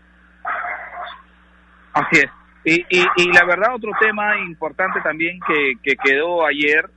Así 1.94 2.18
es. 2.18 2.30
Y, 2.64 2.84
y, 2.90 3.32
la 3.32 3.44
verdad, 3.44 3.74
otro 3.76 3.92
tema 4.00 4.36
importante 4.40 5.00
también 5.00 5.38
que, 5.46 5.74
que 5.82 5.96
quedó 5.96 6.44
ayer 6.44 6.90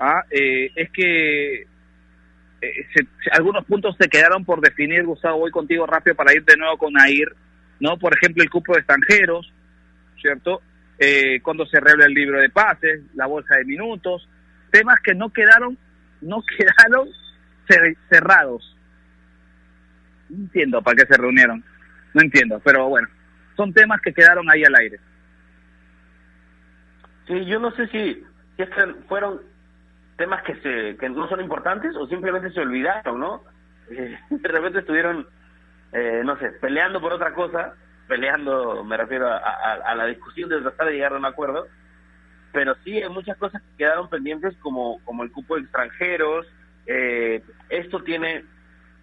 ¿ah? 0.00 0.24
eh, 0.30 0.70
es 0.74 0.90
que 0.90 1.62
eh, 1.62 2.86
se, 2.92 3.06
algunos 3.30 3.64
puntos 3.64 3.96
se 3.98 4.08
quedaron 4.08 4.44
por 4.44 4.60
definir, 4.60 5.04
Gustavo, 5.04 5.38
voy 5.38 5.52
contigo 5.52 5.86
rápido 5.86 6.16
para 6.16 6.34
ir 6.34 6.44
de 6.44 6.56
nuevo 6.56 6.76
con 6.76 6.94
Air, 6.98 7.34
¿no? 7.78 7.96
Por 7.98 8.14
ejemplo, 8.14 8.42
el 8.42 8.50
cupo 8.50 8.72
de 8.72 8.80
extranjeros, 8.80 9.52
¿cierto? 10.20 10.60
Eh, 10.98 11.40
cuando 11.40 11.66
se 11.66 11.80
revela 11.80 12.06
el 12.06 12.14
libro 12.14 12.40
de 12.40 12.50
pases, 12.50 13.02
la 13.14 13.26
bolsa 13.26 13.56
de 13.56 13.64
minutos, 13.64 14.28
temas 14.72 14.98
que 15.00 15.14
no 15.14 15.30
quedaron, 15.32 15.78
no 16.20 16.42
quedaron 16.56 17.08
cerrados. 18.10 18.76
No 20.28 20.38
entiendo 20.44 20.82
para 20.82 20.96
qué 20.96 21.06
se 21.06 21.16
reunieron, 21.16 21.62
no 22.14 22.20
entiendo, 22.20 22.60
pero 22.64 22.88
bueno, 22.88 23.06
son 23.56 23.72
temas 23.72 24.00
que 24.00 24.12
quedaron 24.12 24.50
ahí 24.50 24.64
al 24.64 24.74
aire. 24.74 24.98
Sí, 27.28 27.44
yo 27.46 27.60
no 27.60 27.70
sé 27.72 27.86
si, 27.88 28.24
si 28.56 28.64
fueron 29.08 29.40
temas 30.16 30.42
que 30.42 30.54
se 30.56 30.96
que 30.98 31.08
no 31.08 31.28
son 31.28 31.40
importantes 31.40 31.94
o 31.96 32.06
simplemente 32.06 32.50
se 32.50 32.60
olvidaron, 32.60 33.20
¿no? 33.20 33.44
De 33.88 34.48
repente 34.48 34.80
estuvieron, 34.80 35.26
eh, 35.92 36.22
no 36.24 36.36
sé, 36.38 36.50
peleando 36.60 37.00
por 37.00 37.12
otra 37.12 37.32
cosa, 37.34 37.74
peleando, 38.08 38.84
me 38.84 38.96
refiero 38.96 39.28
a, 39.28 39.36
a, 39.38 39.94
la 39.94 40.06
discusión 40.06 40.48
de 40.48 40.60
tratar 40.60 40.88
de 40.88 40.94
llegar 40.94 41.12
a 41.12 41.18
un 41.18 41.24
acuerdo, 41.24 41.66
pero 42.52 42.74
sí 42.84 43.02
hay 43.02 43.08
muchas 43.08 43.36
cosas 43.38 43.62
que 43.62 43.78
quedaron 43.78 44.08
pendientes 44.08 44.56
como, 44.58 45.00
como 45.04 45.22
el 45.22 45.32
cupo 45.32 45.56
de 45.56 45.62
extranjeros, 45.62 46.46
eh, 46.86 47.42
esto 47.68 48.02
tiene 48.02 48.44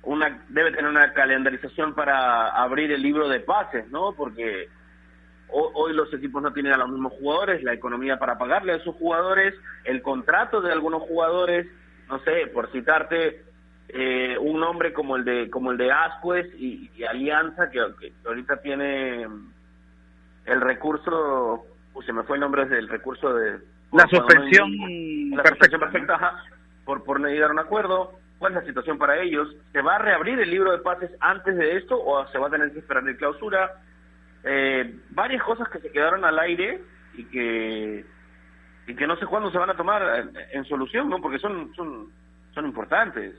una 0.04 0.43
debe 0.50 0.72
tener 0.72 0.89
una 0.89 1.14
calendarización 1.14 1.93
para 1.93 2.50
abrir 2.50 2.91
el 2.91 3.02
libro 3.02 3.28
de 3.28 3.41
pases, 3.41 3.89
¿no? 3.89 4.14
Porque 4.14 4.70
hoy 5.52 5.93
los 5.93 6.14
equipos 6.14 6.41
no 6.43 6.54
tienen 6.54 6.74
a 6.74 6.78
los 6.78 6.89
mismos 6.89 7.14
jugadores, 7.14 7.64
la 7.64 7.74
economía 7.74 8.20
para 8.20 8.38
pagarle 8.38 8.74
a 8.74 8.76
esos 8.76 8.95
jugadores, 8.95 9.56
el 9.84 10.02
contrato 10.02 10.62
de 10.62 10.72
algunos 10.72 11.02
jugadores, 11.04 11.68
no 12.08 12.20
sé, 12.20 12.47
por 12.54 12.72
citarte 12.72 13.43
eh, 13.89 14.38
un 14.39 14.60
nombre 14.60 14.93
como 14.93 15.16
el 15.16 15.26
de 15.26 15.50
como 15.50 15.72
el 15.72 15.78
de 15.78 15.91
Ascuez 15.91 16.47
y, 16.56 16.91
y 16.95 17.04
Alianza 17.04 17.72
que, 17.72 17.80
ahorita 18.26 18.62
tiene 18.62 19.28
el 20.45 20.62
recurso, 20.62 21.66
pues 21.93 22.05
se 22.05 22.13
me 22.13 22.23
fue 22.23 22.37
el 22.37 22.41
nombre 22.41 22.65
del 22.65 22.87
recurso 22.87 23.33
de 23.33 23.59
la 23.91 24.07
suspensión 24.07 24.71
la 25.31 25.43
suspensión 25.43 25.79
perfecta, 25.81 26.15
ajá, 26.15 26.43
por 26.85 27.03
por 27.03 27.19
no 27.19 27.27
llegar 27.27 27.49
a 27.49 27.53
un 27.53 27.59
acuerdo. 27.59 28.19
¿Cuál 28.37 28.53
es 28.53 28.61
la 28.61 28.67
situación 28.67 28.97
para 28.97 29.21
ellos? 29.21 29.53
¿Se 29.73 29.81
va 29.81 29.95
a 29.95 29.99
reabrir 29.99 30.39
el 30.39 30.49
libro 30.49 30.71
de 30.71 30.77
pases 30.77 31.11
antes 31.19 31.57
de 31.57 31.75
esto 31.75 32.01
o 32.01 32.25
se 32.27 32.37
va 32.37 32.47
a 32.47 32.51
tener 32.51 32.71
que 32.71 32.79
esperar 32.79 33.03
de 33.03 33.17
clausura? 33.17 33.81
eh, 34.43 34.95
varias 35.09 35.43
cosas 35.43 35.67
que 35.69 35.79
se 35.79 35.91
quedaron 35.91 36.23
al 36.23 36.39
aire 36.39 36.81
y 37.13 37.25
que 37.25 38.05
y 38.87 38.95
que 38.95 39.07
no 39.07 39.15
sé 39.17 39.25
cuándo 39.25 39.51
se 39.51 39.57
van 39.57 39.69
a 39.69 39.77
tomar 39.77 40.01
en, 40.19 40.31
en 40.51 40.65
solución, 40.65 41.09
¿no? 41.09 41.19
Porque 41.21 41.39
son 41.39 41.73
son 41.75 42.11
son 42.53 42.65
importantes. 42.65 43.35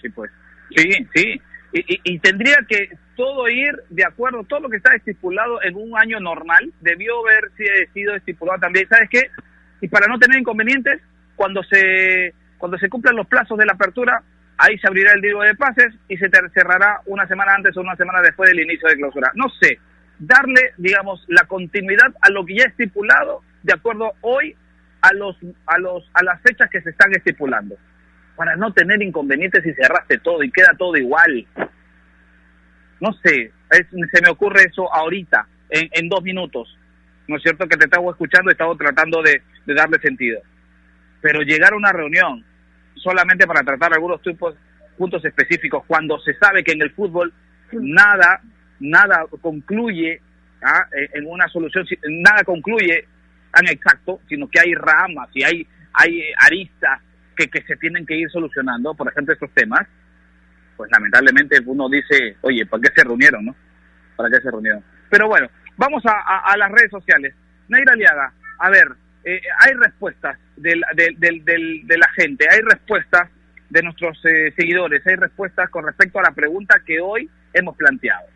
Sí, 0.00 0.08
pues. 0.10 0.30
Sí, 0.70 1.08
sí. 1.14 1.40
Y, 1.76 2.00
y, 2.04 2.18
tendría 2.20 2.58
que 2.68 2.88
todo 3.16 3.48
ir 3.48 3.74
de 3.90 4.04
acuerdo, 4.04 4.44
todo 4.44 4.60
lo 4.60 4.68
que 4.68 4.76
está 4.76 4.94
estipulado 4.94 5.60
en 5.60 5.74
un 5.74 5.98
año 5.98 6.20
normal, 6.20 6.72
debió 6.80 7.14
haber 7.18 7.50
sido 7.92 8.14
estipulado 8.14 8.60
también. 8.60 8.88
¿Sabes 8.88 9.10
qué? 9.10 9.22
Y 9.80 9.88
para 9.88 10.06
no 10.06 10.20
tener 10.20 10.38
inconvenientes, 10.38 11.02
cuando 11.34 11.64
se 11.64 12.32
cuando 12.58 12.78
se 12.78 12.88
cumplan 12.88 13.16
los 13.16 13.26
plazos 13.26 13.58
de 13.58 13.66
la 13.66 13.72
apertura, 13.72 14.22
ahí 14.56 14.78
se 14.78 14.86
abrirá 14.86 15.14
el 15.14 15.20
libro 15.20 15.40
de 15.40 15.56
pases 15.56 15.92
y 16.08 16.16
se 16.16 16.30
cerrará 16.54 17.00
una 17.06 17.26
semana 17.26 17.54
antes 17.54 17.76
o 17.76 17.80
una 17.80 17.96
semana 17.96 18.22
después 18.22 18.48
del 18.48 18.60
inicio 18.60 18.88
de 18.88 18.96
clausura. 18.96 19.32
No 19.34 19.48
sé, 19.60 19.80
darle, 20.18 20.72
digamos, 20.78 21.24
la 21.26 21.44
continuidad 21.44 22.14
a 22.20 22.30
lo 22.30 22.46
que 22.46 22.54
ya 22.54 22.64
estipulado 22.66 23.42
de 23.64 23.74
acuerdo 23.74 24.12
hoy 24.20 24.54
a 25.02 25.12
los 25.12 25.36
a 25.66 25.78
los 25.78 26.08
a 26.14 26.22
las 26.22 26.40
fechas 26.40 26.70
que 26.70 26.80
se 26.82 26.90
están 26.90 27.12
estipulando 27.12 27.76
para 28.36 28.56
no 28.56 28.72
tener 28.72 29.02
inconvenientes 29.02 29.64
y 29.64 29.72
cerraste 29.74 30.18
todo 30.18 30.42
y 30.42 30.50
queda 30.50 30.74
todo 30.76 30.96
igual. 30.96 31.46
No 33.00 33.12
sé, 33.22 33.52
se 33.70 34.22
me 34.22 34.30
ocurre 34.30 34.62
eso 34.62 34.92
ahorita, 34.92 35.46
en, 35.70 35.88
en, 35.92 36.08
dos 36.08 36.22
minutos. 36.22 36.76
¿No 37.28 37.36
es 37.36 37.42
cierto 37.42 37.66
que 37.66 37.76
te 37.76 37.84
estaba 37.84 38.10
escuchando 38.10 38.50
y 38.50 38.52
estaba 38.52 38.74
tratando 38.76 39.22
de, 39.22 39.42
de 39.66 39.74
darle 39.74 39.98
sentido? 39.98 40.40
Pero 41.20 41.42
llegar 41.42 41.72
a 41.72 41.76
una 41.76 41.92
reunión 41.92 42.44
solamente 42.96 43.46
para 43.46 43.62
tratar 43.62 43.92
algunos 43.92 44.22
tipos, 44.22 44.54
puntos 44.96 45.24
específicos, 45.24 45.84
cuando 45.86 46.18
se 46.20 46.34
sabe 46.34 46.62
que 46.62 46.72
en 46.72 46.82
el 46.82 46.90
fútbol 46.92 47.32
nada, 47.72 48.40
nada 48.80 49.24
concluye 49.40 50.20
¿ah? 50.62 50.86
en 50.92 51.26
una 51.26 51.48
solución, 51.48 51.86
nada 52.08 52.44
concluye 52.44 53.06
tan 53.52 53.68
exacto, 53.68 54.20
sino 54.28 54.48
que 54.48 54.60
hay 54.60 54.74
ramas 54.74 55.28
y 55.34 55.42
hay, 55.42 55.66
hay 55.92 56.22
aristas 56.38 57.00
que, 57.34 57.48
que 57.48 57.62
se 57.62 57.76
tienen 57.76 58.06
que 58.06 58.16
ir 58.16 58.30
solucionando, 58.30 58.94
por 58.94 59.10
ejemplo, 59.10 59.34
estos 59.34 59.50
temas, 59.52 59.86
pues 60.76 60.90
lamentablemente 60.90 61.58
uno 61.66 61.88
dice, 61.88 62.36
oye, 62.40 62.66
¿para 62.66 62.82
qué 62.82 62.92
se 62.94 63.04
reunieron, 63.04 63.46
no? 63.46 63.56
¿Para 64.16 64.30
qué 64.30 64.40
se 64.40 64.50
reunieron? 64.50 64.82
Pero 65.10 65.28
bueno, 65.28 65.48
vamos 65.76 66.02
a, 66.06 66.52
a, 66.52 66.56
las 66.56 66.70
redes 66.70 66.90
sociales. 66.90 67.34
Neira 67.68 67.92
Aliaga, 67.92 68.32
a 68.58 68.70
ver, 68.70 68.88
eh, 69.24 69.40
hay 69.60 69.74
respuestas 69.74 70.38
del, 70.56 70.82
del, 70.94 71.44
del, 71.44 71.86
de 71.86 71.98
la 71.98 72.08
gente, 72.16 72.46
hay 72.50 72.60
respuestas 72.60 73.30
de 73.70 73.82
nuestros 73.82 74.18
eh, 74.24 74.52
seguidores, 74.56 75.06
hay 75.06 75.16
respuestas 75.16 75.70
con 75.70 75.84
respecto 75.84 76.18
a 76.18 76.22
la 76.22 76.32
pregunta 76.32 76.80
que 76.84 77.00
hoy 77.00 77.28
hemos 77.52 77.76
planteado. 77.76 78.26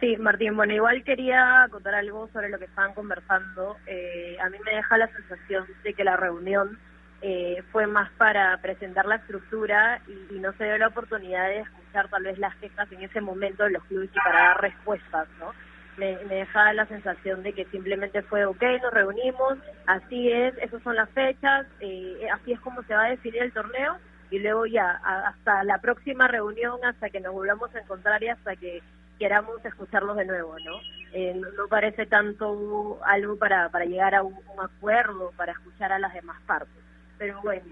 Sí, 0.00 0.16
Martín, 0.18 0.56
bueno, 0.56 0.74
igual 0.74 1.02
quería 1.04 1.66
contar 1.70 1.94
algo 1.94 2.28
sobre 2.32 2.50
lo 2.50 2.58
que 2.58 2.66
estaban 2.66 2.92
conversando. 2.92 3.78
Eh, 3.86 4.36
a 4.42 4.50
mí 4.50 4.58
me 4.64 4.72
deja 4.72 4.98
la 4.98 5.08
sensación 5.08 5.66
de 5.82 5.94
que 5.94 6.04
la 6.04 6.16
reunión 6.16 6.78
eh, 7.22 7.62
fue 7.72 7.86
más 7.86 8.10
para 8.12 8.56
presentar 8.58 9.06
la 9.06 9.16
estructura 9.16 10.00
y, 10.06 10.38
no 10.38 10.52
se 10.52 10.64
dio 10.64 10.78
la 10.78 10.88
oportunidad 10.88 11.48
de 11.48 11.60
escuchar 11.60 12.08
tal 12.08 12.24
vez 12.24 12.38
las 12.38 12.54
quejas 12.56 12.90
en 12.92 13.02
ese 13.02 13.20
momento 13.20 13.64
de 13.64 13.70
los 13.70 13.82
clubes 13.84 14.10
y 14.12 14.18
para 14.18 14.48
dar 14.48 14.60
respuestas, 14.60 15.26
¿no? 15.38 15.52
Me, 15.96 16.18
me 16.28 16.36
deja 16.36 16.74
la 16.74 16.84
sensación 16.86 17.42
de 17.42 17.54
que 17.54 17.64
simplemente 17.66 18.20
fue, 18.22 18.44
ok, 18.44 18.62
nos 18.82 18.92
reunimos, 18.92 19.56
así 19.86 20.30
es, 20.30 20.54
esas 20.58 20.82
son 20.82 20.94
las 20.94 21.08
fechas, 21.10 21.66
eh, 21.80 22.28
así 22.34 22.52
es 22.52 22.60
como 22.60 22.82
se 22.82 22.94
va 22.94 23.04
a 23.04 23.10
definir 23.10 23.42
el 23.42 23.52
torneo 23.52 23.96
y 24.30 24.38
luego 24.38 24.66
ya, 24.66 25.00
hasta 25.02 25.64
la 25.64 25.78
próxima 25.78 26.28
reunión, 26.28 26.78
hasta 26.84 27.08
que 27.08 27.20
nos 27.20 27.32
volvamos 27.32 27.74
a 27.74 27.80
encontrar 27.80 28.22
y 28.22 28.28
hasta 28.28 28.56
que 28.56 28.82
queramos 29.18 29.64
escucharlos 29.64 30.16
de 30.18 30.26
nuevo, 30.26 30.58
¿no? 30.58 30.78
Eh, 31.14 31.34
no, 31.34 31.66
parece 31.68 32.04
tanto 32.04 33.00
algo 33.04 33.38
para, 33.38 33.70
para 33.70 33.86
llegar 33.86 34.14
a 34.14 34.22
un 34.22 34.36
acuerdo, 34.62 35.32
para 35.36 35.52
escuchar 35.52 35.92
a 35.92 35.98
las 35.98 36.12
demás 36.12 36.38
partes 36.46 36.85
pero 37.18 37.40
bueno, 37.42 37.64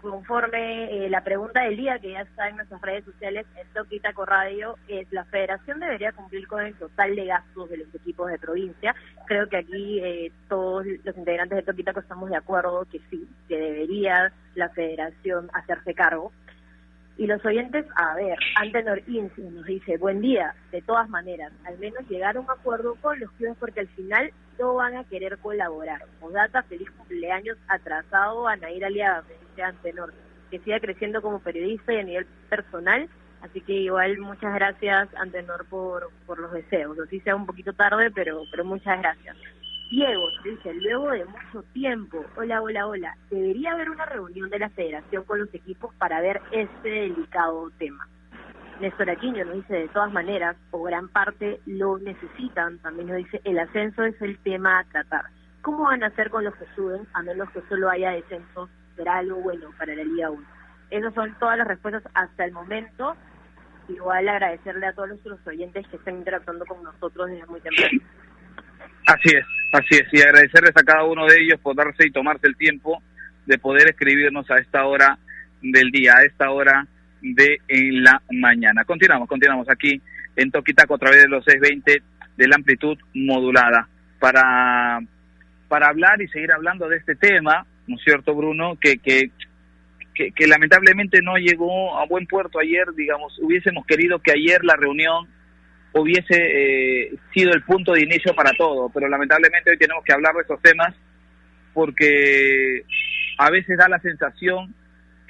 conforme 0.00 1.06
eh, 1.06 1.10
la 1.10 1.22
pregunta 1.22 1.62
del 1.62 1.76
día 1.76 1.98
que 1.98 2.12
ya 2.12 2.22
está 2.22 2.48
en 2.48 2.56
nuestras 2.56 2.80
redes 2.80 3.04
sociales 3.04 3.46
en 3.56 3.66
Toquitaco 3.68 4.24
Radio, 4.24 4.76
es 4.88 5.10
la 5.12 5.24
federación 5.24 5.80
debería 5.80 6.12
cumplir 6.12 6.46
con 6.46 6.64
el 6.64 6.74
total 6.74 7.14
de 7.14 7.26
gastos 7.26 7.70
de 7.70 7.78
los 7.78 7.94
equipos 7.94 8.30
de 8.30 8.38
provincia. 8.38 8.94
Creo 9.26 9.48
que 9.48 9.58
aquí 9.58 10.00
eh, 10.00 10.32
todos 10.48 10.86
los 11.04 11.16
integrantes 11.16 11.56
de 11.56 11.62
Toquitaco 11.62 12.00
estamos 12.00 12.30
de 12.30 12.36
acuerdo 12.36 12.86
que 12.90 13.00
sí, 13.10 13.28
que 13.48 13.58
debería 13.58 14.32
la 14.54 14.68
federación 14.70 15.50
hacerse 15.52 15.94
cargo. 15.94 16.32
Y 17.18 17.26
los 17.26 17.44
oyentes, 17.44 17.84
a 17.96 18.14
ver, 18.14 18.38
Antenor 18.56 19.02
Insi 19.06 19.42
nos 19.42 19.66
dice, 19.66 19.98
buen 19.98 20.22
día, 20.22 20.54
de 20.72 20.80
todas 20.80 21.06
maneras, 21.10 21.52
al 21.66 21.78
menos 21.78 22.08
llegar 22.08 22.36
a 22.36 22.40
un 22.40 22.50
acuerdo 22.50 22.94
con 23.02 23.20
los 23.20 23.30
clubes 23.32 23.56
porque 23.60 23.80
al 23.80 23.88
final 23.88 24.32
no 24.60 24.74
van 24.74 24.96
a 24.96 25.04
querer 25.04 25.38
colaborar. 25.38 26.02
data 26.32 26.62
feliz 26.64 26.90
cumpleaños 26.90 27.56
atrasado 27.66 28.46
a 28.46 28.56
Nair 28.56 28.84
Aliaga, 28.84 29.22
me 29.22 29.34
dice 29.48 29.62
Antenor, 29.62 30.12
que 30.50 30.58
siga 30.60 30.78
creciendo 30.78 31.22
como 31.22 31.40
periodista 31.40 31.92
y 31.92 31.96
a 31.96 32.02
nivel 32.02 32.26
personal, 32.48 33.08
así 33.40 33.60
que 33.62 33.72
igual 33.72 34.18
muchas 34.18 34.54
gracias 34.54 35.08
Antenor 35.16 35.64
por, 35.66 36.10
por 36.26 36.38
los 36.38 36.52
deseos, 36.52 36.98
así 37.00 37.20
sea 37.20 37.34
un 37.34 37.46
poquito 37.46 37.72
tarde, 37.72 38.10
pero, 38.10 38.42
pero 38.50 38.64
muchas 38.64 39.00
gracias. 39.00 39.36
Diego 39.90 40.28
dice, 40.44 40.72
luego 40.74 41.10
de 41.10 41.24
mucho 41.24 41.64
tiempo, 41.72 42.24
hola, 42.36 42.62
hola, 42.62 42.86
hola, 42.86 43.16
debería 43.28 43.72
haber 43.72 43.90
una 43.90 44.06
reunión 44.06 44.48
de 44.50 44.60
la 44.60 44.68
federación 44.68 45.24
con 45.24 45.40
los 45.40 45.52
equipos 45.52 45.92
para 45.96 46.20
ver 46.20 46.40
este 46.52 46.88
delicado 46.88 47.70
tema. 47.78 48.06
Néstor 48.80 49.10
Aquino 49.10 49.44
nos 49.44 49.56
dice, 49.56 49.74
de 49.74 49.88
todas 49.88 50.10
maneras, 50.10 50.56
o 50.70 50.82
gran 50.82 51.08
parte 51.08 51.60
lo 51.66 51.98
necesitan, 51.98 52.78
también 52.78 53.08
nos 53.08 53.18
dice, 53.18 53.40
el 53.44 53.58
ascenso 53.58 54.04
es 54.04 54.20
el 54.22 54.38
tema 54.38 54.78
a 54.78 54.84
tratar. 54.84 55.24
¿Cómo 55.60 55.84
van 55.84 56.02
a 56.02 56.06
hacer 56.06 56.30
con 56.30 56.44
los 56.44 56.54
que 56.56 56.64
suben, 56.74 57.06
a 57.12 57.22
menos 57.22 57.50
que 57.50 57.60
solo 57.68 57.90
haya 57.90 58.12
descenso? 58.12 58.70
Será 58.96 59.18
algo 59.18 59.36
bueno 59.42 59.68
para 59.78 59.94
la 59.94 60.02
Liga 60.02 60.30
1. 60.30 60.46
Esas 60.90 61.14
son 61.14 61.36
todas 61.38 61.58
las 61.58 61.68
respuestas 61.68 62.02
hasta 62.14 62.44
el 62.44 62.52
momento. 62.52 63.14
Igual 63.88 64.28
agradecerle 64.28 64.86
a 64.86 64.94
todos 64.94 65.10
nuestros 65.10 65.46
oyentes 65.46 65.86
que 65.88 65.96
están 65.96 66.16
interactuando 66.16 66.64
con 66.64 66.82
nosotros 66.82 67.28
desde 67.28 67.46
muy 67.46 67.60
temprano. 67.60 68.00
Así 69.06 69.36
es, 69.36 69.44
así 69.72 70.02
es, 70.02 70.08
y 70.12 70.22
agradecerles 70.22 70.72
a 70.76 70.82
cada 70.82 71.04
uno 71.04 71.26
de 71.26 71.36
ellos 71.42 71.60
por 71.60 71.76
darse 71.76 72.06
y 72.06 72.12
tomarse 72.12 72.46
el 72.46 72.56
tiempo 72.56 73.02
de 73.44 73.58
poder 73.58 73.90
escribirnos 73.90 74.50
a 74.50 74.56
esta 74.56 74.86
hora 74.86 75.18
del 75.60 75.90
día, 75.90 76.14
a 76.16 76.24
esta 76.24 76.50
hora 76.50 76.86
de 77.20 77.60
la 77.68 78.22
mañana. 78.30 78.84
Continuamos, 78.84 79.28
continuamos 79.28 79.68
aquí 79.68 80.00
en 80.36 80.50
Toquitaco 80.50 80.94
a 80.94 80.98
través 80.98 81.22
de 81.22 81.28
los 81.28 81.44
620 81.44 82.02
de 82.36 82.48
la 82.48 82.56
amplitud 82.56 82.98
modulada 83.14 83.88
para, 84.18 85.00
para 85.68 85.88
hablar 85.88 86.20
y 86.22 86.28
seguir 86.28 86.52
hablando 86.52 86.88
de 86.88 86.96
este 86.96 87.14
tema, 87.14 87.66
¿no 87.86 87.96
es 87.96 88.02
cierto, 88.02 88.34
Bruno? 88.34 88.76
Que, 88.80 88.98
que, 88.98 89.30
que, 90.14 90.32
que 90.32 90.46
lamentablemente 90.46 91.20
no 91.22 91.36
llegó 91.36 91.98
a 91.98 92.06
buen 92.06 92.26
puerto 92.26 92.58
ayer, 92.58 92.86
digamos, 92.96 93.38
hubiésemos 93.40 93.86
querido 93.86 94.20
que 94.20 94.32
ayer 94.32 94.64
la 94.64 94.76
reunión 94.76 95.28
hubiese 95.92 96.36
eh, 96.36 97.14
sido 97.34 97.52
el 97.52 97.62
punto 97.62 97.92
de 97.92 98.02
inicio 98.02 98.34
para 98.34 98.52
todo, 98.52 98.90
pero 98.90 99.08
lamentablemente 99.08 99.70
hoy 99.70 99.78
tenemos 99.78 100.04
que 100.04 100.12
hablar 100.12 100.34
de 100.34 100.42
esos 100.42 100.60
temas 100.62 100.94
porque 101.72 102.82
a 103.38 103.50
veces 103.50 103.76
da 103.78 103.88
la 103.88 104.00
sensación 104.00 104.74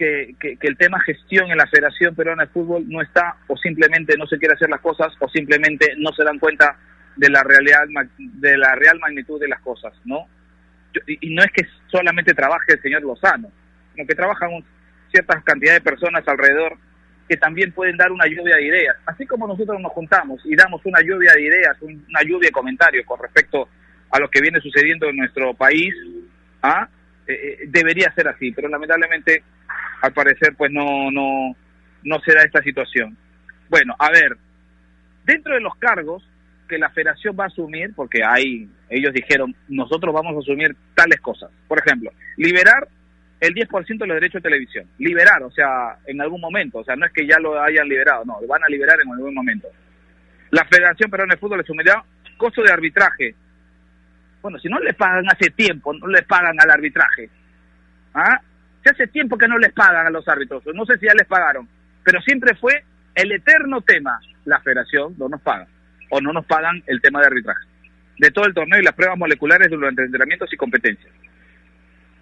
que, 0.01 0.35
que, 0.41 0.67
el 0.67 0.79
tema 0.79 0.99
gestión 1.01 1.51
en 1.51 1.59
la 1.59 1.67
Federación 1.67 2.15
Peruana 2.15 2.45
de 2.45 2.51
Fútbol 2.51 2.89
no 2.89 3.03
está 3.03 3.37
o 3.49 3.57
simplemente 3.59 4.17
no 4.17 4.27
se 4.27 4.39
quiere 4.39 4.55
hacer 4.55 4.71
las 4.71 4.81
cosas 4.81 5.13
o 5.19 5.29
simplemente 5.29 5.93
no 5.99 6.11
se 6.13 6.25
dan 6.25 6.39
cuenta 6.39 6.79
de 7.17 7.29
la 7.29 7.43
realidad 7.43 7.81
de 8.17 8.57
la 8.57 8.75
real 8.77 8.99
magnitud 8.99 9.39
de 9.39 9.49
las 9.49 9.61
cosas, 9.61 9.93
¿no? 10.07 10.27
Y 11.07 11.35
no 11.35 11.43
es 11.43 11.53
que 11.53 11.67
solamente 11.89 12.33
trabaje 12.33 12.73
el 12.73 12.81
señor 12.81 13.03
Lozano, 13.03 13.53
sino 13.93 14.07
que 14.07 14.15
trabajan 14.15 14.65
ciertas 15.13 15.45
cantidades 15.45 15.85
de 15.85 15.91
personas 15.91 16.27
alrededor 16.27 16.79
que 17.29 17.37
también 17.37 17.73
pueden 17.73 17.99
dar 17.99 18.11
una 18.11 18.27
lluvia 18.27 18.57
de 18.57 18.67
ideas. 18.67 18.97
Así 19.05 19.27
como 19.27 19.47
nosotros 19.47 19.79
nos 19.83 19.93
juntamos 19.93 20.41
y 20.47 20.57
damos 20.57 20.81
una 20.87 21.03
lluvia 21.03 21.35
de 21.35 21.43
ideas, 21.43 21.77
una 21.83 22.23
lluvia 22.23 22.49
de 22.49 22.53
comentarios 22.53 23.05
con 23.05 23.21
respecto 23.21 23.69
a 24.11 24.19
lo 24.19 24.31
que 24.31 24.41
viene 24.41 24.61
sucediendo 24.61 25.09
en 25.11 25.17
nuestro 25.17 25.53
país, 25.53 25.95
¿ah? 26.63 26.89
Eh, 27.31 27.59
eh, 27.63 27.65
debería 27.69 28.13
ser 28.15 28.29
así, 28.29 28.53
pero 28.53 28.69
lamentablemente, 28.69 29.43
al 30.03 30.13
parecer, 30.13 30.55
pues 30.57 30.71
no, 30.71 31.11
no, 31.11 31.57
no 32.03 32.21
se 32.21 32.35
da 32.35 32.43
esta 32.43 32.63
situación. 32.63 33.17
Bueno, 33.69 33.95
a 33.99 34.11
ver, 34.11 34.37
dentro 35.25 35.55
de 35.55 35.61
los 35.61 35.75
cargos 35.77 36.27
que 36.69 36.79
la 36.79 36.91
federación 36.91 37.37
va 37.39 37.45
a 37.45 37.49
asumir, 37.49 37.93
porque 37.95 38.23
hay, 38.25 38.69
ellos 38.89 39.13
dijeron, 39.13 39.55
nosotros 39.69 40.15
vamos 40.15 40.37
a 40.37 40.39
asumir 40.39 40.77
tales 40.95 41.21
cosas. 41.21 41.51
Por 41.67 41.79
ejemplo, 41.79 42.13
liberar 42.37 42.89
el 43.41 43.55
10% 43.55 43.99
de 43.99 44.07
los 44.07 44.17
derechos 44.17 44.43
de 44.43 44.49
televisión. 44.49 44.87
Liberar, 44.99 45.43
o 45.43 45.51
sea, 45.51 45.99
en 46.07 46.21
algún 46.21 46.41
momento, 46.41 46.79
o 46.79 46.85
sea, 46.85 46.95
no 46.95 47.07
es 47.07 47.13
que 47.13 47.27
ya 47.27 47.39
lo 47.41 47.61
hayan 47.61 47.89
liberado, 47.89 48.25
no, 48.25 48.41
lo 48.41 48.47
van 48.47 48.63
a 48.63 48.69
liberar 48.69 48.99
en 49.01 49.11
algún 49.11 49.35
momento. 49.35 49.69
La 50.51 50.65
Federación 50.65 51.11
Peruana 51.11 51.35
de 51.35 51.41
Fútbol 51.41 51.59
le 51.59 51.65
sumirá 51.65 52.05
costo 52.41 52.63
de 52.63 52.73
arbitraje. 52.73 53.35
Bueno, 54.43 54.59
si 54.59 54.69
no 54.69 54.79
les 54.81 54.95
pagan 54.95 55.25
hace 55.29 55.51
tiempo, 55.51 55.93
no 55.93 56.07
les 56.09 56.25
pagan 56.25 56.59
al 56.61 56.71
arbitraje. 56.71 57.29
¿Ah? 58.15 58.41
Si 58.83 58.91
hace 58.91 59.07
tiempo 59.09 59.37
que 59.37 59.49
no 59.49 59.59
les 59.59 59.73
pagan 59.73 60.07
a 60.07 60.11
los 60.11 60.27
árbitros, 60.27 60.63
no 60.75 60.87
sé 60.87 60.99
si 60.99 61.07
ya 61.07 61.15
les 61.15 61.27
pagaron, 61.27 61.69
pero 62.03 62.21
siempre 62.23 62.55
fue 62.57 62.83
el 63.15 63.33
eterno 63.33 63.83
tema, 63.83 64.19
la 64.45 64.61
federación 64.61 65.15
no 65.19 65.29
nos 65.29 65.41
paga, 65.43 65.67
o 66.11 66.21
no 66.21 66.33
nos 66.33 66.47
pagan 66.47 66.83
el 66.87 67.01
tema 67.03 67.21
de 67.21 67.27
arbitraje, 67.27 67.67
de 68.19 68.31
todo 68.31 68.47
el 68.47 68.55
torneo 68.55 68.81
y 68.81 68.85
las 68.85 68.95
pruebas 68.95 69.19
moleculares 69.19 69.71
durante 69.71 70.03
entrenamientos 70.03 70.53
y 70.53 70.57
competencias. 70.57 71.13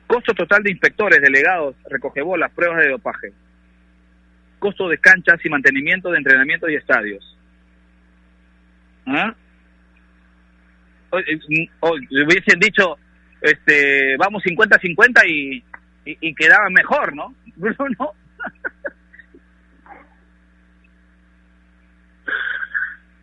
Costo 0.08 0.34
total 0.34 0.62
de 0.62 0.70
inspectores, 0.70 1.20
delegados, 1.20 1.76
recogebolas, 1.88 2.50
pruebas 2.52 2.78
de 2.78 2.88
dopaje. 2.88 3.32
Costo 4.58 4.88
de 4.88 4.98
canchas 4.98 5.38
y 5.44 5.50
mantenimiento 5.50 6.10
de 6.10 6.18
entrenamientos 6.18 6.70
y 6.70 6.74
estadios. 6.74 7.36
¿Ah? 9.06 9.34
Hubiesen 11.12 12.60
dicho, 12.60 12.98
este, 13.40 14.16
vamos 14.16 14.42
50-50 14.44 15.22
y, 15.26 15.64
y, 16.04 16.34
quedaban 16.34 16.72
mejor, 16.72 17.14
¿no? 17.14 17.34
Bruno. 17.56 18.12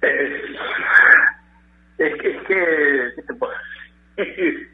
Eh, 0.02 0.46
Es 1.98 2.14
que, 2.18 2.28
es 2.28 2.44
que, 4.36 4.68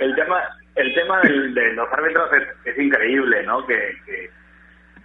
el 0.00 0.14
tema, 0.16 0.42
el 0.74 0.94
tema 0.94 1.20
del, 1.20 1.54
de 1.54 1.72
los 1.74 1.92
árbitros 1.92 2.30
es, 2.32 2.42
es 2.64 2.78
increíble, 2.78 3.44
¿no? 3.44 3.64
Que, 3.66 3.96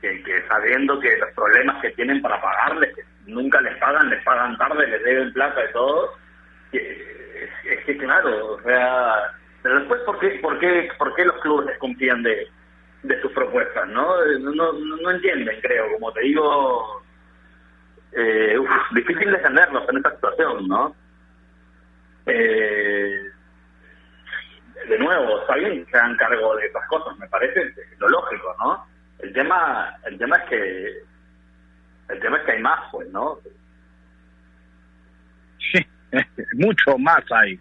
que, 0.01 0.23
que, 0.23 0.47
sabiendo 0.47 0.99
que 0.99 1.15
los 1.17 1.29
problemas 1.33 1.79
que 1.81 1.91
tienen 1.91 2.21
para 2.21 2.41
pagarles, 2.41 2.95
que 2.95 3.03
nunca 3.27 3.61
les 3.61 3.77
pagan, 3.77 4.09
les 4.09 4.23
pagan 4.23 4.57
tarde, 4.57 4.87
les 4.87 5.03
deben 5.03 5.33
plata 5.33 5.61
y 5.63 5.73
todo, 5.73 6.17
es, 6.77 7.85
que 7.85 7.97
claro, 7.97 8.53
o 8.53 8.61
sea, 8.61 9.33
pero 9.61 9.79
después, 9.79 10.01
¿por 10.01 10.19
qué, 10.19 10.39
por 10.41 10.59
qué, 10.59 10.89
por 10.97 11.15
qué 11.15 11.25
los 11.25 11.39
clubes 11.41 11.67
desconfían 11.67 12.23
de, 12.23 12.47
de 13.03 13.21
sus 13.21 13.31
propuestas, 13.31 13.87
no? 13.89 14.25
No, 14.39 14.51
no, 14.51 14.73
no 14.73 15.11
entienden, 15.11 15.59
creo, 15.61 15.91
como 15.93 16.11
te 16.13 16.21
digo, 16.21 17.03
eh, 18.11 18.57
uf, 18.57 18.69
difícil 18.93 19.31
defenderlos 19.31 19.87
en 19.89 19.97
esta 19.97 20.15
situación, 20.15 20.67
¿no? 20.67 20.95
Eh, 22.25 23.29
de 24.87 24.97
nuevo, 24.97 25.41
está 25.41 25.55
que 25.55 25.85
se 25.91 25.97
hagan 25.97 26.17
cargo 26.17 26.55
de 26.55 26.65
esas 26.65 26.87
cosas, 26.87 27.17
me 27.17 27.27
parece 27.27 27.73
lo 27.97 28.09
lógico, 28.09 28.55
¿no? 28.59 28.85
El 29.19 29.33
tema, 29.33 29.95
el 30.05 30.17
tema 30.17 30.37
es 30.37 30.49
que, 30.49 31.03
el 32.09 32.19
tema 32.19 32.37
es 32.37 32.43
que 32.43 32.51
hay 32.53 32.61
más, 32.61 32.79
pues, 32.91 33.07
¿no? 33.09 33.39
Sí, 35.71 35.85
mucho 36.53 36.97
más 36.97 37.23
hay, 37.31 37.59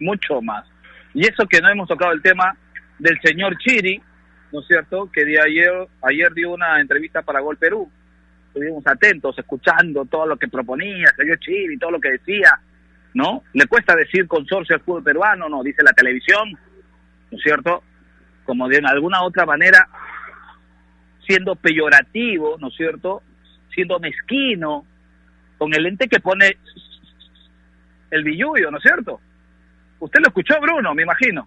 mucho 0.00 0.40
más. 0.40 0.66
Y 1.14 1.26
eso 1.26 1.46
que 1.46 1.60
no 1.60 1.68
hemos 1.68 1.88
tocado 1.88 2.12
el 2.12 2.22
tema 2.22 2.56
del 2.98 3.18
señor 3.22 3.56
Chiri, 3.58 4.00
¿no 4.52 4.60
es 4.60 4.66
cierto? 4.66 5.10
Que 5.12 5.24
de 5.24 5.40
ayer, 5.40 5.72
ayer 6.02 6.32
dio 6.34 6.50
una 6.50 6.80
entrevista 6.80 7.22
para 7.22 7.40
Gol 7.40 7.56
Perú. 7.56 7.90
Estuvimos 8.48 8.86
atentos, 8.86 9.38
escuchando 9.38 10.04
todo 10.06 10.26
lo 10.26 10.36
que 10.36 10.48
proponía 10.48 11.12
señor 11.16 11.38
Chiri, 11.38 11.78
todo 11.78 11.92
lo 11.92 12.00
que 12.00 12.12
decía, 12.12 12.58
¿no? 13.14 13.44
Le 13.52 13.66
cuesta 13.66 13.94
decir 13.94 14.26
consorcio 14.26 14.76
al 14.76 14.82
fútbol 14.82 15.04
peruano, 15.04 15.48
no, 15.48 15.62
dice 15.62 15.82
la 15.82 15.92
televisión, 15.92 16.52
¿no 17.30 17.36
es 17.36 17.42
cierto? 17.42 17.82
Como 18.44 18.68
de 18.68 18.78
alguna 18.84 19.22
otra 19.22 19.44
manera, 19.44 19.86
siendo 21.26 21.54
peyorativo, 21.56 22.56
¿no 22.58 22.68
es 22.68 22.74
cierto? 22.76 23.22
Siendo 23.74 24.00
mezquino, 24.00 24.86
con 25.58 25.74
el 25.74 25.86
ente 25.86 26.08
que 26.08 26.20
pone 26.20 26.56
el 28.10 28.24
billuyo, 28.24 28.70
¿no 28.70 28.78
es 28.78 28.82
cierto? 28.82 29.20
Usted 30.00 30.20
lo 30.20 30.28
escuchó, 30.28 30.60
Bruno, 30.60 30.94
me 30.94 31.02
imagino. 31.02 31.46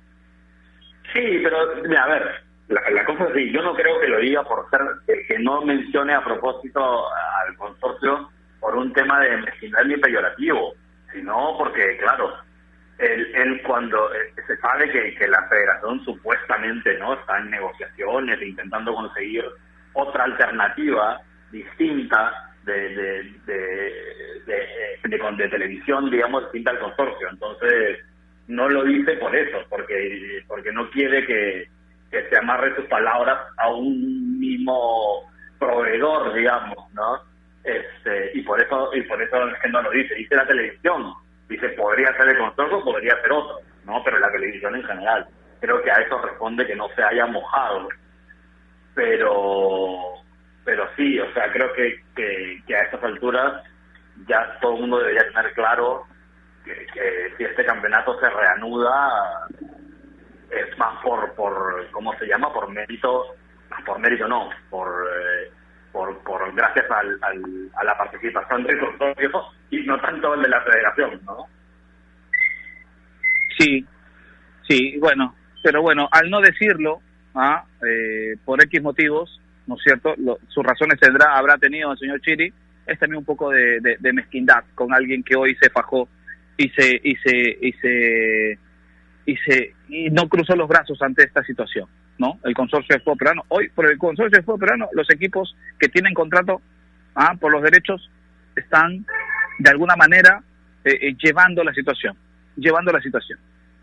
Sí, 1.14 1.40
pero 1.44 1.76
mira, 1.84 2.04
a 2.04 2.08
ver, 2.08 2.44
la, 2.70 3.06
cosa 3.06 3.26
es 3.26 3.32
así, 3.32 3.52
yo 3.52 3.62
no 3.62 3.74
creo 3.74 4.00
que 4.00 4.08
lo 4.08 4.20
diga 4.20 4.44
por 4.44 4.70
ser, 4.70 4.82
que, 5.06 5.26
que 5.28 5.40
no 5.40 5.62
mencione 5.62 6.14
a 6.14 6.24
propósito 6.24 7.08
al 7.14 7.56
consorcio 7.58 8.30
por 8.60 8.76
un 8.76 8.94
tema 8.94 9.20
de 9.20 9.38
mezquindad 9.38 9.84
ni 9.86 9.98
peyorativo, 9.98 10.74
sino 11.12 11.56
porque, 11.58 11.98
claro, 11.98 12.34
él, 12.98 13.32
él 13.36 13.62
cuando 13.64 14.14
eh, 14.14 14.34
se 14.48 14.56
sabe 14.58 14.90
que, 14.92 15.16
que 15.16 15.28
la 15.28 15.48
federación 15.50 16.04
supuestamente 16.06 16.98
no 17.00 17.16
está 17.16 17.40
en 17.40 17.50
negociaciones, 17.50 18.42
intentando 18.42 18.94
conseguir 18.94 19.44
otra 19.94 20.24
alternativa 20.26 21.20
distinta 21.52 22.51
de, 22.66 22.74
de, 22.74 23.24
de, 23.46 24.58
de, 25.04 25.50
televisión, 25.50 26.10
digamos, 26.10 26.44
distinta 26.44 26.72
al 26.72 26.80
consorcio. 26.80 27.30
Entonces, 27.30 28.00
no 28.48 28.70
lo 28.70 28.84
dice 28.84 29.14
por 29.18 29.36
eso, 29.36 29.58
porque 29.70 30.44
porque 30.48 30.72
no 30.72 30.90
quiere 30.90 31.26
que, 31.26 31.68
que 32.12 32.30
se 32.30 32.38
amarre 32.38 32.76
sus 32.76 32.86
palabras 32.86 33.38
a 33.58 33.70
un 33.70 34.40
mismo 34.40 35.32
proveedor, 35.60 36.34
digamos, 36.34 36.92
¿no? 36.94 37.20
Este, 37.64 38.32
y 38.34 38.42
por 38.42 38.60
eso 38.60 38.90
y 38.94 39.02
por 39.04 39.22
eso 39.22 39.38
no 39.70 39.82
lo 39.82 39.92
dice, 39.92 40.16
dice 40.16 40.36
la 40.36 40.48
televisión, 40.48 41.14
dice 41.48 41.70
podría 41.70 42.16
ser 42.18 42.30
el 42.30 42.38
consorcio, 42.38 42.84
podría 42.84 43.22
ser 43.22 43.32
otro, 43.32 43.60
¿no? 43.86 44.04
Pero 44.04 44.20
la 44.20 44.32
televisión 44.32 44.76
en 44.76 44.84
general. 44.84 45.28
Creo 45.60 45.82
que 45.84 45.92
a 45.92 46.02
eso 46.02 46.20
responde 46.20 46.66
que 46.66 46.76
no 46.76 46.90
se 46.96 47.04
haya 47.04 47.28
mojado. 47.28 47.88
Pero 48.96 50.21
pero 50.64 50.88
sí, 50.96 51.20
o 51.20 51.32
sea, 51.34 51.52
creo 51.52 51.74
que, 51.74 52.04
que, 52.16 52.62
que 52.66 52.76
a 52.76 52.84
estas 52.84 53.04
alturas 53.04 53.64
ya 54.28 54.58
todo 54.62 54.76
el 54.76 54.82
mundo 54.82 55.00
debería 55.00 55.28
tener 55.32 55.54
claro 55.54 56.06
que, 56.64 56.74
que 56.94 57.34
si 57.38 57.44
este 57.44 57.66
campeonato 57.66 58.20
se 58.20 58.30
reanuda 58.30 59.48
es 60.52 60.78
más 60.78 61.02
por 61.02 61.34
por 61.34 61.90
cómo 61.92 62.14
se 62.20 62.28
llama 62.28 62.54
por 62.54 62.70
mérito 62.70 63.36
por 63.86 64.00
mérito 64.00 64.28
no 64.28 64.50
por 64.70 64.88
eh, 64.88 65.50
por, 65.92 66.18
por 66.24 66.54
gracias 66.54 66.86
al, 66.92 67.18
al, 67.22 67.42
a 67.76 67.84
la 67.84 67.98
participación 67.98 68.64
del 68.64 68.80
consorcio 68.80 69.32
y 69.72 69.84
no 69.86 70.00
tanto 70.02 70.34
el 70.36 70.44
de 70.44 70.50
la 70.50 70.62
federación 70.62 71.22
no 71.26 71.48
Sí, 73.58 73.86
sí, 74.68 74.98
bueno, 75.00 75.36
pero 75.64 75.82
bueno, 75.82 76.08
al 76.12 76.30
no 76.30 76.42
decirlo, 76.42 77.00
¿ah? 77.36 77.64
eh, 77.86 78.36
por 78.44 78.64
X 78.64 78.82
motivos, 78.82 79.40
¿no 79.68 79.76
es 79.76 79.82
cierto? 79.84 80.14
Lo- 80.18 80.40
sus 80.48 80.64
razones 80.64 81.00
tendrá, 81.00 81.38
habrá 81.38 81.58
tenido 81.58 81.92
el 81.92 81.98
señor 81.98 82.22
Chiri, 82.22 82.52
es 82.86 83.00
también 83.00 83.20
un 83.20 83.26
poco 83.26 83.50
de, 83.52 83.80
de- 84.00 84.14
mezquindad 84.14 84.64
con 84.76 84.94
alguien 84.94 85.24
que 85.24 85.36
hoy 85.36 85.56
se 85.62 85.70
fajó 85.70 86.10
y 86.58 86.70
se, 86.70 87.00
y 87.04 87.16
se, 87.18 87.58
y 87.62 87.72
se, 87.74 88.60
y 89.26 89.36
se, 89.38 89.74
y 89.88 90.10
no 90.10 90.28
cruzó 90.28 90.56
los 90.56 90.68
brazos 90.68 91.02
ante 91.02 91.24
esta 91.24 91.44
situación, 91.44 91.88
¿no? 92.18 92.40
El 92.44 92.54
consorcio 92.54 92.96
de 92.96 93.00
fútbol 93.02 93.18
peruano, 93.18 93.44
hoy 93.50 93.70
por 93.70 93.90
el 93.90 93.98
consorcio 93.98 94.38
de 94.38 94.44
fútbol 94.44 94.60
peruano, 94.60 94.90
los 94.94 95.10
equipos 95.10 95.56
que 95.80 95.88
tienen 95.90 96.14
contrato, 96.14 96.62
¿ah? 97.16 97.36
por 97.40 97.52
los 97.52 97.62
derechos, 97.64 98.10
están 98.56 99.06
de 99.60 99.70
alguna 99.70 99.96
manera 99.96 100.42
eh, 100.84 100.98
eh, 101.02 101.16
llevando 101.22 101.64
la 101.64 101.74
situación, 101.74 102.18
llevando 102.58 102.92
la 102.92 103.00
situación. 103.02 103.40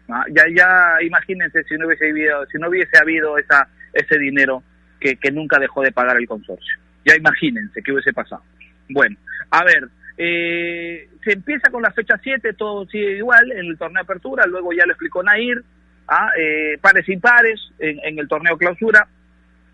¿ah? 0.09 0.25
Ya, 0.31 0.45
ya 0.55 1.03
imagínense 1.07 1.63
si 1.65 1.77
no 1.79 1.87
hubiese 1.87 2.11
habido, 2.11 2.45
si 2.47 2.59
no 2.59 2.69
hubiese 2.69 2.99
habido 3.01 3.39
esa, 3.39 3.69
ese 3.93 4.19
dinero 4.19 4.63
que, 5.01 5.17
que 5.17 5.31
nunca 5.31 5.59
dejó 5.59 5.83
de 5.83 5.93
pagar 5.93 6.17
el 6.17 6.27
consorcio. 6.27 6.79
Ya 7.05 7.17
imagínense 7.17 7.83
qué 7.83 7.93
hubiese 7.93 8.13
pasado. 8.13 8.43
Bueno, 8.89 9.17
a 9.51 9.65
ver, 9.65 9.89
eh, 10.17 11.09
se 11.25 11.33
empieza 11.33 11.71
con 11.71 11.83
la 11.83 11.91
fecha 11.93 12.19
7, 12.23 12.53
todo 12.55 12.87
sigue 12.87 13.19
igual 13.19 13.51
en 13.53 13.67
el 13.67 13.79
torneo 13.79 14.01
de 14.03 14.05
apertura, 14.05 14.45
luego 14.47 14.73
ya 14.73 14.85
lo 14.87 14.93
explicó 14.93 15.23
Nair, 15.23 15.63
¿ah? 16.09 16.31
eh, 16.39 16.77
pares 16.81 17.09
impares 17.09 17.61
en, 17.79 17.99
en 18.05 18.19
el 18.19 18.29
torneo 18.29 18.57
clausura, 18.59 19.07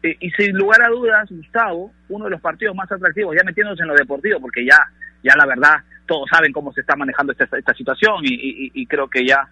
eh, 0.03 0.17
y 0.21 0.31
sin 0.33 0.57
lugar 0.57 0.83
a 0.83 0.89
dudas, 0.89 1.27
Gustavo, 1.31 1.93
uno 2.09 2.27
de 2.27 2.33
los 2.33 2.41
partidos 2.41 2.77
más 2.77 2.91
atractivos, 2.93 3.35
ya 3.35 3.43
metiéndose 3.45 3.83
en 3.83 3.89
lo 3.89 3.95
deportivo, 3.95 4.39
porque 4.41 4.65
ya, 4.65 4.77
ya 5.23 5.35
la 5.37 5.47
verdad, 5.47 5.77
todos 6.07 6.29
saben 6.31 6.53
cómo 6.53 6.73
se 6.73 6.83
está 6.83 6.95
manejando 6.95 7.33
esta, 7.33 7.57
esta 7.57 7.73
situación 7.73 8.17
y, 8.23 8.87
creo 8.87 9.09
que 9.09 9.25
ya 9.27 9.49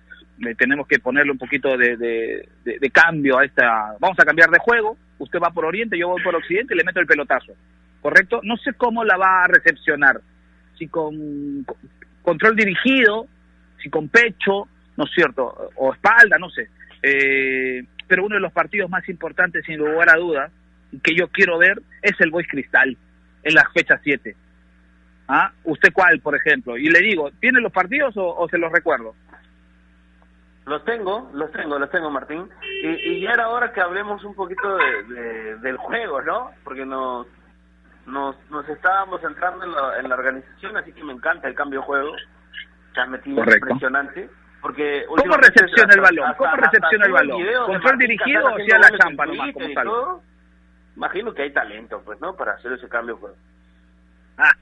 eh, 0.47 0.55
tenemos 0.57 0.87
que 0.87 0.99
ponerle 0.99 1.33
un 1.33 1.39
poquito 1.39 1.77
de- 1.79 1.97
de- 1.97 2.79
de 2.79 2.91
cambio 2.91 3.39
a 3.39 3.45
esta... 3.47 3.95
Vamos 3.99 4.19
a 4.21 4.25
cambiar 4.25 4.51
de 4.51 4.59
juego, 4.59 4.99
usted 5.23 5.39
va 5.41 5.51
por 5.51 5.65
Oriente, 5.65 5.97
yo 5.99 6.09
voy 6.09 6.23
por 6.23 6.35
Occidente 6.35 6.75
y 6.75 6.77
le 6.77 6.85
meto 6.85 7.01
el 7.01 7.07
pelotazo, 7.07 7.53
¿correcto? 8.01 8.41
No 8.43 8.57
sé 8.57 8.73
cómo 8.75 9.05
la 9.05 9.17
va 9.17 9.45
a 9.45 9.49
recepcionar, 9.49 10.21
si 10.79 10.89
con, 10.89 11.65
con- 11.65 11.77
control 12.23 12.57
dirigido, 12.57 13.27
si 13.83 13.89
con 13.91 14.09
pecho, 14.09 14.69
¿no 14.97 15.05
es 15.05 15.11
cierto? 15.15 15.71
O 15.77 15.93
espalda, 15.93 16.39
no 16.39 16.51
sé. 16.51 16.69
Eh, 17.03 17.85
pero 18.07 18.25
uno 18.25 18.35
de 18.37 18.41
los 18.41 18.53
partidos 18.53 18.91
más 18.91 19.09
importantes, 19.09 19.65
sin 19.65 19.79
lugar 19.79 20.09
a 20.11 20.19
dudas, 20.19 20.51
que 21.03 21.15
yo 21.15 21.29
quiero 21.29 21.59
ver, 21.59 21.81
es 22.03 22.21
el 22.21 22.31
Boys 22.31 22.47
Cristal, 22.49 22.97
en 23.43 23.55
la 23.55 23.69
fecha 23.75 23.99
7. 24.03 24.37
¿Ah? 25.29 25.53
¿Usted 25.65 25.93
cuál, 25.93 26.21
por 26.21 26.35
ejemplo? 26.37 26.77
Y 26.77 26.89
le 26.91 26.99
digo, 27.01 27.31
¿tiene 27.41 27.61
los 27.61 27.73
partidos 27.73 28.15
o 28.17 28.47
se 28.51 28.59
los 28.59 28.71
recuerdo? 28.71 29.15
Los 30.67 30.85
tengo, 30.85 31.31
los 31.35 31.51
tengo, 31.51 31.79
los 31.79 31.91
tengo, 31.91 32.11
Martín. 32.11 32.45
Y, 32.85 32.89
y 32.89 33.21
ya 33.21 33.31
era 33.35 33.49
hora 33.49 33.73
que 33.73 33.81
hablemos 33.81 34.25
un 34.25 34.35
poquito 34.35 34.77
de, 34.77 35.03
de- 35.05 35.57
del 35.59 35.77
juego, 35.77 36.21
¿no? 36.23 36.51
Porque 36.65 36.85
nos, 36.85 37.29
nos, 38.07 38.35
nos 38.51 38.69
estábamos 38.69 39.23
entrando 39.23 39.65
en 39.65 39.71
la, 39.73 39.99
en 40.01 40.09
la 40.09 40.15
organización, 40.17 40.77
así 40.77 40.93
que 40.93 41.05
me 41.05 41.13
encanta 41.13 41.47
el 41.47 41.55
cambio 41.55 41.79
de 41.81 41.87
juego. 41.87 42.13
Se 42.95 43.01
ha 43.01 43.07
metido 43.07 43.37
Correcto. 43.37 43.67
impresionante. 43.69 44.29
Porque 44.61 45.05
¿Cómo 45.09 45.37
recepciona 45.37 45.95
el 45.95 46.01
balón? 46.01 46.25
hasta- 46.27 46.39
¿Cómo 46.39 46.57
recepciona 46.57 47.07
el 47.07 47.13
balón? 47.13 47.43
¿Control 47.67 47.99
dirigido 47.99 48.45
o 48.47 48.55
hacía 48.57 48.79
la 48.79 48.99
champa 48.99 49.27
nomás, 49.27 49.53
como 49.53 49.75
tal? 49.75 49.85
todo? 49.85 50.23
Imagino 50.97 51.33
que 51.35 51.43
hay 51.43 51.53
talento, 51.53 52.03
pues, 52.05 52.21
¿no? 52.21 52.35
Para 52.37 52.53
hacer 52.55 52.73
ese 52.73 52.89
cambio 52.89 53.15
de 53.15 53.21
juego. 53.21 53.37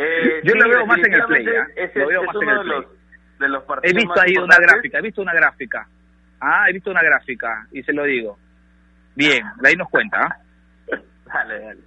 Eh, 0.00 0.40
Yo 0.44 0.52
sí, 0.52 0.58
lo 0.60 0.68
veo 0.68 0.86
más 0.86 0.98
en 0.98 1.12
el 1.12 1.24
play, 1.24 1.46
¿ah? 1.48 1.66
Ese 1.74 1.98
Lo 1.98 2.06
veo 2.06 2.22
más 2.22 2.36
en 2.36 2.48
el 2.48 2.60
play. 2.60 2.80
los, 2.82 2.86
de 3.40 3.48
los 3.48 3.62
He 3.62 3.66
partidos 3.66 3.94
visto 3.96 4.08
más 4.14 4.20
ahí 4.20 4.36
una 4.36 4.56
gráfica, 4.56 4.98
he 4.98 5.02
visto 5.02 5.22
una 5.22 5.34
gráfica. 5.34 5.88
Ah, 6.40 6.66
he 6.68 6.72
visto 6.72 6.90
una 6.90 7.02
gráfica 7.02 7.66
y 7.72 7.82
se 7.82 7.92
lo 7.92 8.04
digo. 8.04 8.38
Bien, 9.14 9.42
ahí 9.64 9.74
nos 9.74 9.88
cuenta. 9.88 10.18
¿ah? 10.22 10.36
Dale, 11.26 11.60
dale. 11.60 11.80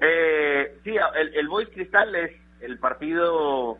Eh, 0.00 0.78
sí, 0.84 0.94
el, 1.14 1.34
el 1.34 1.48
Boys 1.48 1.68
Cristal 1.70 2.14
es 2.14 2.32
el 2.60 2.78
partido 2.78 3.78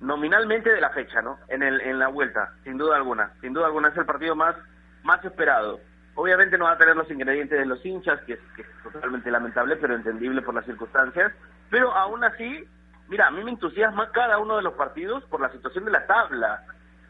nominalmente 0.00 0.70
de 0.70 0.80
la 0.80 0.90
fecha, 0.90 1.22
¿no? 1.22 1.38
En, 1.48 1.62
el, 1.62 1.80
en 1.80 1.98
la 1.98 2.08
vuelta, 2.08 2.52
sin 2.62 2.76
duda 2.76 2.96
alguna. 2.96 3.32
Sin 3.40 3.52
duda 3.52 3.66
alguna 3.66 3.88
es 3.88 3.96
el 3.96 4.04
partido 4.04 4.36
más, 4.36 4.54
más 5.02 5.24
esperado. 5.24 5.80
Obviamente 6.14 6.58
no 6.58 6.66
va 6.66 6.72
a 6.72 6.78
tener 6.78 6.94
los 6.94 7.10
ingredientes 7.10 7.58
de 7.58 7.66
los 7.66 7.84
hinchas, 7.84 8.20
que 8.22 8.34
es, 8.34 8.40
que 8.54 8.62
es 8.62 8.68
totalmente 8.82 9.30
lamentable, 9.30 9.76
pero 9.76 9.94
entendible 9.94 10.42
por 10.42 10.54
las 10.54 10.64
circunstancias. 10.66 11.32
Pero 11.70 11.92
aún 11.92 12.22
así, 12.22 12.68
mira, 13.08 13.26
a 13.26 13.30
mí 13.30 13.42
me 13.42 13.50
entusiasma 13.50 14.10
cada 14.12 14.38
uno 14.38 14.56
de 14.56 14.62
los 14.62 14.74
partidos 14.74 15.24
por 15.24 15.40
la 15.40 15.50
situación 15.50 15.84
de 15.86 15.90
la 15.90 16.06
tabla, 16.06 16.64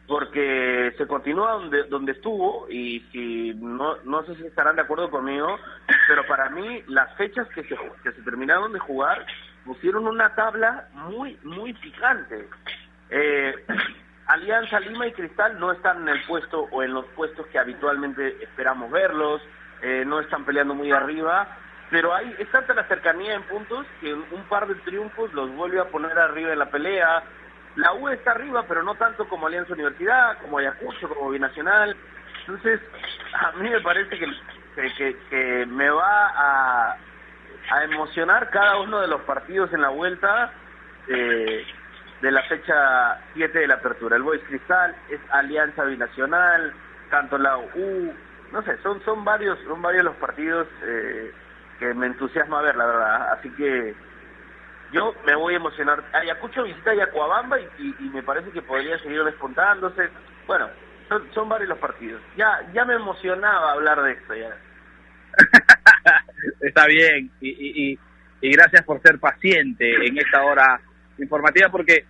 porque 0.07 0.93
se 0.97 1.07
continúa 1.07 1.53
donde 1.53 1.83
donde 1.83 2.11
estuvo 2.11 2.67
y 2.69 2.99
si 3.11 3.53
no 3.55 3.97
no 4.03 4.23
sé 4.25 4.35
si 4.35 4.45
estarán 4.45 4.75
de 4.75 4.83
acuerdo 4.83 5.09
conmigo, 5.09 5.57
pero 6.07 6.25
para 6.27 6.49
mí 6.49 6.83
las 6.87 7.15
fechas 7.15 7.47
que 7.49 7.63
se 7.63 7.75
que 8.03 8.11
se 8.11 8.21
terminaron 8.21 8.71
de 8.73 8.79
jugar 8.79 9.25
pusieron 9.65 10.07
una 10.07 10.35
tabla 10.35 10.87
muy 10.93 11.37
muy 11.43 11.73
picante. 11.73 12.47
Eh, 13.09 13.53
Alianza 14.27 14.79
Lima 14.79 15.07
y 15.07 15.11
Cristal 15.11 15.59
no 15.59 15.71
están 15.71 16.01
en 16.03 16.09
el 16.09 16.23
puesto 16.25 16.67
o 16.71 16.83
en 16.83 16.93
los 16.93 17.05
puestos 17.15 17.45
que 17.47 17.59
habitualmente 17.59 18.43
esperamos 18.43 18.89
verlos, 18.91 19.41
eh, 19.81 20.03
no 20.05 20.19
están 20.19 20.45
peleando 20.45 20.73
muy 20.73 20.91
arriba, 20.91 21.47
pero 21.89 22.13
hay 22.13 22.33
es 22.39 22.49
tanta 22.51 22.73
la 22.73 22.87
cercanía 22.87 23.35
en 23.35 23.43
puntos 23.43 23.85
que 24.01 24.13
un 24.13 24.43
par 24.49 24.67
de 24.67 24.75
triunfos 24.75 25.33
los 25.33 25.51
vuelve 25.55 25.79
a 25.79 25.89
poner 25.89 26.17
arriba 26.17 26.53
en 26.53 26.59
la 26.59 26.69
pelea. 26.69 27.23
La 27.75 27.93
U 27.93 28.07
está 28.09 28.31
arriba, 28.31 28.63
pero 28.67 28.83
no 28.83 28.95
tanto 28.95 29.27
como 29.27 29.47
Alianza 29.47 29.73
Universidad, 29.73 30.37
como 30.41 30.57
Ayacucho, 30.57 31.09
como 31.09 31.31
Binacional. 31.31 31.95
Entonces, 32.41 32.79
a 33.33 33.51
mí 33.53 33.69
me 33.69 33.81
parece 33.81 34.17
que, 34.17 34.27
que, 34.75 35.17
que, 35.29 35.65
me 35.65 35.89
va 35.89 36.29
a, 36.29 36.97
a 37.71 37.83
emocionar 37.83 38.49
cada 38.49 38.77
uno 38.79 39.01
de 39.01 39.07
los 39.07 39.21
partidos 39.21 39.73
en 39.73 39.81
la 39.81 39.89
vuelta. 39.89 40.51
Eh, 41.07 41.65
de 42.21 42.31
la 42.31 42.41
fecha 42.43 43.19
7 43.33 43.59
de 43.59 43.67
la 43.67 43.75
apertura. 43.75 44.15
El 44.15 44.23
Boys 44.23 44.41
Cristal 44.47 44.95
es 45.09 45.19
Alianza 45.31 45.83
Binacional, 45.83 46.73
tanto 47.09 47.37
la 47.37 47.57
U, 47.57 48.13
no 48.51 48.61
sé, 48.63 48.77
son 48.81 48.99
son 49.03 49.23
varios 49.23 49.59
son 49.67 49.81
varios 49.81 50.05
los 50.05 50.15
partidos 50.15 50.67
eh, 50.83 51.31
que 51.79 51.93
me 51.93 52.07
entusiasma 52.07 52.61
ver, 52.61 52.75
la 52.75 52.85
verdad. 52.85 53.33
Así 53.33 53.49
que 53.51 53.95
yo 54.91 55.13
me 55.25 55.35
voy 55.35 55.53
a 55.53 55.57
emocionar. 55.57 56.03
Ayacucho 56.13 56.63
visita 56.63 56.91
Ayacuabamba 56.91 57.59
y, 57.59 57.67
y, 57.79 57.95
y 57.99 58.09
me 58.09 58.23
parece 58.23 58.51
que 58.51 58.61
podría 58.61 58.97
seguir 58.99 59.23
despuntándose. 59.23 60.09
Bueno, 60.47 60.69
son, 61.09 61.23
son 61.33 61.49
varios 61.49 61.69
los 61.69 61.79
partidos. 61.79 62.21
Ya 62.37 62.61
ya 62.73 62.85
me 62.85 62.95
emocionaba 62.95 63.73
hablar 63.73 64.01
de 64.01 64.11
esto 64.13 64.35
ya. 64.35 64.55
Está 66.61 66.85
bien 66.85 67.31
y, 67.41 67.49
y, 67.91 67.99
y 68.41 68.51
gracias 68.51 68.83
por 68.85 69.01
ser 69.01 69.19
paciente 69.19 70.05
en 70.05 70.17
esta 70.17 70.43
hora 70.43 70.79
informativa 71.17 71.69
porque 71.69 72.05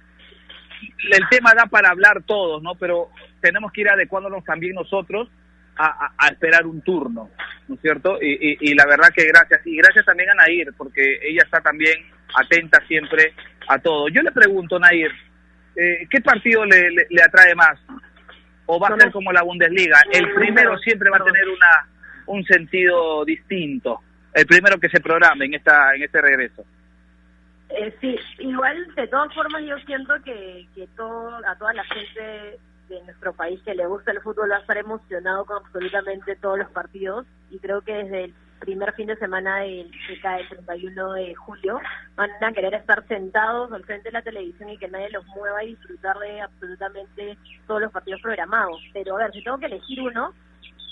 el 1.11 1.29
tema 1.29 1.53
da 1.55 1.65
para 1.65 1.89
hablar 1.89 2.23
todos, 2.25 2.61
¿no? 2.61 2.75
Pero 2.75 3.09
tenemos 3.41 3.71
que 3.71 3.81
ir 3.81 3.89
adecuándonos 3.89 4.43
también 4.43 4.75
nosotros 4.75 5.29
a, 5.77 6.11
a, 6.17 6.27
esperar 6.29 6.65
un 6.65 6.81
turno, 6.81 7.29
¿no 7.67 7.75
es 7.75 7.81
cierto? 7.81 8.17
Y, 8.21 8.33
y, 8.33 8.57
y, 8.61 8.73
la 8.73 8.85
verdad 8.85 9.09
que 9.13 9.25
gracias. 9.25 9.65
Y 9.65 9.75
gracias 9.77 10.05
también 10.05 10.29
a 10.29 10.35
Nair, 10.35 10.73
porque 10.77 11.19
ella 11.21 11.43
está 11.43 11.61
también 11.61 11.97
atenta 12.35 12.79
siempre 12.87 13.33
a 13.67 13.77
todo. 13.79 14.07
Yo 14.09 14.21
le 14.21 14.31
pregunto, 14.31 14.79
Nair, 14.79 15.11
eh, 15.75 16.07
¿qué 16.09 16.21
partido 16.21 16.65
le, 16.65 16.91
le, 16.91 17.07
le, 17.09 17.23
atrae 17.23 17.53
más? 17.55 17.79
¿O 18.65 18.79
va 18.79 18.87
a 18.89 18.99
ser 18.99 19.11
como 19.11 19.31
la 19.31 19.43
Bundesliga? 19.43 20.01
El 20.11 20.33
primero 20.33 20.77
siempre 20.79 21.09
va 21.09 21.17
a 21.17 21.23
tener 21.23 21.47
una 21.47 21.89
un 22.27 22.43
sentido 22.45 23.23
distinto. 23.25 24.01
El 24.33 24.45
primero 24.45 24.79
que 24.79 24.89
se 24.89 24.99
programe 24.99 25.45
en 25.45 25.53
esta 25.55 25.93
en 25.95 26.03
este 26.03 26.21
regreso. 26.21 26.65
Eh, 27.69 27.93
sí, 27.99 28.15
igual 28.39 28.93
de 28.95 29.07
todas 29.07 29.33
formas 29.33 29.63
yo 29.65 29.77
siento 29.85 30.13
que, 30.23 30.67
que 30.75 30.87
todo, 30.95 31.35
a 31.45 31.55
toda 31.57 31.73
la 31.73 31.83
gente 31.85 32.59
de 32.87 33.01
nuestro 33.03 33.33
país 33.33 33.61
que 33.63 33.75
le 33.75 33.87
gusta 33.87 34.11
el 34.11 34.21
fútbol 34.21 34.51
va 34.51 34.57
a 34.57 34.59
estar 34.59 34.77
emocionado 34.77 35.45
con 35.45 35.57
absolutamente 35.57 36.35
todos 36.35 36.59
los 36.59 36.69
partidos 36.71 37.25
y 37.49 37.59
creo 37.59 37.81
que 37.81 37.93
desde 37.93 38.23
el 38.25 38.33
primer 38.59 38.93
fin 38.93 39.07
de 39.07 39.15
semana 39.17 39.59
del 39.59 39.91
que 40.07 40.19
cae 40.21 40.41
el 40.41 40.47
31 40.49 41.13
de 41.13 41.35
julio 41.35 41.79
van 42.15 42.29
a 42.41 42.51
querer 42.51 42.73
estar 42.73 43.05
sentados 43.07 43.71
al 43.71 43.83
frente 43.83 44.09
de 44.09 44.13
la 44.13 44.21
televisión 44.21 44.69
y 44.69 44.77
que 44.77 44.87
nadie 44.87 45.09
los 45.09 45.25
mueva 45.27 45.63
y 45.63 45.69
disfrutar 45.69 46.17
de 46.19 46.41
absolutamente 46.41 47.37
todos 47.67 47.81
los 47.81 47.91
partidos 47.91 48.21
programados. 48.21 48.81
Pero 48.93 49.15
a 49.15 49.19
ver, 49.19 49.31
si 49.33 49.43
tengo 49.43 49.57
que 49.57 49.67
elegir 49.67 50.01
uno, 50.01 50.33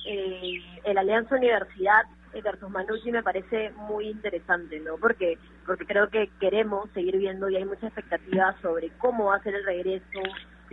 eh, 0.05 0.61
el 0.83 0.97
Alianza 0.97 1.35
Universidad 1.35 2.03
versus 2.41 2.69
Manucci 2.69 3.11
me 3.11 3.21
parece 3.21 3.71
muy 3.71 4.07
interesante, 4.07 4.79
¿no? 4.79 4.97
Porque 4.97 5.37
porque 5.65 5.85
creo 5.85 6.09
que 6.09 6.29
queremos 6.39 6.89
seguir 6.93 7.17
viendo 7.17 7.49
y 7.49 7.55
hay 7.55 7.65
mucha 7.65 7.87
expectativa 7.87 8.55
sobre 8.61 8.89
cómo 8.97 9.25
va 9.25 9.35
a 9.35 9.43
ser 9.43 9.55
el 9.55 9.65
regreso 9.65 10.19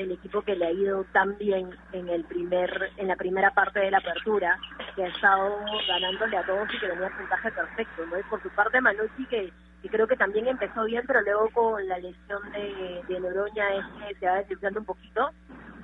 del 0.01 0.13
equipo 0.13 0.43
que 0.43 0.57
le 0.57 0.67
ha 0.67 0.73
ido 0.73 1.05
tan 1.13 1.37
bien 1.39 1.71
en 1.93 2.09
el 2.09 2.25
primer 2.25 2.91
en 2.97 3.09
la 3.09 3.17
primera 3.17 3.51
parte 3.51 3.81
de 3.81 3.91
la 3.91 3.99
apertura, 3.99 4.59
que 4.97 5.05
ha 5.05 5.09
estado 5.09 5.59
ganándole 5.87 6.37
a 6.37 6.47
todos 6.47 6.69
y 6.75 6.79
que 6.79 6.89
tenía 6.89 7.11
puntaje 7.11 7.53
perfecto, 7.53 8.07
¿no? 8.07 8.19
Y 8.19 8.23
por 8.25 8.43
su 8.43 8.49
parte 8.51 8.81
Manucci 8.81 9.27
que, 9.27 9.53
que 9.83 9.89
creo 9.89 10.07
que 10.07 10.17
también 10.17 10.47
empezó 10.47 10.85
bien, 10.85 11.05
pero 11.07 11.21
luego 11.23 11.51
con 11.51 11.87
la 11.87 11.99
lesión 11.99 12.41
de, 12.53 13.03
de 13.09 13.21
Noroña 13.21 13.75
es 13.75 13.85
que 13.99 14.15
se 14.15 14.27
va 14.27 14.37
desinflando 14.37 14.81
un 14.81 14.87
poquito 14.87 15.31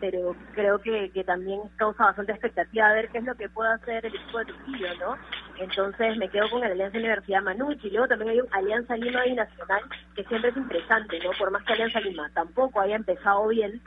pero 0.00 0.36
creo 0.52 0.78
que, 0.80 1.10
que 1.10 1.24
también 1.24 1.60
causa 1.76 2.04
bastante 2.04 2.32
expectativa 2.32 2.86
a 2.86 2.92
ver 2.92 3.08
qué 3.08 3.18
es 3.18 3.24
lo 3.24 3.34
que 3.34 3.48
puede 3.48 3.72
hacer 3.72 4.04
el 4.04 4.14
equipo 4.14 4.38
de 4.38 4.44
Trujillo, 4.44 4.88
¿no? 5.00 5.16
Entonces 5.58 6.16
me 6.18 6.28
quedo 6.28 6.50
con 6.50 6.62
el 6.64 6.72
Alianza 6.72 6.98
Universidad 6.98 7.42
Manucci, 7.42 7.90
luego 7.90 8.08
también 8.08 8.30
hay 8.30 8.40
un 8.40 8.48
Alianza 8.52 8.96
Lima 8.96 9.26
y 9.26 9.34
Nacional, 9.34 9.82
que 10.14 10.24
siempre 10.24 10.50
es 10.50 10.56
interesante, 10.56 11.18
¿no? 11.20 11.30
Por 11.38 11.50
más 11.50 11.64
que 11.64 11.72
Alianza 11.72 12.00
Lima 12.00 12.30
tampoco 12.34 12.80
haya 12.80 12.96
empezado 12.96 13.48
bien, 13.48 13.80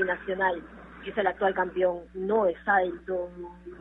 y 0.00 0.02
Nacional, 0.02 0.62
que 1.04 1.10
es 1.10 1.18
el 1.18 1.26
actual 1.26 1.54
campeón, 1.54 2.00
no 2.14 2.46
está 2.46 2.78
del 2.78 3.04
todo 3.04 3.30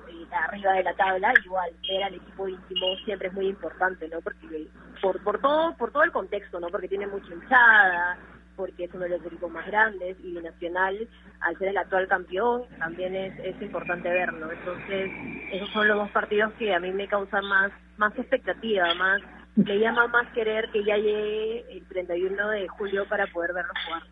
eh, 0.08 0.28
arriba 0.32 0.74
de 0.74 0.84
la 0.84 0.94
tabla, 0.94 1.34
igual 1.44 1.72
ver 1.90 2.04
al 2.04 2.14
equipo 2.14 2.48
íntimo 2.48 2.96
siempre 3.06 3.30
es 3.30 3.34
muy 3.34 3.48
importante, 3.48 4.08
¿no? 4.08 4.22
Porque 4.22 4.68
por, 5.02 5.22
por 5.24 5.40
todo, 5.40 5.76
por 5.78 5.92
todo 5.92 6.04
el 6.04 6.12
contexto, 6.12 6.60
¿no? 6.60 6.68
Porque 6.68 6.88
tiene 6.88 7.08
mucha 7.08 7.34
hinchada, 7.34 8.18
porque 8.62 8.84
es 8.84 8.94
uno 8.94 9.06
de 9.06 9.18
los 9.18 9.26
equipos 9.26 9.52
más 9.52 9.66
grandes 9.66 10.16
y 10.24 10.34
Nacional, 10.34 11.08
al 11.40 11.58
ser 11.58 11.70
el 11.70 11.78
actual 11.78 12.08
campeón, 12.08 12.62
también 12.78 13.16
es, 13.16 13.34
es 13.40 13.60
importante 13.60 14.08
verlo. 14.08 14.52
Entonces, 14.52 15.10
esos 15.52 15.68
son 15.72 15.88
los 15.88 15.98
dos 15.98 16.12
partidos 16.12 16.54
que 16.60 16.72
a 16.72 16.80
mí 16.80 16.92
me 16.92 17.08
causan 17.08 17.44
más, 17.46 17.72
más 17.98 18.16
expectativa, 18.20 18.94
más 18.94 19.20
me 19.56 19.80
llama 19.80 20.06
más 20.10 20.32
querer 20.34 20.70
que 20.70 20.84
ya 20.84 20.96
llegue 20.96 21.66
el 21.72 21.84
31 21.88 22.50
de 22.50 22.68
julio 22.68 23.08
para 23.10 23.26
poder 23.26 23.52
verlo 23.54 23.74
jugar. 23.84 24.04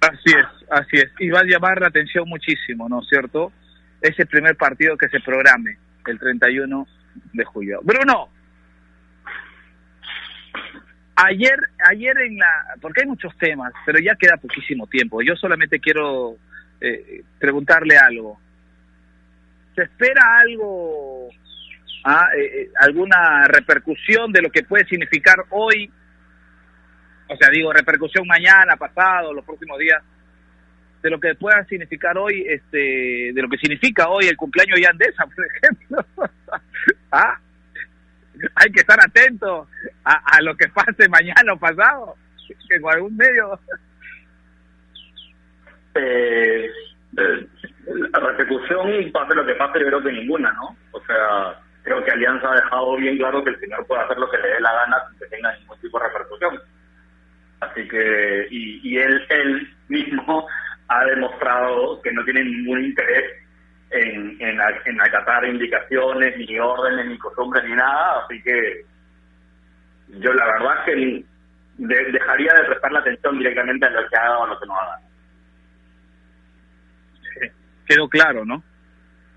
Así 0.00 0.34
es, 0.36 0.46
así 0.68 0.96
es. 0.96 1.12
Y 1.20 1.30
va 1.30 1.40
a 1.40 1.44
llamar 1.44 1.80
la 1.80 1.86
atención 1.86 2.28
muchísimo, 2.28 2.88
¿no 2.88 3.02
es 3.02 3.08
cierto? 3.08 3.52
Ese 4.00 4.26
primer 4.26 4.56
partido 4.56 4.96
que 4.96 5.08
se 5.10 5.20
programe 5.20 5.78
el 6.08 6.18
31 6.18 6.88
de 7.34 7.44
julio. 7.44 7.78
Bruno, 7.84 8.30
Ayer, 11.16 11.56
ayer 11.88 12.18
en 12.18 12.38
la, 12.38 12.76
porque 12.80 13.02
hay 13.02 13.06
muchos 13.06 13.36
temas, 13.38 13.72
pero 13.86 14.00
ya 14.00 14.16
queda 14.16 14.36
poquísimo 14.36 14.86
tiempo. 14.88 15.22
Yo 15.22 15.36
solamente 15.36 15.78
quiero 15.78 16.36
eh, 16.80 17.22
preguntarle 17.38 17.96
algo. 17.96 18.40
¿Se 19.76 19.82
espera 19.82 20.22
algo, 20.38 21.28
ah, 22.04 22.28
eh, 22.36 22.68
alguna 22.80 23.46
repercusión 23.46 24.32
de 24.32 24.42
lo 24.42 24.50
que 24.50 24.64
puede 24.64 24.84
significar 24.86 25.36
hoy? 25.50 25.90
O 27.28 27.36
sea, 27.36 27.48
digo, 27.50 27.72
repercusión 27.72 28.26
mañana, 28.26 28.76
pasado, 28.76 29.32
los 29.32 29.44
próximos 29.44 29.78
días, 29.78 30.02
de 31.02 31.10
lo 31.10 31.20
que 31.20 31.34
pueda 31.34 31.64
significar 31.66 32.18
hoy, 32.18 32.44
este, 32.48 33.32
de 33.32 33.42
lo 33.42 33.48
que 33.48 33.58
significa 33.58 34.08
hoy 34.08 34.26
el 34.26 34.36
cumpleaños 34.36 34.80
de 34.80 34.86
Andesa, 34.86 35.24
por 35.34 35.46
ejemplo. 35.46 36.06
¿Ah? 37.12 37.38
Hay 38.54 38.70
que 38.70 38.80
estar 38.80 38.98
atento 39.00 39.68
a, 40.04 40.36
a, 40.36 40.42
lo 40.42 40.56
que 40.56 40.68
pase 40.68 41.08
mañana 41.08 41.52
o 41.52 41.58
pasado, 41.58 42.16
que 42.68 42.76
en 42.76 42.88
algún 42.88 43.16
medio. 43.16 43.58
Eh, 45.94 46.70
eh, 47.16 47.46
la 47.86 48.18
repercusión, 48.18 49.12
pase 49.12 49.34
lo 49.34 49.46
que 49.46 49.54
pase, 49.54 49.80
yo 49.80 49.86
creo 49.86 50.02
que 50.02 50.12
ninguna, 50.12 50.52
¿no? 50.52 50.76
O 50.92 51.00
sea, 51.04 51.60
creo 51.82 52.02
que 52.04 52.10
Alianza 52.10 52.50
ha 52.50 52.56
dejado 52.56 52.96
bien 52.96 53.16
claro 53.18 53.44
que 53.44 53.50
el 53.50 53.60
señor 53.60 53.86
puede 53.86 54.02
hacer 54.02 54.18
lo 54.18 54.30
que 54.30 54.38
le 54.38 54.48
dé 54.48 54.60
la 54.60 54.72
gana 54.72 54.96
sin 55.08 55.18
que 55.18 55.26
tenga 55.26 55.56
ningún 55.56 55.78
tipo 55.80 55.98
de 55.98 56.06
repercusión. 56.08 56.60
Así 57.60 57.88
que, 57.88 58.46
y, 58.50 58.80
y 58.82 58.98
él, 58.98 59.24
él 59.28 59.76
mismo 59.88 60.46
ha 60.88 61.04
demostrado 61.04 62.02
que 62.02 62.12
no 62.12 62.24
tiene 62.24 62.44
ningún 62.44 62.84
interés 62.84 63.43
en, 63.94 64.36
en, 64.40 64.58
en 64.86 65.00
acatar 65.00 65.44
indicaciones, 65.44 66.36
ni 66.36 66.58
órdenes, 66.58 67.06
ni 67.06 67.18
costumbres, 67.18 67.64
ni 67.64 67.74
nada, 67.74 68.24
así 68.24 68.42
que 68.42 68.84
yo 70.08 70.32
la 70.32 70.46
verdad 70.46 70.78
es 70.78 70.84
que 70.84 71.24
de, 71.78 72.12
dejaría 72.12 72.52
de 72.54 72.64
prestar 72.64 72.92
la 72.92 73.00
atención 73.00 73.38
directamente 73.38 73.86
a 73.86 73.90
lo 73.90 74.08
que 74.08 74.16
haga 74.16 74.38
o 74.38 74.46
lo 74.46 74.58
que 74.58 74.66
no 74.66 74.78
haga. 74.78 74.98
Quedó 77.86 78.08
claro, 78.08 78.44
¿no? 78.44 78.62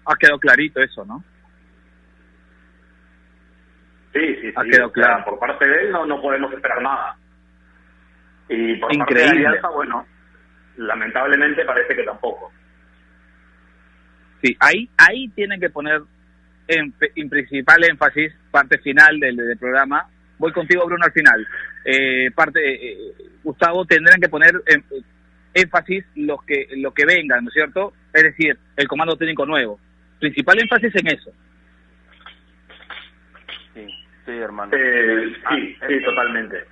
Ha 0.06 0.16
quedado 0.16 0.40
clarito 0.40 0.82
eso, 0.82 1.06
¿no? 1.06 1.24
Sí, 4.14 4.36
sí, 4.36 4.42
sí. 4.42 4.54
Ha 4.56 4.64
quedado 4.64 4.92
claro. 4.92 5.26
por 5.26 5.40
parte 5.40 5.68
de 5.68 5.82
él 5.84 5.92
no, 5.92 6.06
no 6.06 6.22
podemos 6.22 6.52
esperar 6.54 6.82
nada. 6.82 7.16
Y 8.50 8.76
por 8.78 8.94
Increíble. 8.94 9.26
parte 9.26 9.40
de 9.40 9.48
Alianza, 9.48 9.70
bueno, 9.70 10.06
lamentablemente 10.78 11.66
parece 11.66 11.96
que 11.96 12.04
tampoco. 12.04 12.52
Sí, 14.48 14.56
ahí, 14.60 14.90
ahí 14.98 15.28
tienen 15.30 15.60
que 15.60 15.70
poner 15.70 16.02
en, 16.68 16.94
en 17.16 17.30
principal 17.30 17.84
énfasis, 17.84 18.34
parte 18.50 18.78
final 18.78 19.20
del, 19.20 19.36
del 19.36 19.58
programa, 19.58 20.08
voy 20.38 20.54
contigo 20.54 20.86
Bruno 20.86 21.04
al 21.06 21.12
final. 21.12 21.48
Eh, 21.84 22.32
parte, 22.32 22.60
eh, 22.64 22.98
Gustavo, 23.44 23.86
tendrán 23.86 24.22
que 24.22 24.30
poner 24.30 24.54
em, 24.66 24.82
énfasis 25.54 26.06
los 26.16 26.44
que, 26.44 26.68
lo 26.78 26.94
que 26.94 27.06
vengan, 27.06 27.44
¿no 27.44 27.50
es 27.50 27.54
cierto? 27.54 27.94
Es 28.14 28.24
decir, 28.24 28.58
el 28.76 28.88
comando 28.88 29.18
técnico 29.18 29.46
nuevo. 29.46 29.80
Principal 30.20 30.60
énfasis 30.62 30.96
en 30.96 31.08
eso. 31.08 31.32
Sí, 33.74 33.88
sí, 34.26 34.32
hermano. 34.32 34.72
Eh, 34.76 35.34
sí, 35.50 35.78
sí, 35.88 36.04
totalmente. 36.04 36.64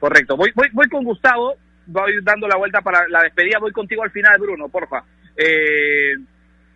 Correcto. 0.00 0.36
Voy, 0.36 0.50
voy, 0.54 0.68
voy 0.72 0.88
con 0.88 1.04
Gustavo, 1.04 1.56
voy 1.86 2.12
dando 2.22 2.48
la 2.48 2.56
vuelta 2.56 2.80
para 2.80 3.06
la 3.08 3.22
despedida, 3.22 3.58
voy 3.58 3.72
contigo 3.72 4.02
al 4.02 4.10
final, 4.10 4.38
Bruno, 4.38 4.68
porfa. 4.68 5.04
Eh, 5.38 6.14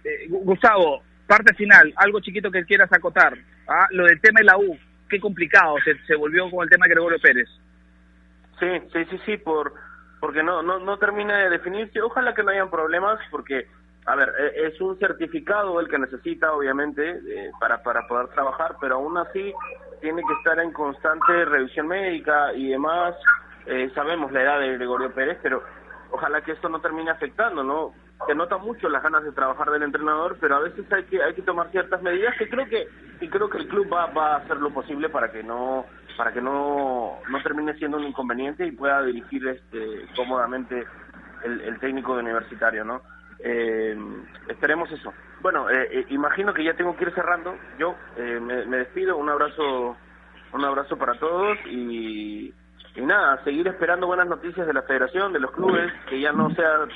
eh, 0.04 0.26
Gustavo, 0.28 1.02
parte 1.26 1.52
final, 1.54 1.92
algo 1.96 2.20
chiquito 2.20 2.50
que 2.50 2.64
quieras 2.64 2.92
acotar. 2.92 3.36
¿ah? 3.66 3.88
Lo 3.90 4.04
del 4.04 4.20
tema 4.20 4.38
de 4.38 4.44
la 4.44 4.56
U, 4.56 4.78
qué 5.08 5.18
complicado 5.20 5.74
se, 6.06 6.14
volvió 6.14 6.48
con 6.48 6.62
el 6.62 6.70
tema 6.70 6.86
de 6.86 6.92
Gregorio 6.94 7.18
Pérez. 7.20 7.48
Sí, 8.60 8.68
sí, 8.92 9.04
sí, 9.10 9.18
sí, 9.26 9.36
por, 9.38 9.74
porque 10.20 10.44
no, 10.44 10.62
no, 10.62 10.78
no 10.78 10.96
termina 10.98 11.38
de 11.38 11.50
definirse. 11.50 12.00
Ojalá 12.00 12.32
que 12.34 12.44
no 12.44 12.50
hayan 12.50 12.70
problemas, 12.70 13.18
porque, 13.32 13.66
a 14.06 14.14
ver, 14.14 14.32
e- 14.38 14.66
es 14.68 14.80
un 14.80 14.96
certificado 15.00 15.80
el 15.80 15.88
que 15.88 15.98
necesita, 15.98 16.52
obviamente, 16.52 17.20
para, 17.58 17.82
para 17.82 18.06
poder 18.06 18.28
trabajar, 18.28 18.76
pero 18.80 18.94
aún 18.96 19.18
así 19.18 19.52
tiene 20.00 20.22
que 20.22 20.32
estar 20.34 20.58
en 20.60 20.72
constante 20.72 21.44
revisión 21.46 21.88
médica 21.88 22.52
y 22.54 22.68
demás. 22.68 23.16
Eh, 23.66 23.90
sabemos 23.94 24.30
la 24.30 24.42
edad 24.42 24.60
de 24.60 24.74
Gregorio 24.76 25.12
Pérez, 25.12 25.38
pero 25.42 25.64
ojalá 26.10 26.40
que 26.42 26.52
esto 26.52 26.68
no 26.68 26.80
termine 26.80 27.10
afectando, 27.10 27.64
¿no? 27.64 27.94
Se 28.26 28.34
nota 28.34 28.56
mucho 28.58 28.88
las 28.88 29.02
ganas 29.02 29.24
de 29.24 29.32
trabajar 29.32 29.70
del 29.70 29.82
entrenador, 29.82 30.36
pero 30.40 30.56
a 30.56 30.60
veces 30.60 30.90
hay 30.92 31.04
que 31.04 31.22
hay 31.22 31.34
que 31.34 31.42
tomar 31.42 31.70
ciertas 31.70 32.02
medidas 32.02 32.34
que 32.38 32.48
creo 32.48 32.66
que 32.66 32.86
y 33.20 33.28
creo 33.28 33.48
que 33.48 33.58
el 33.58 33.68
club 33.68 33.92
va, 33.92 34.06
va 34.06 34.34
a 34.34 34.36
hacer 34.36 34.56
lo 34.58 34.70
posible 34.70 35.08
para 35.08 35.30
que 35.30 35.42
no 35.42 35.86
para 36.16 36.32
que 36.32 36.40
no 36.40 37.18
no 37.28 37.42
termine 37.42 37.74
siendo 37.74 37.96
un 37.98 38.04
inconveniente 38.04 38.66
y 38.66 38.72
pueda 38.72 39.02
dirigir 39.02 39.46
este 39.48 40.06
cómodamente 40.16 40.86
el, 41.44 41.60
el 41.62 41.78
técnico 41.80 42.14
de 42.14 42.22
universitario, 42.22 42.84
¿no? 42.84 43.02
Eh, 43.44 43.96
esperemos 44.48 44.90
eso. 44.92 45.12
Bueno, 45.40 45.68
eh, 45.68 45.88
eh, 45.90 46.06
imagino 46.10 46.54
que 46.54 46.62
ya 46.64 46.74
tengo 46.74 46.96
que 46.96 47.04
ir 47.04 47.14
cerrando. 47.14 47.56
Yo 47.78 47.96
eh, 48.16 48.38
me, 48.40 48.64
me 48.66 48.78
despido. 48.78 49.16
Un 49.16 49.28
abrazo, 49.28 49.96
un 50.52 50.64
abrazo 50.64 50.96
para 50.96 51.18
todos 51.18 51.58
y, 51.66 52.54
y 52.94 53.00
nada, 53.00 53.42
seguir 53.42 53.66
esperando 53.66 54.06
buenas 54.06 54.28
noticias 54.28 54.66
de 54.66 54.72
la 54.72 54.82
federación, 54.82 55.32
de 55.32 55.40
los 55.40 55.50
clubes, 55.50 55.92
que 56.08 56.20
ya 56.20 56.32
no 56.32 56.54
sea 56.54 56.86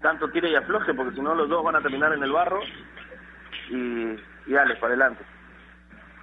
tanto 0.00 0.30
tire 0.30 0.50
y 0.50 0.54
afloje, 0.54 0.94
porque 0.94 1.14
si 1.14 1.20
no 1.20 1.34
los 1.34 1.48
dos 1.48 1.64
van 1.64 1.76
a 1.76 1.82
terminar 1.82 2.12
en 2.12 2.22
el 2.22 2.32
barro. 2.32 2.60
Y, 3.70 4.16
y 4.46 4.52
dale, 4.52 4.76
para 4.76 4.94
adelante. 4.94 5.24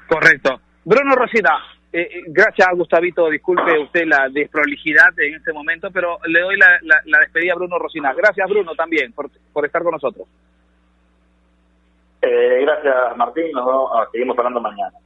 Correcto. 0.08 0.62
Bruno 0.84 1.16
Rosita, 1.16 1.58
eh, 1.92 2.10
eh, 2.12 2.24
gracias 2.28 2.68
Gustavito, 2.76 3.30
disculpe 3.30 3.80
usted 3.80 4.06
la 4.06 4.30
desprolijidad 4.30 5.18
en 5.18 5.36
este 5.36 5.54
momento, 5.54 5.90
pero 5.92 6.20
le 6.28 6.42
doy 6.42 6.58
la, 6.58 6.78
la, 6.82 7.02
la 7.06 7.20
despedida 7.20 7.54
a 7.54 7.56
Bruno 7.56 7.80
Rosina. 7.80 8.14
Gracias 8.14 8.48
Bruno 8.50 8.76
también 8.76 9.14
por, 9.14 9.30
por 9.52 9.66
estar 9.66 9.82
con 9.82 9.94
nosotros. 9.94 10.28
Eh, 12.22 12.60
gracias, 12.62 13.18
Martín. 13.18 13.52
Nos 13.52 13.66
vamos, 13.66 13.92
ah, 13.94 14.08
seguimos 14.12 14.38
hablando 14.38 14.62
mañana. 14.62 14.98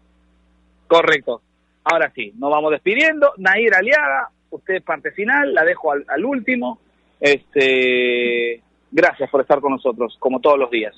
Correcto. 0.87 1.41
Ahora 1.83 2.11
sí, 2.15 2.33
nos 2.37 2.49
vamos 2.49 2.71
despidiendo. 2.71 3.33
Nair 3.37 3.73
Aliaga, 3.75 4.29
usted 4.49 4.83
parte 4.83 5.11
final, 5.11 5.53
la 5.53 5.63
dejo 5.63 5.91
al, 5.91 6.05
al 6.07 6.25
último. 6.25 6.79
Este, 7.19 8.61
gracias 8.91 9.29
por 9.29 9.41
estar 9.41 9.59
con 9.59 9.71
nosotros, 9.71 10.15
como 10.19 10.39
todos 10.39 10.57
los 10.57 10.69
días. 10.69 10.95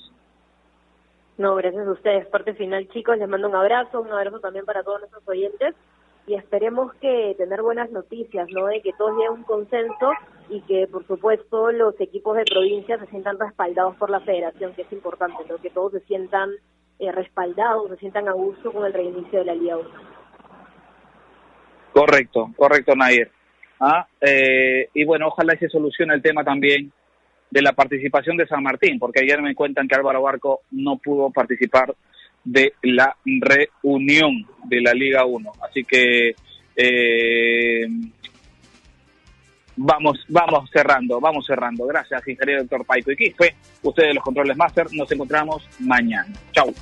No, 1.38 1.54
gracias 1.56 1.86
a 1.86 1.92
ustedes. 1.92 2.26
Parte 2.26 2.54
final, 2.54 2.88
chicos, 2.88 3.18
les 3.18 3.28
mando 3.28 3.48
un 3.48 3.56
abrazo, 3.56 4.00
un 4.00 4.12
abrazo 4.12 4.40
también 4.40 4.64
para 4.64 4.82
todos 4.82 5.00
nuestros 5.00 5.26
oyentes 5.26 5.74
y 6.26 6.34
esperemos 6.34 6.94
que 7.00 7.34
tener 7.36 7.62
buenas 7.62 7.90
noticias, 7.90 8.48
¿no? 8.52 8.66
De 8.66 8.80
que 8.80 8.92
todos 8.92 9.12
lleguen 9.16 9.28
a 9.28 9.32
un 9.32 9.42
consenso 9.42 10.12
y 10.48 10.60
que, 10.62 10.86
por 10.86 11.06
supuesto, 11.06 11.72
los 11.72 11.98
equipos 12.00 12.36
de 12.36 12.44
provincia 12.44 12.98
se 12.98 13.06
sientan 13.06 13.38
respaldados 13.38 13.96
por 13.96 14.10
la 14.10 14.20
federación, 14.20 14.72
que 14.74 14.82
es 14.82 14.92
importante, 14.92 15.42
¿no? 15.48 15.56
Que 15.56 15.70
todos 15.70 15.92
se 15.92 16.00
sientan 16.00 16.50
eh, 16.98 17.10
respaldados, 17.10 17.88
se 17.90 17.96
sientan 17.96 18.28
a 18.28 18.32
gusto 18.32 18.72
con 18.72 18.84
el 18.84 18.92
reinicio 18.92 19.40
de 19.40 19.44
la 19.46 19.54
Liga 19.54 19.78
1. 19.78 19.90
Correcto, 21.92 22.50
correcto, 22.56 22.94
Nair. 22.94 23.30
Ah, 23.84 24.06
eh, 24.20 24.88
y 24.94 25.04
bueno, 25.04 25.26
ojalá 25.26 25.56
se 25.58 25.68
solucione 25.68 26.14
el 26.14 26.22
tema 26.22 26.44
también 26.44 26.92
de 27.50 27.62
la 27.62 27.72
participación 27.72 28.36
de 28.36 28.46
San 28.46 28.62
Martín, 28.62 29.00
porque 29.00 29.22
ayer 29.22 29.42
me 29.42 29.56
cuentan 29.56 29.88
que 29.88 29.96
Álvaro 29.96 30.22
Barco 30.22 30.60
no 30.70 30.98
pudo 30.98 31.30
participar 31.30 31.92
de 32.44 32.74
la 32.82 33.16
reunión 33.24 34.46
de 34.66 34.80
la 34.80 34.94
Liga 34.94 35.24
1. 35.24 35.52
Así 35.68 35.82
que 35.82 36.32
eh, 36.76 37.88
vamos, 39.74 40.24
vamos 40.28 40.70
cerrando, 40.72 41.20
vamos 41.20 41.44
cerrando. 41.44 41.84
Gracias, 41.84 42.28
ingeniero 42.28 42.62
doctor 42.62 42.86
Paico 42.86 43.10
y 43.10 43.16
Quispe. 43.16 43.56
Ustedes 43.82 44.14
los 44.14 44.22
controles 44.22 44.56
máster, 44.56 44.86
nos 44.92 45.10
encontramos 45.10 45.68
mañana. 45.80 46.32
Chau. 46.52 46.72